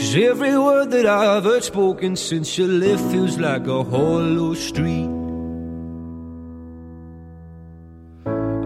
Cause 0.10 0.24
every 0.24 0.57
word 0.57 0.89
that 0.89 1.05
I've 1.05 1.43
heard 1.43 1.64
spoken 1.64 2.16
since 2.16 2.57
you 2.57 2.66
left 2.68 3.12
feels 3.12 3.38
like 3.38 3.68
a 3.68 3.84
hollow 3.84 4.55
street. 4.55 5.07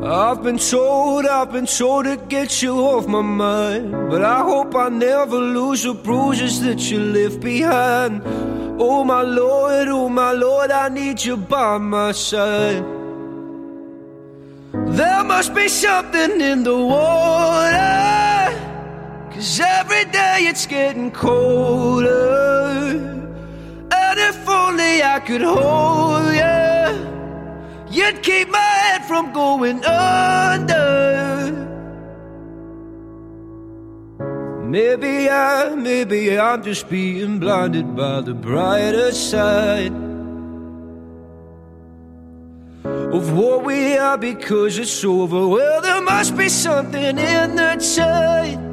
I've 0.01 0.41
been 0.41 0.57
told, 0.57 1.25
I've 1.25 1.51
been 1.51 1.65
told 1.65 2.05
to 2.05 2.15
get 2.29 2.61
you 2.61 2.75
off 2.75 3.07
my 3.07 3.21
mind. 3.21 3.91
But 3.91 4.23
I 4.23 4.39
hope 4.39 4.73
I 4.73 4.87
never 4.87 5.37
lose 5.37 5.83
the 5.83 5.93
bruises 5.93 6.61
that 6.61 6.89
you 6.89 6.99
left 7.01 7.41
behind. 7.41 8.21
Oh 8.79 9.03
my 9.03 9.23
Lord, 9.23 9.89
oh 9.89 10.07
my 10.07 10.31
Lord, 10.31 10.71
I 10.71 10.87
need 10.87 11.25
you 11.25 11.35
by 11.35 11.77
my 11.77 12.13
side. 12.13 12.85
There 14.71 15.23
must 15.25 15.53
be 15.53 15.67
something 15.67 16.39
in 16.39 16.63
the 16.63 16.77
water. 16.77 18.12
Cause 19.43 19.59
every 19.59 20.05
day 20.05 20.45
it's 20.47 20.65
getting 20.65 21.11
colder. 21.11 22.07
And 23.91 24.19
if 24.29 24.47
only 24.47 25.03
I 25.03 25.19
could 25.19 25.41
hold 25.41 26.31
you, 26.33 27.91
you'd 27.91 28.23
keep 28.23 28.47
my 28.47 28.57
head 28.57 29.03
from 29.03 29.33
going 29.33 29.83
under. 29.83 31.51
Maybe 34.63 35.29
I, 35.29 35.75
maybe 35.75 36.39
I'm 36.39 36.63
just 36.63 36.87
being 36.87 37.39
blinded 37.39 37.97
by 37.97 38.21
the 38.21 38.33
brighter 38.33 39.11
side 39.11 39.91
of 42.85 43.33
what 43.33 43.65
we 43.65 43.97
are 43.97 44.17
because 44.17 44.77
it's 44.77 45.03
over. 45.03 45.49
Well, 45.49 45.81
there 45.81 46.01
must 46.01 46.37
be 46.37 46.47
something 46.47 47.17
in 47.17 47.55
the 47.57 47.93
tide. 47.97 48.72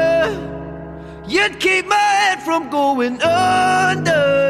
You'd 1.31 1.61
keep 1.61 1.87
my 1.87 1.95
head 1.95 2.43
from 2.43 2.69
going 2.69 3.21
under. 3.21 4.41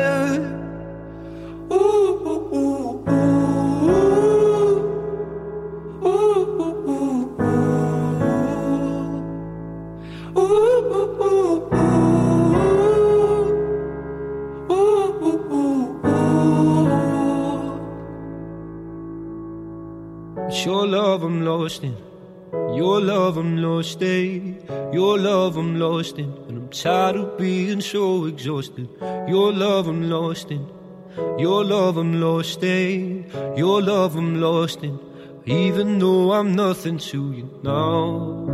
Sure 20.50 20.88
love 20.88 21.22
I'm 21.22 21.46
lost 21.46 21.84
in. 21.84 22.11
Your 22.52 23.00
love 23.00 23.38
I'm 23.38 23.58
lost 23.58 24.02
in. 24.02 24.62
Your 24.92 25.18
love 25.18 25.56
I'm 25.56 25.80
lost 25.80 26.18
in. 26.18 26.34
And 26.50 26.58
I'm 26.58 26.70
tired 26.70 27.16
of 27.16 27.38
being 27.38 27.80
so 27.80 28.26
exhausted. 28.26 28.90
Your 29.30 29.54
love 29.54 29.88
I'm 29.88 30.10
lost 30.10 30.52
in. 30.52 30.68
Your 31.40 31.64
love 31.64 31.96
I'm 31.96 32.20
lost 32.20 32.62
in. 32.64 33.26
Your 33.56 33.82
love 33.82 34.18
I'm 34.18 34.42
lost 34.42 34.84
in. 34.84 35.00
Even 35.46 36.00
though 36.00 36.34
I'm 36.34 36.54
nothing 36.54 36.98
to 36.98 37.32
you 37.32 37.50
now. 37.64 38.48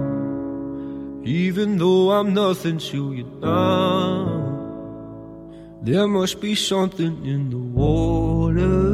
Even 1.26 1.78
though 1.78 2.12
I'm 2.12 2.34
nothing 2.34 2.78
to 2.78 3.14
you 3.14 3.26
now. 3.42 4.44
There 5.82 6.08
must 6.08 6.40
be 6.40 6.54
something 6.54 7.26
in 7.26 7.50
the 7.50 7.58
water. 7.58 8.94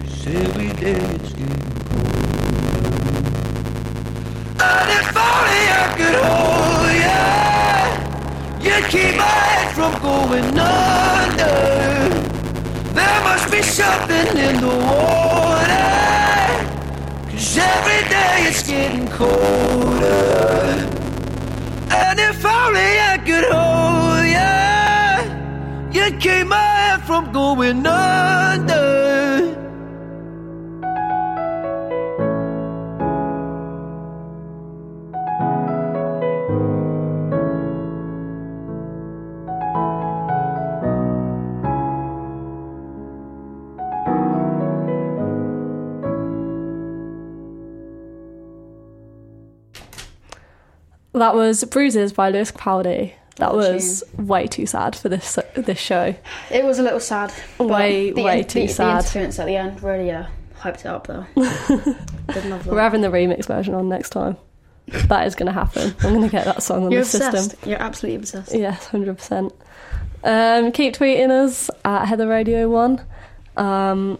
'Cause 0.00 0.26
every 0.26 0.72
day 0.82 1.00
it's 1.14 1.32
getting 1.32 1.72
colder. 1.88 2.58
And 4.60 4.88
if 5.00 5.16
only 5.16 5.62
I 5.80 5.86
could 5.98 6.16
hold 6.26 6.90
you, 7.04 8.70
you'd 8.70 8.86
keep 8.90 9.14
my 9.16 9.22
head 9.22 9.68
from 9.76 9.92
going 10.02 10.58
under. 10.58 11.56
There 12.98 13.20
must 13.22 13.46
be 13.50 13.62
something 13.62 14.28
in 14.46 14.60
the 14.60 14.74
water. 14.88 15.88
Cause 17.30 17.58
every 17.58 18.02
day 18.08 18.34
it's 18.48 18.62
getting 18.66 19.06
colder. 19.08 20.08
And 21.90 22.18
if 22.18 22.44
only 22.44 22.90
I 23.12 23.18
could 23.28 23.46
hold 23.56 24.26
you, 25.92 26.00
you'd 26.00 26.20
keep 26.20 26.46
my 26.48 26.56
head 26.56 27.02
from 27.02 27.30
going 27.32 27.86
under. 27.86 29.37
That 51.18 51.34
was 51.34 51.64
Bruises 51.64 52.12
by 52.12 52.30
Lewis 52.30 52.50
Capaldi. 52.52 53.12
That 53.36 53.54
was 53.54 54.02
way 54.16 54.46
too 54.46 54.66
sad 54.66 54.96
for 54.96 55.08
this 55.08 55.38
this 55.54 55.78
show. 55.78 56.14
It 56.50 56.64
was 56.64 56.78
a 56.78 56.82
little 56.82 57.00
sad. 57.00 57.32
Way, 57.58 58.10
the, 58.10 58.22
way 58.22 58.42
too 58.42 58.62
the, 58.62 58.68
sad. 58.68 58.86
The 58.86 58.98
interference 58.98 59.38
at 59.38 59.46
the 59.46 59.56
end 59.56 59.82
really 59.82 60.10
uh, 60.10 60.26
hyped 60.58 60.80
it 60.80 60.86
up 60.86 61.06
though. 61.06 61.24
Did 61.36 62.46
love 62.46 62.64
that. 62.64 62.72
We're 62.72 62.80
having 62.80 63.00
the 63.00 63.08
remix 63.08 63.46
version 63.46 63.74
on 63.74 63.88
next 63.88 64.10
time. 64.10 64.36
That 65.06 65.26
is 65.26 65.34
going 65.34 65.46
to 65.46 65.52
happen. 65.52 65.94
I'm 66.00 66.14
going 66.14 66.22
to 66.22 66.28
get 66.28 66.46
that 66.46 66.62
song 66.62 66.86
on 66.86 66.90
You're 66.90 67.02
the 67.02 67.06
system. 67.06 67.58
You're 67.68 67.80
absolutely 67.80 68.16
obsessed. 68.16 68.54
Yes, 68.54 68.86
hundred 68.86 69.18
percent. 69.18 69.52
Um, 70.24 70.72
keep 70.72 70.94
tweeting 70.94 71.30
us 71.30 71.70
at 71.84 72.06
Heather 72.06 72.26
Radio 72.26 72.68
One. 72.68 73.04
Um, 73.56 74.18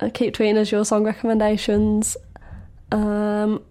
uh, 0.00 0.10
keep 0.12 0.34
tweeting 0.34 0.56
us 0.56 0.70
your 0.70 0.84
song 0.84 1.04
recommendations. 1.04 2.16
Um, 2.90 3.62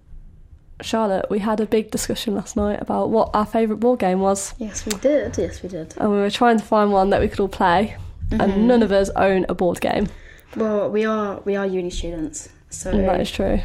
Charlotte, 0.83 1.27
we 1.29 1.39
had 1.39 1.59
a 1.59 1.65
big 1.65 1.91
discussion 1.91 2.35
last 2.35 2.55
night 2.55 2.81
about 2.81 3.09
what 3.09 3.29
our 3.33 3.45
favourite 3.45 3.79
board 3.79 3.99
game 3.99 4.19
was, 4.19 4.53
Yes, 4.57 4.85
we 4.85 4.91
did. 4.99 5.37
Yes, 5.37 5.61
we 5.63 5.69
did. 5.69 5.93
and 5.97 6.11
we 6.11 6.17
were 6.17 6.29
trying 6.29 6.57
to 6.59 6.63
find 6.65 6.91
one 6.91 7.09
that 7.11 7.21
we 7.21 7.27
could 7.27 7.39
all 7.39 7.47
play. 7.47 7.95
Mhm. 8.29 8.39
And 8.43 8.67
none 8.67 8.81
of 8.81 8.91
us 8.91 9.09
own 9.15 9.45
a 9.49 9.53
board 9.53 9.81
game. 9.81 10.07
Well, 10.55 10.89
we 10.89 11.05
are 11.05 11.41
we 11.45 11.55
are 11.57 11.65
uni 11.65 11.89
students, 11.89 12.49
so 12.69 12.89
And 12.91 13.07
that 13.07 13.19
is 13.21 13.29
true. 13.31 13.59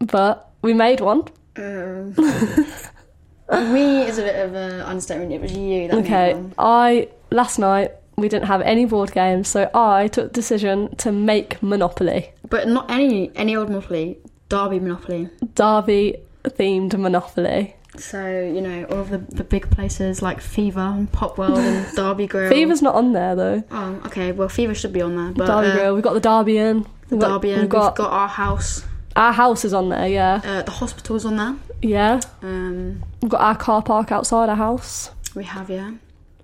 But 0.00 0.48
we 0.62 0.72
made 0.72 1.00
one. 1.00 1.24
um, 1.56 2.14
we 3.74 3.82
is 4.02 4.18
a 4.18 4.22
bit 4.22 4.36
of 4.46 4.54
an 4.54 4.80
understatement. 4.82 5.32
It 5.32 5.40
was 5.40 5.52
you 5.52 5.88
that 5.88 5.96
Okay, 5.98 6.26
made 6.34 6.42
one. 6.42 6.54
I 6.58 7.08
last 7.30 7.58
night 7.58 7.92
we 8.16 8.28
didn't 8.28 8.46
have 8.46 8.60
any 8.62 8.84
board 8.84 9.12
games, 9.12 9.48
so 9.48 9.68
I 9.74 10.08
took 10.08 10.28
the 10.28 10.34
decision 10.34 10.94
to 10.96 11.10
make 11.12 11.60
Monopoly, 11.62 12.30
but 12.48 12.68
not 12.68 12.90
any 12.90 13.30
any 13.34 13.56
old 13.56 13.68
Monopoly, 13.68 14.18
Derby 14.50 14.78
Monopoly. 14.80 15.30
Derby 15.54 16.18
themed 16.44 16.98
Monopoly. 16.98 17.76
So 17.96 18.24
you 18.24 18.60
know 18.60 18.84
all 18.84 18.98
of 19.00 19.10
the, 19.10 19.18
the 19.18 19.42
big 19.44 19.68
places 19.70 20.22
like 20.22 20.40
Fever 20.40 20.78
and 20.80 21.10
Pop 21.10 21.38
World 21.38 21.58
and 21.58 21.86
Derby 21.96 22.26
Grill. 22.26 22.50
Fever's 22.50 22.82
not 22.82 22.94
on 22.94 23.12
there 23.14 23.34
though. 23.34 23.64
Oh, 23.70 24.02
okay. 24.06 24.30
Well, 24.32 24.48
Fever 24.48 24.74
should 24.74 24.92
be 24.92 25.00
on 25.02 25.16
there. 25.16 25.32
But 25.32 25.46
Derby 25.46 25.68
uh, 25.68 25.74
Grill. 25.74 25.94
We've 25.94 26.04
got 26.04 26.12
the 26.14 26.20
Derby 26.20 26.58
Inn. 26.58 26.86
the 27.08 27.16
We've 27.16 27.20
got- 27.20 27.28
Derby, 27.42 27.52
and 27.52 27.60
We've 27.62 27.68
got, 27.70 27.92
we've 27.92 28.06
got 28.06 28.12
our 28.12 28.28
house. 28.28 28.84
our 29.16 29.32
house 29.32 29.64
is 29.64 29.72
on 29.74 29.88
there. 29.88 30.06
Yeah, 30.06 30.40
Uh, 30.44 30.62
the 30.62 30.70
hospital's 30.70 31.24
on 31.24 31.36
there. 31.36 31.56
yeah. 31.82 32.20
Um, 32.42 33.02
We've 33.22 33.30
got 33.30 33.40
our 33.40 33.56
car 33.56 33.82
park 33.82 34.12
outside 34.12 34.48
our 34.48 34.56
house. 34.56 35.10
we 35.34 35.42
have 35.44 35.68
yeah. 35.70 35.92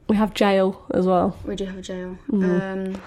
We 0.08 0.16
have 0.16 0.34
jail 0.34 0.84
as 0.94 1.06
well. 1.06 1.36
We 1.44 1.54
do 1.56 1.64
have 1.64 1.78
a 1.78 1.82
jail. 1.82 2.18
Mm. 2.30 2.94
Um, 2.94 3.02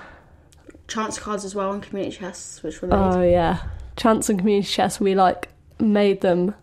chance 0.88 1.20
cards 1.20 1.46
as 1.46 1.56
well 1.56 1.72
and 1.74 1.84
community 1.84 2.18
chests, 2.18 2.64
which 2.64 2.82
were 2.82 2.88
made. 2.88 2.96
Oh 2.98 3.22
yeah, 3.22 3.64
Chance 4.00 4.30
and 4.30 4.40
Community 4.40 4.68
Chest. 4.68 5.00
We 5.00 5.14
like 5.16 5.50
made 5.80 6.22
them 6.22 6.56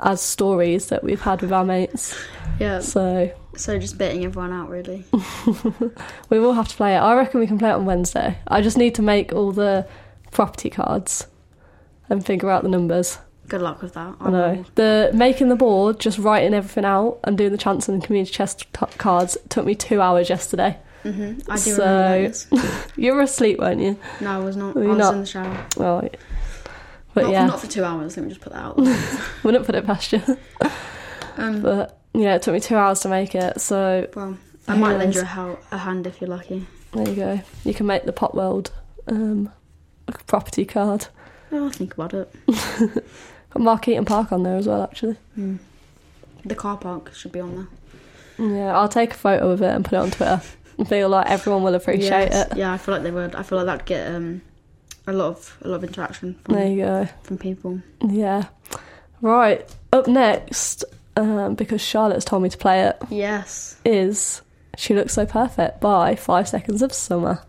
as 0.00 0.20
stories 0.20 0.88
that 0.88 1.04
we've 1.04 1.20
had 1.20 1.40
with 1.42 1.52
our 1.52 1.64
mates. 1.64 2.16
yeah. 2.58 2.80
So 2.80 3.30
So 3.56 3.78
just 3.78 3.96
baiting 3.98 4.24
everyone 4.24 4.52
out, 4.52 4.68
really. 4.68 5.04
we 6.30 6.38
will 6.38 6.54
have 6.54 6.68
to 6.68 6.76
play 6.76 6.94
it. 6.96 6.98
I 6.98 7.14
reckon 7.14 7.40
we 7.40 7.46
can 7.46 7.58
play 7.58 7.70
it 7.70 7.74
on 7.74 7.84
Wednesday. 7.86 8.38
I 8.48 8.60
just 8.60 8.76
need 8.76 8.94
to 8.96 9.02
make 9.02 9.32
all 9.32 9.52
the 9.52 9.86
property 10.32 10.70
cards 10.70 11.26
and 12.10 12.24
figure 12.24 12.50
out 12.50 12.62
the 12.64 12.68
numbers. 12.68 13.18
Good 13.46 13.60
luck 13.60 13.82
with 13.82 13.92
that. 13.94 14.14
I 14.20 14.30
know. 14.30 14.64
The 14.74 15.10
making 15.14 15.48
the 15.50 15.56
board, 15.56 16.00
just 16.00 16.18
writing 16.18 16.54
everything 16.54 16.84
out 16.86 17.20
and 17.24 17.36
doing 17.38 17.52
the 17.52 17.58
chance 17.58 17.88
and 17.88 18.02
community 18.02 18.32
chest 18.32 18.66
t- 18.72 18.86
cards 18.98 19.36
took 19.50 19.64
me 19.66 19.74
two 19.74 20.00
hours 20.00 20.28
yesterday. 20.30 20.78
hmm 21.02 21.34
I 21.48 21.54
do 21.56 21.58
So- 21.58 21.84
remember. 22.54 22.78
You 22.96 23.14
were 23.14 23.20
asleep, 23.22 23.58
weren't 23.58 23.80
you? 23.82 23.98
No, 24.20 24.30
I 24.30 24.38
was 24.44 24.56
not. 24.56 24.74
Were 24.74 24.84
I 24.84 24.86
was 24.88 24.98
not? 24.98 25.14
in 25.14 25.20
the 25.20 25.26
shower. 25.26 25.66
Oh, 25.78 26.08
but 27.14 27.22
not, 27.24 27.32
yeah, 27.32 27.46
not 27.46 27.60
for 27.60 27.66
two 27.66 27.84
hours. 27.84 28.16
Let 28.16 28.24
me 28.24 28.28
just 28.30 28.40
put 28.40 28.52
that 28.52 28.62
out. 28.62 28.76
wouldn't 29.44 29.64
put 29.66 29.74
it 29.74 29.86
past 29.86 30.12
you. 30.12 30.22
um, 31.36 31.62
But 31.62 31.98
yeah, 32.12 32.34
it 32.34 32.42
took 32.42 32.54
me 32.54 32.60
two 32.60 32.76
hours 32.76 33.00
to 33.00 33.08
make 33.08 33.34
it. 33.34 33.60
So 33.60 34.08
well, 34.14 34.36
I 34.68 34.76
might 34.76 34.96
lend 34.96 35.14
you 35.14 35.22
a, 35.22 35.58
a 35.72 35.78
hand 35.78 36.06
if 36.06 36.20
you're 36.20 36.30
lucky. 36.30 36.66
there 36.92 37.08
you 37.08 37.14
go. 37.14 37.40
You 37.64 37.74
can 37.74 37.86
make 37.86 38.04
the 38.04 38.12
Pop 38.12 38.34
World 38.34 38.72
um, 39.06 39.50
property 40.26 40.64
card. 40.64 41.06
Oh, 41.52 41.64
I'll 41.64 41.70
think 41.70 41.94
about 41.94 42.14
it. 42.14 42.32
Got 42.46 43.62
Markeaton 43.62 44.06
Park 44.06 44.32
on 44.32 44.42
there 44.42 44.56
as 44.56 44.66
well, 44.66 44.82
actually. 44.82 45.16
Mm. 45.38 45.58
The 46.44 46.54
car 46.54 46.76
park 46.76 47.14
should 47.14 47.32
be 47.32 47.40
on 47.40 47.68
there. 48.36 48.48
Yeah, 48.48 48.76
I'll 48.76 48.88
take 48.88 49.12
a 49.12 49.16
photo 49.16 49.50
of 49.50 49.62
it 49.62 49.72
and 49.74 49.84
put 49.84 49.94
it 49.94 49.98
on 50.00 50.10
Twitter. 50.10 50.42
I 50.78 50.84
feel 50.84 51.08
like 51.08 51.30
everyone 51.30 51.62
will 51.62 51.74
appreciate 51.76 52.30
Yes, 52.32 52.50
it. 52.50 52.56
Yeah, 52.58 52.72
I 52.72 52.78
feel 52.78 52.94
like 52.94 53.04
they 53.04 53.12
would. 53.12 53.34
I 53.36 53.44
feel 53.44 53.58
like 53.58 53.66
that'd 53.66 53.86
get 53.86 54.12
um, 54.12 54.42
a 55.06 55.12
lot 55.12 55.26
of 55.28 55.56
a 55.62 55.68
lot 55.68 55.76
of 55.76 55.84
interaction 55.84 56.34
from, 56.44 56.54
There 56.54 56.66
you 56.68 56.76
go. 56.84 57.08
from 57.22 57.38
people. 57.38 57.80
Yeah. 58.06 58.46
Right. 59.20 59.68
Up 59.92 60.06
next, 60.06 60.84
um, 61.16 61.54
because 61.54 61.80
Charlotte's 61.80 62.24
told 62.24 62.42
me 62.42 62.48
to 62.48 62.58
play 62.58 62.82
it, 62.82 62.96
Yes. 63.10 63.76
is 63.84 64.42
She 64.76 64.94
Looks 64.94 65.14
So 65.14 65.24
Perfect 65.26 65.80
by 65.80 66.14
Five 66.16 66.48
Seconds 66.48 66.82
of 66.82 66.92
Summer. 66.92 67.40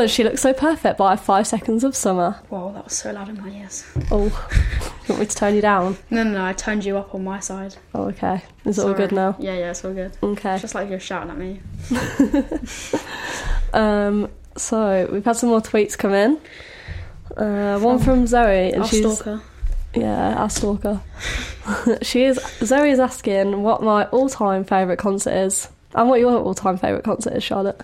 Was 0.00 0.10
She 0.10 0.24
Looks 0.24 0.40
So 0.40 0.54
Perfect 0.54 0.96
by 0.96 1.14
Five 1.14 1.46
Seconds 1.46 1.84
of 1.84 1.94
Summer. 1.94 2.40
Wow, 2.48 2.72
that 2.72 2.84
was 2.84 2.94
so 2.96 3.12
loud 3.12 3.28
in 3.28 3.38
my 3.38 3.50
ears. 3.50 3.84
Oh, 4.10 4.24
you 5.04 5.08
want 5.10 5.20
me 5.20 5.26
to 5.26 5.36
turn 5.36 5.54
you 5.54 5.60
down? 5.60 5.98
No, 6.08 6.22
no, 6.22 6.30
no, 6.30 6.44
I 6.46 6.54
turned 6.54 6.86
you 6.86 6.96
up 6.96 7.14
on 7.14 7.22
my 7.22 7.38
side. 7.38 7.76
Oh, 7.94 8.04
okay. 8.04 8.42
Is 8.64 8.78
it 8.78 8.86
all 8.86 8.94
good 8.94 9.12
now? 9.12 9.36
Yeah, 9.38 9.52
yeah, 9.58 9.70
it's 9.72 9.84
all 9.84 9.92
good. 9.92 10.16
Okay. 10.22 10.54
It's 10.54 10.62
just 10.62 10.74
like 10.74 10.88
you're 10.88 11.00
shouting 11.00 11.30
at 11.30 11.36
me. 11.36 11.60
Um, 13.72 14.28
so 14.56 15.08
we've 15.12 15.24
had 15.24 15.36
some 15.36 15.50
more 15.50 15.60
tweets 15.60 15.96
come 15.96 16.12
in. 16.12 16.40
Uh, 17.36 17.78
one 17.78 18.00
from 18.00 18.26
Zoe, 18.26 18.72
and 18.72 18.82
Our 18.82 18.88
she's 18.88 19.16
stalker. 19.18 19.42
yeah, 19.94 20.34
our 20.34 20.50
stalker. 20.50 21.00
she 22.02 22.24
is 22.24 22.40
Zoe 22.58 22.90
is 22.90 22.98
asking 22.98 23.62
what 23.62 23.80
my 23.80 24.06
all-time 24.06 24.64
favorite 24.64 24.98
concert 24.98 25.34
is, 25.34 25.68
and 25.94 26.08
what 26.08 26.18
your 26.18 26.36
all-time 26.36 26.78
favorite 26.78 27.04
concert 27.04 27.34
is, 27.34 27.44
Charlotte. 27.44 27.80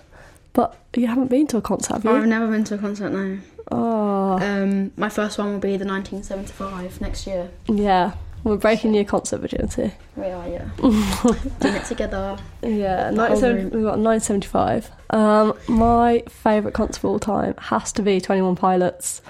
But 0.56 0.74
you 0.96 1.06
haven't 1.06 1.26
been 1.28 1.46
to 1.48 1.58
a 1.58 1.60
concert, 1.60 1.92
have 1.96 2.04
you? 2.04 2.10
I've 2.12 2.26
never 2.26 2.46
been 2.48 2.64
to 2.64 2.76
a 2.76 2.78
concert 2.78 3.10
now. 3.10 3.36
Oh, 3.70 4.38
Um, 4.40 4.90
my 4.96 5.10
first 5.10 5.36
one 5.36 5.52
will 5.52 5.58
be 5.60 5.76
the 5.76 5.84
1975 5.84 7.00
next 7.02 7.26
year. 7.26 7.50
yeah. 7.68 8.12
We're 8.44 8.56
breaking 8.56 8.94
your 8.94 9.04
concert 9.04 9.38
virginity. 9.38 9.92
We 10.14 10.26
are, 10.26 10.48
yeah. 10.48 10.68
Doing 10.78 11.74
it 11.74 11.84
together. 11.84 12.38
Yeah, 12.62 13.10
97, 13.10 13.70
we've 13.70 13.82
got 13.82 13.98
975. 13.98 14.88
Um, 15.10 15.52
my 15.66 16.22
favourite 16.28 16.72
concert 16.72 16.98
of 17.00 17.04
all 17.06 17.18
time 17.18 17.54
has 17.58 17.90
to 17.92 18.02
be 18.02 18.20
21 18.20 18.54
Pilots. 18.54 19.20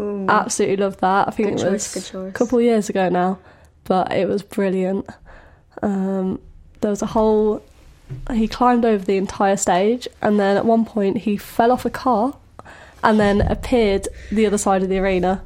Ooh. 0.00 0.24
Absolutely 0.26 0.78
love 0.78 0.96
that. 0.98 1.28
I 1.28 1.30
think 1.32 1.50
Good 1.50 1.60
it 1.60 1.70
choice, 1.70 1.94
was 1.94 2.14
a 2.14 2.32
couple 2.32 2.58
of 2.58 2.64
years 2.64 2.88
ago 2.88 3.10
now, 3.10 3.38
but 3.84 4.10
it 4.10 4.26
was 4.26 4.42
brilliant. 4.42 5.06
Um, 5.82 6.40
there 6.80 6.90
was 6.90 7.02
a 7.02 7.06
whole. 7.06 7.62
He 8.32 8.48
climbed 8.48 8.84
over 8.84 9.04
the 9.04 9.16
entire 9.16 9.56
stage, 9.56 10.08
and 10.20 10.38
then 10.40 10.56
at 10.56 10.64
one 10.64 10.84
point 10.84 11.18
he 11.18 11.36
fell 11.36 11.70
off 11.72 11.84
a 11.84 11.90
car, 11.90 12.34
and 13.02 13.18
then 13.18 13.40
appeared 13.40 14.08
the 14.30 14.46
other 14.46 14.58
side 14.58 14.82
of 14.82 14.88
the 14.88 14.98
arena, 14.98 15.42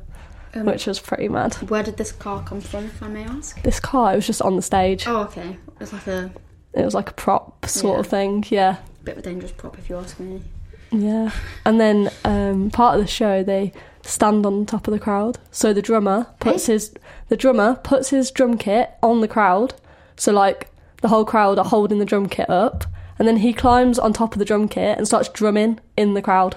Um, 0.54 0.66
which 0.66 0.86
was 0.86 0.98
pretty 1.00 1.28
mad. 1.28 1.54
Where 1.68 1.82
did 1.82 1.96
this 1.96 2.12
car 2.12 2.42
come 2.44 2.60
from, 2.60 2.84
if 2.86 3.02
I 3.02 3.08
may 3.08 3.24
ask? 3.24 3.60
This 3.62 3.80
car, 3.80 4.12
it 4.12 4.16
was 4.16 4.26
just 4.26 4.42
on 4.42 4.56
the 4.56 4.62
stage. 4.62 5.06
Oh, 5.06 5.22
okay. 5.22 5.56
It's 5.80 5.92
like 5.92 6.06
a 6.06 6.30
It 6.74 6.84
was 6.84 6.94
like 6.94 7.08
a 7.10 7.14
prop 7.14 7.64
sort 7.66 7.96
Yeah. 7.96 8.00
of 8.00 8.06
thing. 8.06 8.44
Yeah. 8.50 8.76
bit 9.04 9.12
of 9.12 9.18
a 9.18 9.22
dangerous 9.22 9.52
prop, 9.52 9.78
if 9.78 9.88
you 9.88 9.96
ask 9.96 10.18
me. 10.20 10.42
Yeah. 10.90 11.30
And 11.64 11.80
then 11.80 12.10
um, 12.24 12.70
part 12.70 12.96
of 12.96 13.00
the 13.00 13.06
show 13.10 13.42
they 13.42 13.72
stand 14.02 14.44
on 14.46 14.66
top 14.66 14.86
of 14.86 14.92
the 14.92 15.00
crowd. 15.00 15.38
So 15.50 15.72
the 15.72 15.80
drummer 15.82 16.26
puts 16.40 16.66
his 16.66 16.92
the 17.28 17.36
drummer 17.36 17.76
puts 17.76 18.10
his 18.10 18.30
drum 18.30 18.56
kit 18.58 18.90
on 19.02 19.20
the 19.20 19.28
crowd. 19.28 19.74
So 20.16 20.32
like 20.32 20.68
the 21.02 21.08
whole 21.08 21.24
crowd 21.24 21.58
are 21.58 21.64
holding 21.64 21.98
the 21.98 22.04
drum 22.04 22.28
kit 22.28 22.48
up 22.50 22.84
and 23.18 23.26
then 23.26 23.38
he 23.38 23.52
climbs 23.52 23.98
on 23.98 24.12
top 24.12 24.32
of 24.34 24.38
the 24.38 24.44
drum 24.44 24.68
kit 24.68 24.98
and 24.98 25.06
starts 25.06 25.28
drumming 25.28 25.80
in 25.96 26.14
the 26.14 26.22
crowd. 26.22 26.56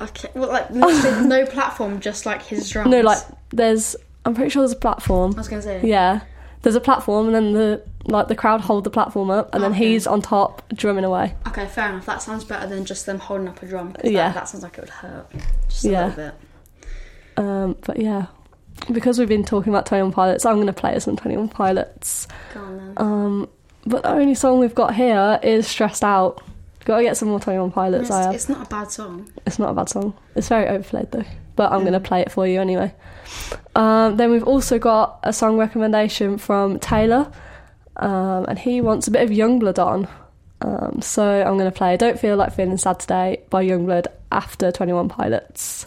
Okay, 0.00 0.28
well, 0.34 0.48
like 0.48 0.70
literally 0.70 1.26
no 1.28 1.46
platform, 1.46 2.00
just 2.00 2.26
like 2.26 2.42
his 2.42 2.68
drums. 2.70 2.90
No, 2.90 3.00
like 3.00 3.18
there's 3.50 3.96
I'm 4.24 4.34
pretty 4.34 4.50
sure 4.50 4.62
there's 4.62 4.72
a 4.72 4.76
platform. 4.76 5.34
I 5.34 5.38
was 5.38 5.48
gonna 5.48 5.62
say. 5.62 5.80
Yeah. 5.86 6.20
There's 6.62 6.76
a 6.76 6.80
platform 6.80 7.26
and 7.26 7.34
then 7.34 7.52
the 7.52 7.82
like 8.06 8.28
the 8.28 8.34
crowd 8.34 8.62
hold 8.62 8.84
the 8.84 8.90
platform 8.90 9.30
up 9.30 9.54
and 9.54 9.62
then 9.62 9.72
Okay. 9.72 9.88
he's 9.92 10.06
on 10.06 10.22
top 10.22 10.62
drumming 10.74 11.04
away. 11.04 11.34
Okay, 11.48 11.66
fair 11.66 11.90
enough. 11.90 12.06
That 12.06 12.22
sounds 12.22 12.44
better 12.44 12.66
than 12.66 12.84
just 12.86 13.04
them 13.06 13.18
holding 13.18 13.48
up 13.48 13.62
a 13.62 13.66
drum. 13.66 13.94
Yeah. 14.02 14.28
That, 14.28 14.34
that 14.34 14.48
sounds 14.48 14.62
like 14.64 14.78
it 14.78 14.80
would 14.82 14.90
hurt. 14.90 15.26
Just 15.68 15.84
a 15.84 15.90
Yeah. 15.90 16.06
little 16.06 16.24
bit. 16.24 16.34
Um, 17.36 17.76
but 17.86 17.98
yeah, 17.98 18.26
because 18.92 19.18
we've 19.18 19.28
been 19.28 19.44
talking 19.44 19.72
about 19.72 19.86
21 19.86 20.12
Pilots, 20.12 20.44
I'm 20.44 20.56
going 20.56 20.66
to 20.66 20.72
play 20.72 20.94
us 20.94 21.04
some 21.04 21.16
21 21.16 21.48
Pilots. 21.48 22.28
Go 22.52 22.60
on 22.60 22.76
then. 22.76 22.94
Um, 22.96 23.48
but 23.86 24.02
the 24.02 24.10
only 24.10 24.34
song 24.34 24.60
we've 24.60 24.74
got 24.74 24.94
here 24.94 25.38
is 25.42 25.66
Stressed 25.66 26.04
Out. 26.04 26.42
Got 26.84 26.98
to 26.98 27.02
get 27.02 27.16
some 27.16 27.28
more 27.28 27.40
21 27.40 27.70
Pilots. 27.70 28.04
it's, 28.04 28.10
I 28.10 28.22
have. 28.22 28.34
it's 28.34 28.48
not 28.48 28.66
a 28.66 28.68
bad 28.68 28.90
song. 28.90 29.30
It's 29.46 29.58
not 29.58 29.70
a 29.70 29.74
bad 29.74 29.88
song. 29.88 30.14
It's 30.34 30.48
very 30.48 30.68
overplayed 30.68 31.10
though. 31.12 31.24
But 31.56 31.72
I'm 31.72 31.80
going 31.80 31.92
to 31.92 32.00
play 32.00 32.20
it 32.20 32.32
for 32.32 32.46
you 32.46 32.60
anyway. 32.60 32.92
Um, 33.74 34.16
then 34.16 34.30
we've 34.30 34.44
also 34.44 34.78
got 34.78 35.20
a 35.22 35.32
song 35.32 35.56
recommendation 35.56 36.36
from 36.36 36.78
Taylor, 36.78 37.30
um, 37.96 38.44
and 38.46 38.58
he 38.58 38.80
wants 38.80 39.06
a 39.06 39.10
bit 39.10 39.22
of 39.22 39.30
YUNGBLUD 39.30 39.78
on. 39.78 40.08
Um, 40.60 41.00
so 41.00 41.24
I'm 41.24 41.56
going 41.56 41.70
to 41.70 41.76
play 41.76 41.96
"Don't 41.96 42.18
Feel 42.18 42.36
Like 42.36 42.54
Feeling 42.54 42.76
Sad 42.76 43.00
Today" 43.00 43.42
by 43.50 43.64
YUNGBLUD 43.64 44.06
after 44.32 44.72
21 44.72 45.08
Pilots. 45.08 45.86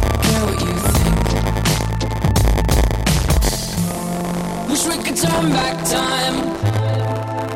care 0.41 0.53
what 0.53 0.61
you 0.61 0.73
think. 0.73 1.17
Wish 4.69 4.85
we 4.87 4.95
could 5.03 5.17
turn 5.17 5.49
back 5.51 5.77
time 5.85 6.37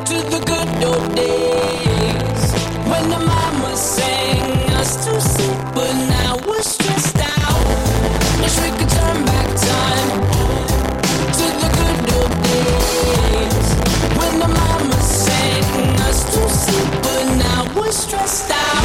to 0.06 0.16
the 0.34 0.40
good 0.46 0.84
old 0.84 1.16
days 1.16 2.52
when 2.90 3.10
the 3.10 3.20
mama 3.20 3.76
sang 3.76 4.70
us 4.74 5.06
to 5.06 5.22
sleep, 5.22 5.58
but 5.74 5.94
now 6.10 6.38
we're 6.48 6.62
stressed 6.62 7.18
out 7.18 7.66
Wish 8.42 8.58
we 8.64 8.70
could 8.78 8.90
turn 8.90 9.26
back 9.26 9.48
time 9.72 10.10
to 11.40 11.46
the 11.62 11.70
good 11.80 12.00
old 12.18 12.34
days 12.44 13.68
When 14.20 14.34
the 14.40 14.48
mama 14.48 15.00
sing 15.02 16.00
us 16.08 16.20
to 16.34 16.50
see 16.50 16.86
but 17.02 17.26
now 17.38 17.62
we're 17.76 17.92
stressed 17.92 18.52
out. 18.52 18.85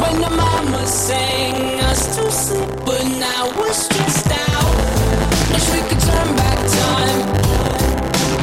when 0.00 0.20
the 0.20 0.30
mama 0.30 0.86
sang 0.86 1.80
us 1.80 2.16
to 2.16 2.30
sleep, 2.30 2.68
but 2.86 3.02
now 3.18 3.50
we're 3.58 3.72
stressed 3.72 4.30
out. 4.30 4.74
Wish 5.52 5.66
we 5.74 5.80
could 5.88 6.02
turn 6.06 6.28
back 6.38 6.58
time 6.78 7.20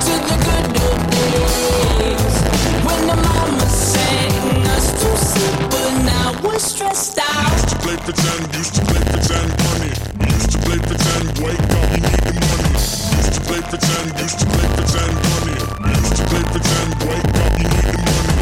to 0.05 0.13
the 0.27 0.37
good 0.45 0.67
old 0.83 1.01
days 1.15 2.35
when 2.83 3.01
the 3.07 3.15
mama 3.15 3.65
sang 3.69 4.67
us 4.75 4.87
to 5.01 5.09
sleep, 5.15 5.69
but 5.71 5.91
now 6.03 6.27
we're 6.43 6.59
stressed 6.59 7.19
out. 7.19 7.51
Used 7.53 7.69
to 7.69 7.77
play 7.83 7.97
pretend, 8.03 8.41
used 8.55 8.75
to 8.75 8.81
play 8.89 9.01
pretend, 9.11 9.49
money. 9.63 9.93
Used 10.35 10.51
to 10.51 10.57
play 10.59 10.79
pretend, 10.89 11.25
wake 11.39 11.65
up, 11.79 11.87
you 11.95 12.01
need 12.03 12.23
the 12.27 12.33
money. 12.35 12.73
Used 13.15 13.33
to 13.35 13.41
play 13.47 13.61
pretend, 13.71 14.07
used 14.19 14.39
to 14.39 14.45
play 14.51 14.67
pretend, 14.75 15.13
money. 15.31 15.57
Used 16.03 16.15
to 16.19 16.23
play 16.27 16.43
pretend, 16.51 16.89
wake 17.07 17.31
up, 17.43 17.53
you 17.59 17.67
need 17.71 17.87
the 17.95 17.99
money. 18.03 18.34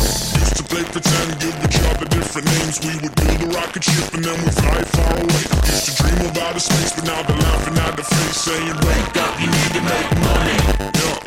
Used 0.44 0.58
to 0.58 0.64
play 0.64 0.84
pretend, 0.84 1.40
give 1.40 1.56
each 1.64 1.80
other 1.88 2.06
different 2.12 2.48
names. 2.48 2.76
We 2.84 2.94
would 3.00 3.16
build 3.16 3.44
a 3.44 3.48
rocket 3.56 3.84
ship 3.84 4.14
and 4.14 4.26
then 4.26 4.36
we'd 4.44 4.54
fly 4.54 4.84
far 4.92 5.16
away. 5.16 5.44
Used 5.72 5.86
to 5.88 6.04
dream 6.04 6.20
about 6.20 6.52
outer 6.52 6.60
space, 6.60 6.92
but 6.92 7.06
now 7.06 7.24
they're 7.24 7.38
laughing 7.38 7.78
at 7.80 7.96
the 7.96 8.04
face, 8.04 8.38
saying, 8.44 8.76
wake 8.84 9.16
up, 9.24 9.40
you 9.40 9.48
need 9.48 9.72
to 9.72 9.82
make 9.88 10.10
money. 10.20 10.58
Yeah. 11.00 11.23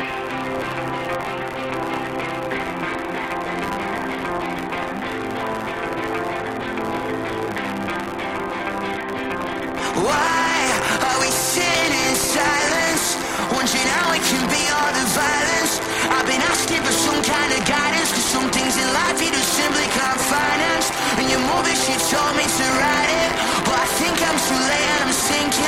Told 22.11 22.37
me 22.37 22.47
to 22.47 22.67
write 22.79 23.11
it. 23.27 23.33
But 23.67 23.83
I 23.83 23.87
think 23.99 24.15
I'm 24.23 24.39
too 24.47 24.55
late 24.55 24.89
and 24.95 25.03
I'm 25.07 25.13
sinking 25.13 25.66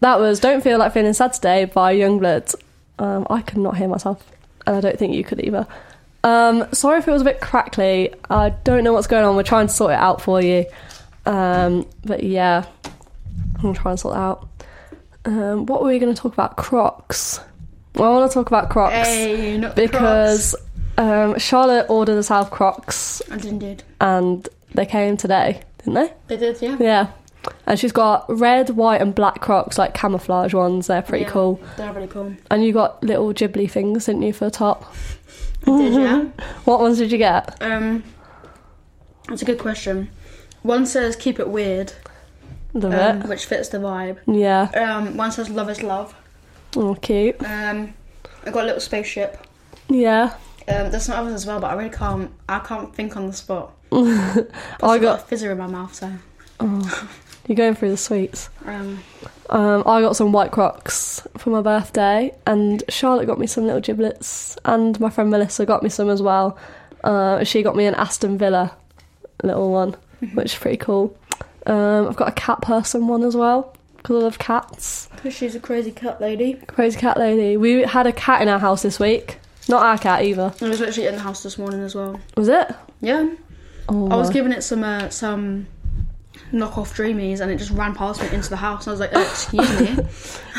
That 0.00 0.20
was 0.20 0.38
Don't 0.40 0.62
Feel 0.62 0.78
Like 0.78 0.92
Feeling 0.92 1.12
Sad 1.12 1.32
Today 1.32 1.64
by 1.64 1.94
YUNGBLUD. 1.96 2.54
Um, 2.98 3.26
I 3.30 3.42
could 3.42 3.58
not 3.58 3.76
hear 3.76 3.88
myself, 3.88 4.24
and 4.66 4.76
I 4.76 4.80
don't 4.80 4.98
think 4.98 5.14
you 5.14 5.24
could 5.24 5.42
either. 5.44 5.66
Um, 6.24 6.66
sorry 6.72 6.98
if 6.98 7.08
it 7.08 7.10
was 7.10 7.22
a 7.22 7.24
bit 7.24 7.40
crackly. 7.40 8.14
I 8.30 8.50
don't 8.50 8.84
know 8.84 8.92
what's 8.92 9.06
going 9.06 9.24
on. 9.24 9.34
We're 9.36 9.42
trying 9.42 9.66
to 9.68 9.72
sort 9.72 9.92
it 9.92 9.98
out 9.98 10.20
for 10.22 10.40
you. 10.40 10.66
Um, 11.26 11.86
but 12.04 12.22
yeah, 12.22 12.64
I'm 13.62 13.74
trying 13.74 13.94
to 13.96 13.98
sort 14.00 14.14
it 14.14 14.18
out. 14.18 14.48
Um, 15.24 15.66
what 15.66 15.82
were 15.82 15.88
we 15.88 15.98
going 15.98 16.14
to 16.14 16.20
talk 16.20 16.32
about? 16.32 16.56
Crocs. 16.56 17.40
Well, 17.94 18.12
I 18.12 18.18
want 18.18 18.30
to 18.30 18.34
talk 18.34 18.46
about 18.46 18.70
Crocs 18.70 18.94
Hey, 18.94 19.58
not 19.58 19.74
the 19.74 19.82
because 19.82 20.54
um, 20.96 21.36
Charlotte 21.38 21.86
ordered 21.88 22.14
herself 22.14 22.50
Crocs 22.50 23.20
I 23.30 23.36
didn't 23.36 23.58
did. 23.58 23.82
and 24.00 24.48
they 24.74 24.86
came 24.86 25.16
today, 25.16 25.62
didn't 25.78 25.94
they? 25.94 26.12
They 26.28 26.36
did, 26.36 26.62
yeah. 26.62 26.76
Yeah. 26.78 27.06
And 27.66 27.78
she's 27.78 27.92
got 27.92 28.24
red, 28.28 28.70
white, 28.70 29.00
and 29.02 29.14
black 29.14 29.40
Crocs, 29.40 29.76
like 29.78 29.94
camouflage 29.94 30.54
ones. 30.54 30.86
They're 30.86 31.02
pretty 31.02 31.24
Yeah, 31.24 31.30
cool. 31.30 31.60
They're 31.76 31.92
really 31.92 32.06
cool. 32.08 32.34
And 32.50 32.64
you 32.64 32.72
got 32.72 33.02
little 33.02 33.32
Jibbitz 33.34 33.70
things, 33.70 34.06
didn't 34.06 34.22
you, 34.22 34.32
for 34.32 34.46
the 34.46 34.50
top? 34.50 34.94
I 35.66 35.76
did, 35.76 35.92
yeah. 35.94 36.24
What 36.64 36.80
ones 36.80 36.98
did 36.98 37.12
you 37.12 37.18
get? 37.18 37.60
Um, 37.62 38.04
that's 39.28 39.42
a 39.42 39.44
good 39.44 39.58
question. 39.58 40.10
One 40.62 40.86
says 40.86 41.14
"Keep 41.16 41.38
it 41.40 41.48
weird," 41.48 41.92
The 42.74 43.10
um, 43.10 43.28
which 43.28 43.44
fits 43.46 43.68
the 43.68 43.78
vibe. 43.78 44.18
Yeah. 44.26 44.62
Um, 44.74 45.16
one 45.16 45.30
says 45.32 45.50
"Love 45.50 45.68
is 45.70 45.82
love." 45.82 46.14
Oh, 46.76 46.94
cute. 46.94 47.36
Um, 47.44 47.94
I 48.46 48.50
got 48.50 48.64
a 48.64 48.66
little 48.66 48.80
spaceship. 48.80 49.46
Yeah. 49.88 50.34
Um, 50.68 50.90
there's 50.90 51.04
some 51.04 51.18
others 51.18 51.34
as 51.34 51.46
well, 51.46 51.60
but 51.60 51.70
I 51.70 51.74
really 51.74 51.90
can't. 51.90 52.30
I 52.48 52.58
can't 52.60 52.94
think 52.94 53.16
on 53.16 53.26
the 53.26 53.32
spot. 53.32 53.72
I 53.92 54.46
I 54.82 54.98
got. 54.98 55.00
got 55.00 55.20
a 55.20 55.34
fizzer 55.34 55.50
in 55.52 55.58
my 55.58 55.66
mouth, 55.66 55.94
so 55.94 56.12
Oh. 56.60 57.08
You're 57.48 57.56
going 57.56 57.74
through 57.74 57.90
the 57.90 57.96
sweets. 57.96 58.48
Um, 58.64 59.00
Um, 59.50 59.82
I 59.86 60.02
got 60.02 60.14
some 60.14 60.30
white 60.30 60.50
crocs 60.52 61.26
for 61.38 61.48
my 61.48 61.62
birthday, 61.62 62.34
and 62.46 62.82
Charlotte 62.90 63.24
got 63.26 63.38
me 63.38 63.46
some 63.46 63.64
little 63.64 63.80
Jibbitz, 63.80 64.58
and 64.66 65.00
my 65.00 65.08
friend 65.08 65.30
Melissa 65.30 65.64
got 65.64 65.82
me 65.82 65.88
some 65.88 66.10
as 66.10 66.20
well. 66.20 66.58
Uh, 67.02 67.42
she 67.44 67.62
got 67.62 67.74
me 67.74 67.86
an 67.86 67.94
Aston 67.94 68.36
Villa 68.36 68.76
little 69.42 69.72
one, 69.72 69.96
which 70.34 70.52
is 70.52 70.58
pretty 70.58 70.76
cool. 70.76 71.16
Um, 71.64 72.08
I've 72.08 72.16
got 72.16 72.28
a 72.28 72.32
cat 72.32 72.60
person 72.60 73.08
one 73.08 73.22
as 73.24 73.34
well 73.34 73.74
because 73.96 74.16
I 74.16 74.24
love 74.24 74.38
cats. 74.38 75.08
because 75.16 75.32
she's 75.34 75.54
a 75.54 75.60
crazy 75.60 75.92
cat 75.92 76.20
lady. 76.20 76.54
Crazy 76.66 76.98
cat 76.98 77.16
lady. 77.16 77.56
We 77.56 77.82
had 77.82 78.06
a 78.06 78.12
cat 78.12 78.42
in 78.42 78.48
our 78.48 78.58
house 78.58 78.82
this 78.82 79.00
week. 79.00 79.38
Not 79.68 79.82
our 79.82 79.96
cat 79.98 80.24
either. 80.24 80.52
It 80.60 80.68
was 80.68 80.80
literally 80.80 81.08
in 81.08 81.14
the 81.14 81.20
house 81.22 81.42
this 81.42 81.56
morning 81.56 81.80
as 81.82 81.94
well. 81.94 82.20
Was 82.36 82.48
it? 82.48 82.68
Yeah. 83.00 83.30
Oh 83.88 84.10
I 84.10 84.16
was 84.16 84.28
giving 84.28 84.52
it 84.52 84.62
some 84.62 84.84
uh, 84.84 85.08
some 85.08 85.66
knockoff 86.52 86.94
dreamies, 86.94 87.40
and 87.40 87.50
it 87.50 87.56
just 87.56 87.70
ran 87.70 87.94
past 87.94 88.20
me 88.22 88.28
into 88.32 88.48
the 88.50 88.56
house. 88.56 88.86
And 88.86 88.90
I 88.90 88.92
was 88.92 89.00
like, 89.00 89.10
oh, 89.12 89.22
"Excuse 89.22 89.80
me." 89.80 90.04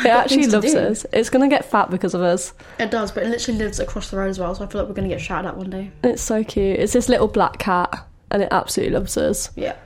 It 0.00 0.06
actually 0.06 0.46
loves 0.46 0.74
us. 0.74 1.04
It's 1.12 1.28
gonna 1.28 1.48
get 1.48 1.64
fat 1.66 1.90
because 1.90 2.14
of 2.14 2.22
us. 2.22 2.54
It 2.78 2.90
does, 2.90 3.12
but 3.12 3.22
it 3.22 3.28
literally 3.28 3.58
lives 3.58 3.80
across 3.80 4.10
the 4.10 4.16
road 4.16 4.30
as 4.30 4.38
well. 4.38 4.54
So 4.54 4.64
I 4.64 4.66
feel 4.66 4.80
like 4.80 4.88
we're 4.88 4.94
gonna 4.94 5.08
get 5.08 5.20
shouted 5.20 5.48
at 5.48 5.56
one 5.58 5.68
day. 5.68 5.90
It's 6.02 6.22
so 6.22 6.42
cute. 6.42 6.78
It's 6.78 6.94
this 6.94 7.08
little 7.10 7.28
black 7.28 7.58
cat, 7.58 8.06
and 8.30 8.42
it 8.42 8.48
absolutely 8.50 8.94
loves 8.94 9.16
us. 9.18 9.50
Yeah. 9.56 9.76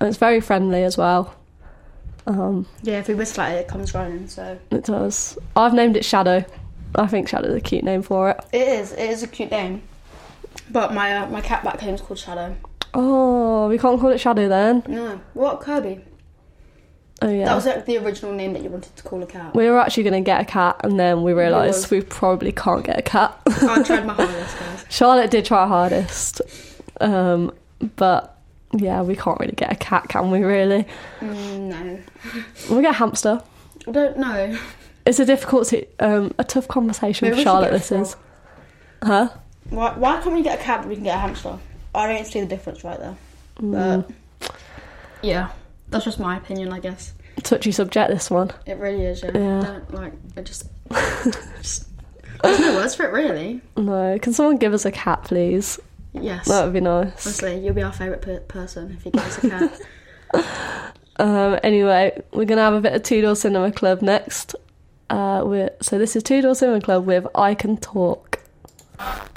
And 0.00 0.08
it's 0.08 0.16
very 0.16 0.40
friendly 0.40 0.82
as 0.82 0.96
well. 0.96 1.34
Um, 2.26 2.66
Yeah, 2.82 3.00
if 3.00 3.08
we 3.08 3.14
whistle 3.14 3.42
at 3.42 3.52
it, 3.54 3.60
it 3.60 3.68
comes 3.68 3.92
running. 3.92 4.28
So 4.28 4.58
it 4.70 4.84
does. 4.84 5.36
I've 5.56 5.74
named 5.74 5.96
it 5.96 6.04
Shadow. 6.06 6.44
I 6.94 7.06
think 7.06 7.28
Shadow's 7.28 7.54
a 7.54 7.60
cute 7.60 7.84
name 7.84 8.00
for 8.02 8.30
it. 8.30 8.40
it 8.52 8.66
is. 8.66 8.92
It 8.92 9.10
is 9.10 9.22
a 9.22 9.26
cute 9.26 9.50
name. 9.50 9.82
But 10.70 10.94
my 10.94 11.18
uh, 11.18 11.26
my 11.28 11.40
cat 11.42 11.62
back 11.64 11.80
home 11.80 11.94
is 11.94 12.00
called 12.00 12.18
Shadow. 12.18 12.56
Oh, 12.94 13.68
we 13.68 13.78
can't 13.78 14.00
call 14.00 14.10
it 14.10 14.18
Shadow 14.18 14.48
then. 14.48 14.82
No, 14.88 15.20
what 15.34 15.60
Kirby? 15.60 16.00
Oh 17.22 17.28
yeah. 17.28 17.44
That 17.44 17.54
was 17.54 17.66
like 17.66 17.84
the 17.84 17.98
original 17.98 18.32
name 18.32 18.54
that 18.54 18.62
you 18.62 18.70
wanted 18.70 18.96
to 18.96 19.02
call 19.02 19.22
a 19.22 19.26
cat. 19.26 19.54
we 19.54 19.68
were 19.68 19.78
actually 19.78 20.04
going 20.04 20.14
to 20.14 20.26
get 20.26 20.40
a 20.40 20.44
cat, 20.44 20.80
and 20.82 20.98
then 20.98 21.22
we 21.22 21.32
realised 21.34 21.90
we 21.90 22.00
probably 22.00 22.50
can't 22.50 22.84
get 22.84 22.98
a 22.98 23.02
cat. 23.02 23.38
I 23.46 23.82
tried 23.82 24.06
my 24.06 24.14
hardest, 24.14 24.58
guys. 24.58 24.84
Charlotte 24.88 25.30
did 25.30 25.44
try 25.44 25.62
her 25.62 25.68
hardest, 25.68 26.40
um, 27.00 27.52
but 27.96 28.38
yeah, 28.72 29.02
we 29.02 29.16
can't 29.16 29.38
really 29.38 29.52
get 29.52 29.70
a 29.70 29.76
cat, 29.76 30.08
can 30.08 30.30
we? 30.30 30.40
Really? 30.42 30.86
Mm, 31.20 31.58
no, 31.60 31.98
We'll 32.70 32.80
get 32.80 32.92
a 32.92 32.98
hamster. 32.98 33.42
I 33.86 33.90
don't 33.90 34.16
know. 34.16 34.58
It's 35.04 35.18
a 35.18 35.26
difficult, 35.26 35.72
um, 35.98 36.32
a 36.38 36.44
tough 36.44 36.68
conversation 36.68 37.26
Maybe 37.26 37.36
with 37.36 37.44
Charlotte. 37.44 37.72
This 37.72 37.92
is, 37.92 38.16
huh? 39.02 39.28
Why, 39.68 39.92
why 39.96 40.20
can't 40.22 40.34
we 40.34 40.42
get 40.42 40.58
a 40.58 40.62
cat 40.62 40.80
but 40.80 40.88
we 40.88 40.94
can 40.94 41.04
get 41.04 41.16
a 41.16 41.18
hamster? 41.18 41.58
I 41.94 42.12
don't 42.12 42.26
see 42.26 42.40
the 42.40 42.46
difference 42.46 42.84
right 42.84 42.98
there. 42.98 43.16
Mm. 43.58 44.04
But 44.38 44.52
yeah, 45.22 45.50
that's 45.88 46.04
just 46.04 46.20
my 46.20 46.36
opinion, 46.36 46.72
I 46.72 46.80
guess. 46.80 47.12
Touchy 47.42 47.72
subject. 47.72 48.10
This 48.10 48.30
one. 48.30 48.50
It 48.66 48.78
really 48.78 49.04
is. 49.04 49.22
Yeah. 49.22 49.30
Yeah. 49.34 49.62
Don't 49.62 49.94
like 49.94 50.12
it. 50.36 50.44
Just, 50.44 50.68
I 50.90 51.22
just 51.62 51.88
there's 52.42 52.60
no 52.60 52.74
words 52.74 52.94
for 52.94 53.04
it, 53.04 53.12
really. 53.12 53.60
No, 53.76 54.18
can 54.18 54.32
someone 54.32 54.56
give 54.56 54.72
us 54.72 54.84
a 54.84 54.92
cat, 54.92 55.24
please? 55.24 55.78
Yes. 56.12 56.48
That 56.48 56.64
would 56.64 56.72
be 56.72 56.80
nice. 56.80 57.26
Honestly, 57.26 57.58
you'll 57.58 57.74
be 57.74 57.82
our 57.82 57.92
favourite 57.92 58.22
per- 58.22 58.40
person 58.40 58.96
if 58.96 59.04
you 59.04 59.12
give 59.12 59.22
us 59.22 59.44
a 59.44 59.50
cat. 59.50 59.80
Um, 61.20 61.58
anyway, 61.62 62.18
we're 62.32 62.46
gonna 62.46 62.62
have 62.62 62.72
a 62.72 62.80
bit 62.80 62.94
of 62.94 63.02
Two 63.02 63.20
Door 63.20 63.36
Cinema 63.36 63.70
Club 63.72 64.00
next. 64.00 64.54
Uh, 65.10 65.42
we're, 65.44 65.70
so 65.82 65.98
this 65.98 66.16
is 66.16 66.22
Two 66.22 66.40
Door 66.40 66.54
Cinema 66.54 66.80
Club 66.80 67.04
with 67.04 67.26
I 67.34 67.54
Can 67.54 67.76
Talk. 67.76 68.29
You 69.00 69.30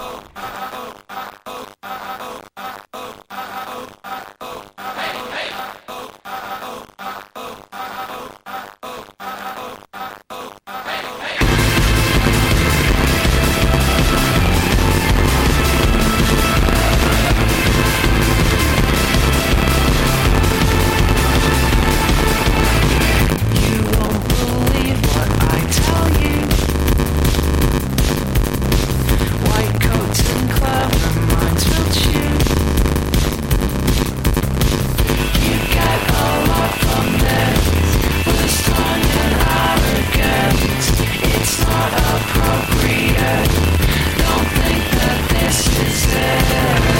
this 46.05 46.92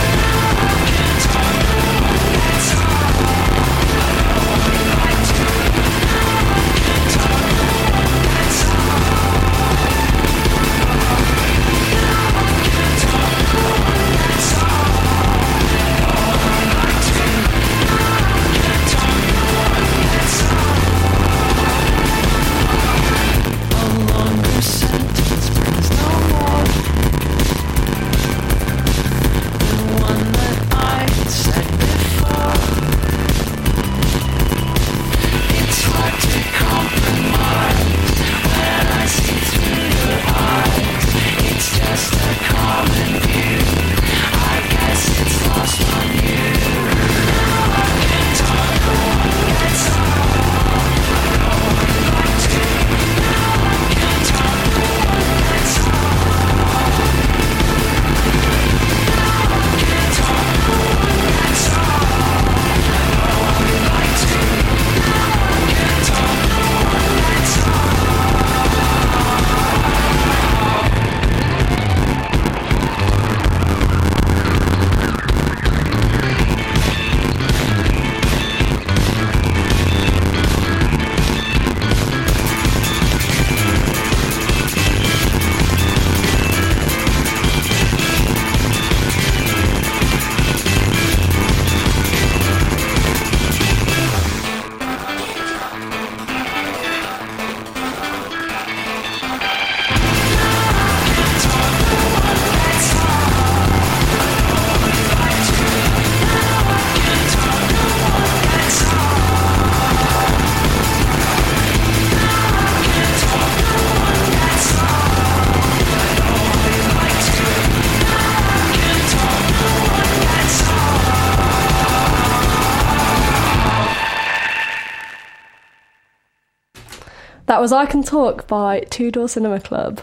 was 127.64 127.72
I 127.72 127.86
Can 127.86 128.04
Talk 128.04 128.46
by 128.46 128.82
Two 128.90 129.10
Door 129.10 129.30
Cinema 129.30 129.58
Club. 129.58 130.02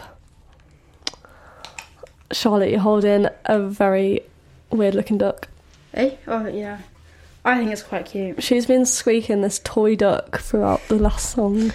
Charlotte, 2.31 2.71
you're 2.71 2.79
holding 2.79 3.27
a 3.45 3.59
very 3.59 4.21
weird 4.71 4.95
looking 4.95 5.19
duck. 5.19 5.47
Eh? 5.93 6.15
Oh 6.25 6.47
yeah. 6.47 6.79
I 7.45 7.59
think 7.59 7.69
it's 7.71 7.83
quite 7.83 8.07
cute. 8.07 8.41
She's 8.41 8.65
been 8.65 8.83
squeaking 8.87 9.41
this 9.41 9.59
toy 9.63 9.95
duck 9.95 10.39
throughout 10.39 10.81
the 10.87 10.95
last 10.95 11.33
song 11.35 11.71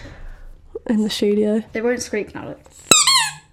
in 0.87 1.05
the 1.05 1.11
studio. 1.11 1.63
They 1.71 1.83
won't 1.83 2.03
squeak 2.03 2.35
now. 2.35 2.49
Look. 2.49 2.61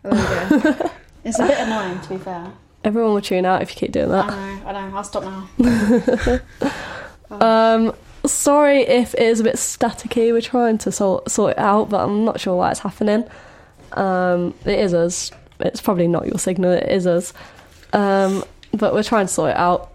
Oh, 0.04 0.16
there 0.16 0.58
we 0.58 0.64
go. 0.64 0.92
it's 1.26 1.38
a 1.38 1.46
bit 1.46 1.60
annoying, 1.60 2.02
to 2.02 2.10
be 2.10 2.18
fair. 2.18 2.52
Everyone 2.84 3.14
will 3.14 3.22
tune 3.22 3.46
out 3.46 3.62
if 3.62 3.70
you 3.70 3.76
keep 3.76 3.92
doing 3.92 4.10
that. 4.10 4.26
I 4.26 4.56
know. 4.56 4.68
I 4.70 4.90
know. 4.90 4.98
I'll 4.98 5.04
stop 5.04 5.24
now. 5.24 6.40
Um, 7.32 7.96
sorry 8.26 8.82
if 8.82 9.14
it 9.14 9.22
is 9.22 9.40
a 9.40 9.44
bit 9.44 9.56
staticky. 9.56 10.32
We're 10.32 10.42
trying 10.42 10.78
to 10.80 10.92
sort 10.92 11.30
sort 11.30 11.52
it 11.52 11.60
out, 11.60 11.90
but 11.90 12.04
I'm 12.04 12.26
not 12.26 12.40
sure 12.40 12.56
why 12.56 12.72
it's 12.72 12.80
happening. 12.80 13.26
Um, 13.94 14.54
it 14.66 14.80
is 14.80 14.94
us. 14.94 15.32
It's 15.60 15.82
probably 15.82 16.08
not 16.08 16.26
your 16.28 16.40
signal. 16.40 16.72
It 16.72 16.90
is 16.90 17.08
us. 17.08 17.34
Um, 17.94 18.44
but 18.74 18.94
we're 18.94 19.04
trying 19.04 19.28
to 19.28 19.34
sort 19.34 19.52
it 19.52 19.58
out. 19.58 19.92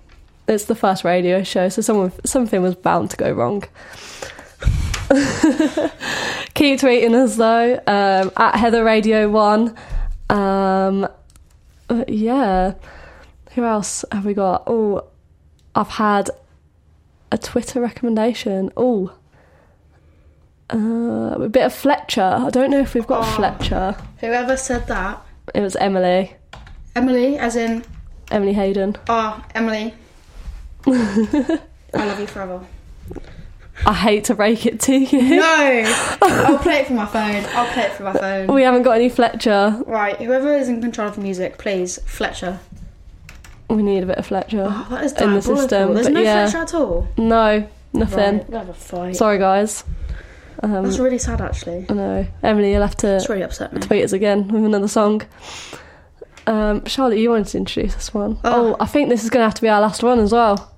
It's 0.46 0.64
the 0.64 0.74
first 0.74 1.04
radio 1.04 1.42
show, 1.42 1.68
so 1.68 1.82
someone 1.82 2.12
something 2.24 2.62
was 2.62 2.74
bound 2.74 3.10
to 3.10 3.16
go 3.16 3.30
wrong. 3.32 3.64
Keep 6.54 6.80
tweeting 6.80 7.14
us 7.14 7.36
though 7.36 7.74
um, 7.86 8.32
at 8.36 8.56
Heather 8.56 8.84
Radio 8.84 9.28
One. 9.28 9.76
Um, 10.30 11.08
yeah. 12.06 12.74
Who 13.54 13.64
else 13.64 14.04
have 14.12 14.24
we 14.24 14.34
got? 14.34 14.64
Oh, 14.66 15.04
I've 15.74 15.88
had 15.88 16.30
a 17.32 17.38
Twitter 17.38 17.80
recommendation. 17.80 18.70
Oh, 18.76 19.12
uh, 20.72 21.34
a 21.42 21.48
bit 21.48 21.64
of 21.64 21.72
Fletcher. 21.74 22.22
I 22.22 22.50
don't 22.50 22.70
know 22.70 22.80
if 22.80 22.94
we've 22.94 23.06
got 23.06 23.20
Oh. 23.22 23.36
Fletcher. 23.36 23.96
Whoever 24.20 24.56
said 24.56 24.86
that, 24.88 25.20
It 25.54 25.60
was 25.60 25.76
Emily. 25.76 26.34
Emily, 26.94 27.38
as 27.38 27.56
in, 27.56 27.84
Emily 28.30 28.52
Hayden. 28.52 28.96
oh, 29.08 29.42
Emily. 29.54 29.94
I 30.86 31.60
love 31.94 32.20
you 32.20 32.26
forever. 32.26 32.60
I 33.86 33.92
hate 33.94 34.24
to 34.24 34.34
break 34.34 34.66
it 34.66 34.80
to 34.80 34.94
you. 34.96 35.36
No! 35.36 35.84
I'll 36.22 36.58
play 36.58 36.80
it 36.80 36.86
from 36.88 36.96
my 36.96 37.06
phone. 37.06 37.44
I'll 37.54 37.72
play 37.72 37.84
it 37.84 37.92
from 37.92 38.06
my 38.06 38.12
phone. 38.12 38.52
We 38.52 38.62
haven't 38.62 38.82
got 38.82 38.92
any 38.96 39.08
Fletcher. 39.08 39.82
Right, 39.86 40.16
whoever 40.16 40.52
is 40.54 40.68
in 40.68 40.80
control 40.82 41.08
of 41.08 41.14
the 41.14 41.20
music, 41.22 41.58
please, 41.58 41.98
Fletcher. 42.04 42.58
We 43.70 43.82
need 43.82 44.02
a 44.02 44.06
bit 44.06 44.16
of 44.18 44.26
Fletcher 44.26 44.66
Oh, 44.68 44.86
that 44.90 45.04
is 45.04 45.12
in 45.12 45.34
the 45.34 45.42
system. 45.42 45.94
There's 45.94 46.08
no 46.08 46.20
yeah, 46.20 46.48
Fletcher 46.48 46.62
at 46.62 46.74
all. 46.74 47.08
no, 47.18 47.68
nothing. 47.92 48.38
Right, 48.38 48.52
have 48.52 48.68
a 48.70 48.74
fight. 48.74 49.16
Sorry, 49.16 49.38
guys. 49.38 49.84
Um, 50.62 50.82
That's 50.84 50.98
really 50.98 51.18
sad, 51.18 51.40
actually. 51.40 51.86
I 51.88 51.92
know. 51.92 52.26
Emily, 52.42 52.72
you'll 52.72 52.82
have 52.82 52.96
to 52.96 53.24
really 53.28 53.42
upset 53.42 53.72
me. 53.72 53.80
tweet 53.80 54.04
us 54.04 54.12
again 54.12 54.48
with 54.48 54.64
another 54.64 54.88
song. 54.88 55.22
Um, 56.46 56.84
Charlotte, 56.86 57.18
you 57.18 57.30
wanted 57.30 57.46
to 57.48 57.58
introduce 57.58 57.94
this 57.94 58.14
one. 58.14 58.38
Oh. 58.42 58.70
Oh, 58.72 58.76
I 58.80 58.86
think 58.86 59.08
this 59.10 59.22
is 59.22 59.30
going 59.30 59.42
to 59.42 59.44
have 59.46 59.54
to 59.54 59.62
be 59.62 59.68
our 59.68 59.80
last 59.80 60.02
one 60.02 60.18
as 60.18 60.32
well. 60.32 60.74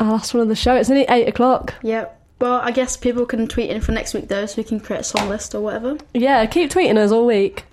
Our 0.00 0.10
last 0.10 0.34
one 0.34 0.42
of 0.42 0.48
the 0.48 0.56
show. 0.56 0.74
It's 0.74 0.90
only 0.90 1.06
eight 1.08 1.28
o'clock. 1.28 1.74
Yep. 1.82 2.20
Well, 2.40 2.60
I 2.60 2.72
guess 2.72 2.96
people 2.96 3.24
can 3.24 3.46
tweet 3.46 3.70
in 3.70 3.80
for 3.80 3.92
next 3.92 4.12
week 4.12 4.26
though, 4.28 4.44
so 4.46 4.54
we 4.58 4.64
can 4.64 4.80
create 4.80 5.00
a 5.00 5.04
song 5.04 5.28
list 5.28 5.54
or 5.54 5.60
whatever. 5.60 5.96
Yeah, 6.12 6.44
keep 6.46 6.70
tweeting 6.70 6.98
us 6.98 7.12
all 7.12 7.24
week. 7.24 7.64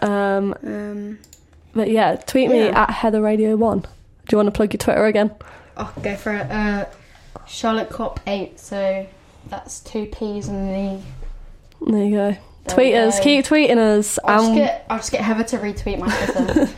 Um, 0.00 0.54
Um, 0.64 1.18
but 1.76 1.90
yeah, 1.90 2.16
tweet 2.16 2.50
me 2.50 2.64
Yeah. 2.66 2.82
at 2.82 2.90
Heather 2.90 3.20
Radio 3.22 3.54
One. 3.56 3.80
Do 3.80 3.88
you 4.32 4.38
want 4.38 4.48
to 4.48 4.50
plug 4.52 4.72
your 4.72 4.78
Twitter 4.78 5.04
again? 5.06 5.30
I'll 5.76 5.92
go 6.02 6.16
for 6.16 6.32
it. 6.32 6.50
Uh, 6.50 6.86
Charlotte 7.46 7.90
Cop 7.90 8.18
eight. 8.26 8.58
So 8.58 9.06
that's 9.48 9.78
two 9.80 10.06
P's 10.06 10.48
and 10.48 10.68
the. 10.68 10.96
E. 10.98 11.02
There 11.92 12.04
you 12.04 12.10
go. 12.10 12.30
There 12.30 12.38
Tweet 12.74 12.94
us. 12.94 13.18
go. 13.18 13.24
Keep 13.24 13.44
tweeting 13.44 13.78
us. 13.78 14.18
I'll 14.24 14.38
just 14.40 14.50
Um, 14.50 14.56
get. 14.56 14.86
I'll 14.90 14.96
just 14.98 15.12
get 15.12 15.20
Heather 15.20 15.44
to 15.44 15.58
retweet 15.58 15.98
my 16.00 16.08
Twitter. 16.26 16.68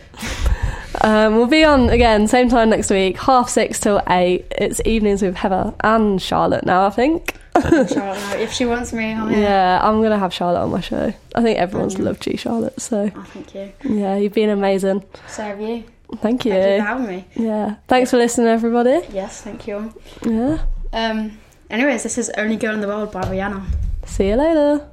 um, 1.00 1.36
we'll 1.36 1.46
be 1.46 1.64
on 1.64 1.88
again 1.88 2.26
same 2.26 2.48
time 2.50 2.68
next 2.70 2.90
week, 2.90 3.16
half 3.18 3.48
six 3.48 3.80
till 3.80 4.02
eight. 4.10 4.46
It's 4.50 4.80
evenings 4.84 5.22
with 5.22 5.36
Heather 5.36 5.72
and 5.80 6.20
Charlotte 6.20 6.66
now. 6.66 6.86
I 6.86 6.90
think. 6.90 7.34
Charlotte, 7.62 8.40
if 8.40 8.52
she 8.52 8.66
wants 8.66 8.92
me. 8.92 9.10
Yeah, 9.10 9.80
I'm 9.82 10.02
gonna 10.02 10.18
have 10.18 10.32
Charlotte 10.32 10.60
on 10.60 10.70
my 10.70 10.80
show. 10.80 11.12
I 11.34 11.42
think 11.42 11.58
everyone's 11.58 11.96
mm. 11.96 12.04
loved 12.04 12.26
you, 12.26 12.36
Charlotte. 12.36 12.80
So. 12.80 13.10
Oh, 13.14 13.22
thank 13.24 13.54
you. 13.54 13.72
Yeah, 13.84 14.16
you've 14.16 14.34
been 14.34 14.50
amazing. 14.50 15.04
So 15.28 15.42
have 15.42 15.60
you. 15.60 15.84
Thank 16.16 16.44
you. 16.44 16.52
Thank 16.52 16.54
you 16.72 16.80
for 16.80 16.86
having 16.86 17.06
me. 17.06 17.24
Yeah. 17.34 17.76
Thanks 17.86 18.10
for 18.10 18.16
listening, 18.16 18.48
everybody. 18.48 19.00
Yes, 19.12 19.42
thank 19.42 19.66
you. 19.66 19.92
Yeah. 20.22 20.64
Um. 20.92 21.38
Anyways, 21.70 22.02
this 22.02 22.16
is 22.16 22.30
Only 22.30 22.56
Girl 22.56 22.74
in 22.74 22.80
the 22.80 22.88
World 22.88 23.12
by 23.12 23.20
Rihanna. 23.22 23.62
See 24.06 24.28
you 24.28 24.36
later. 24.36 24.88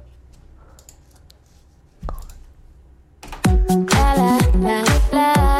La, 3.96 4.14
la, 4.14 4.38
la, 5.12 5.56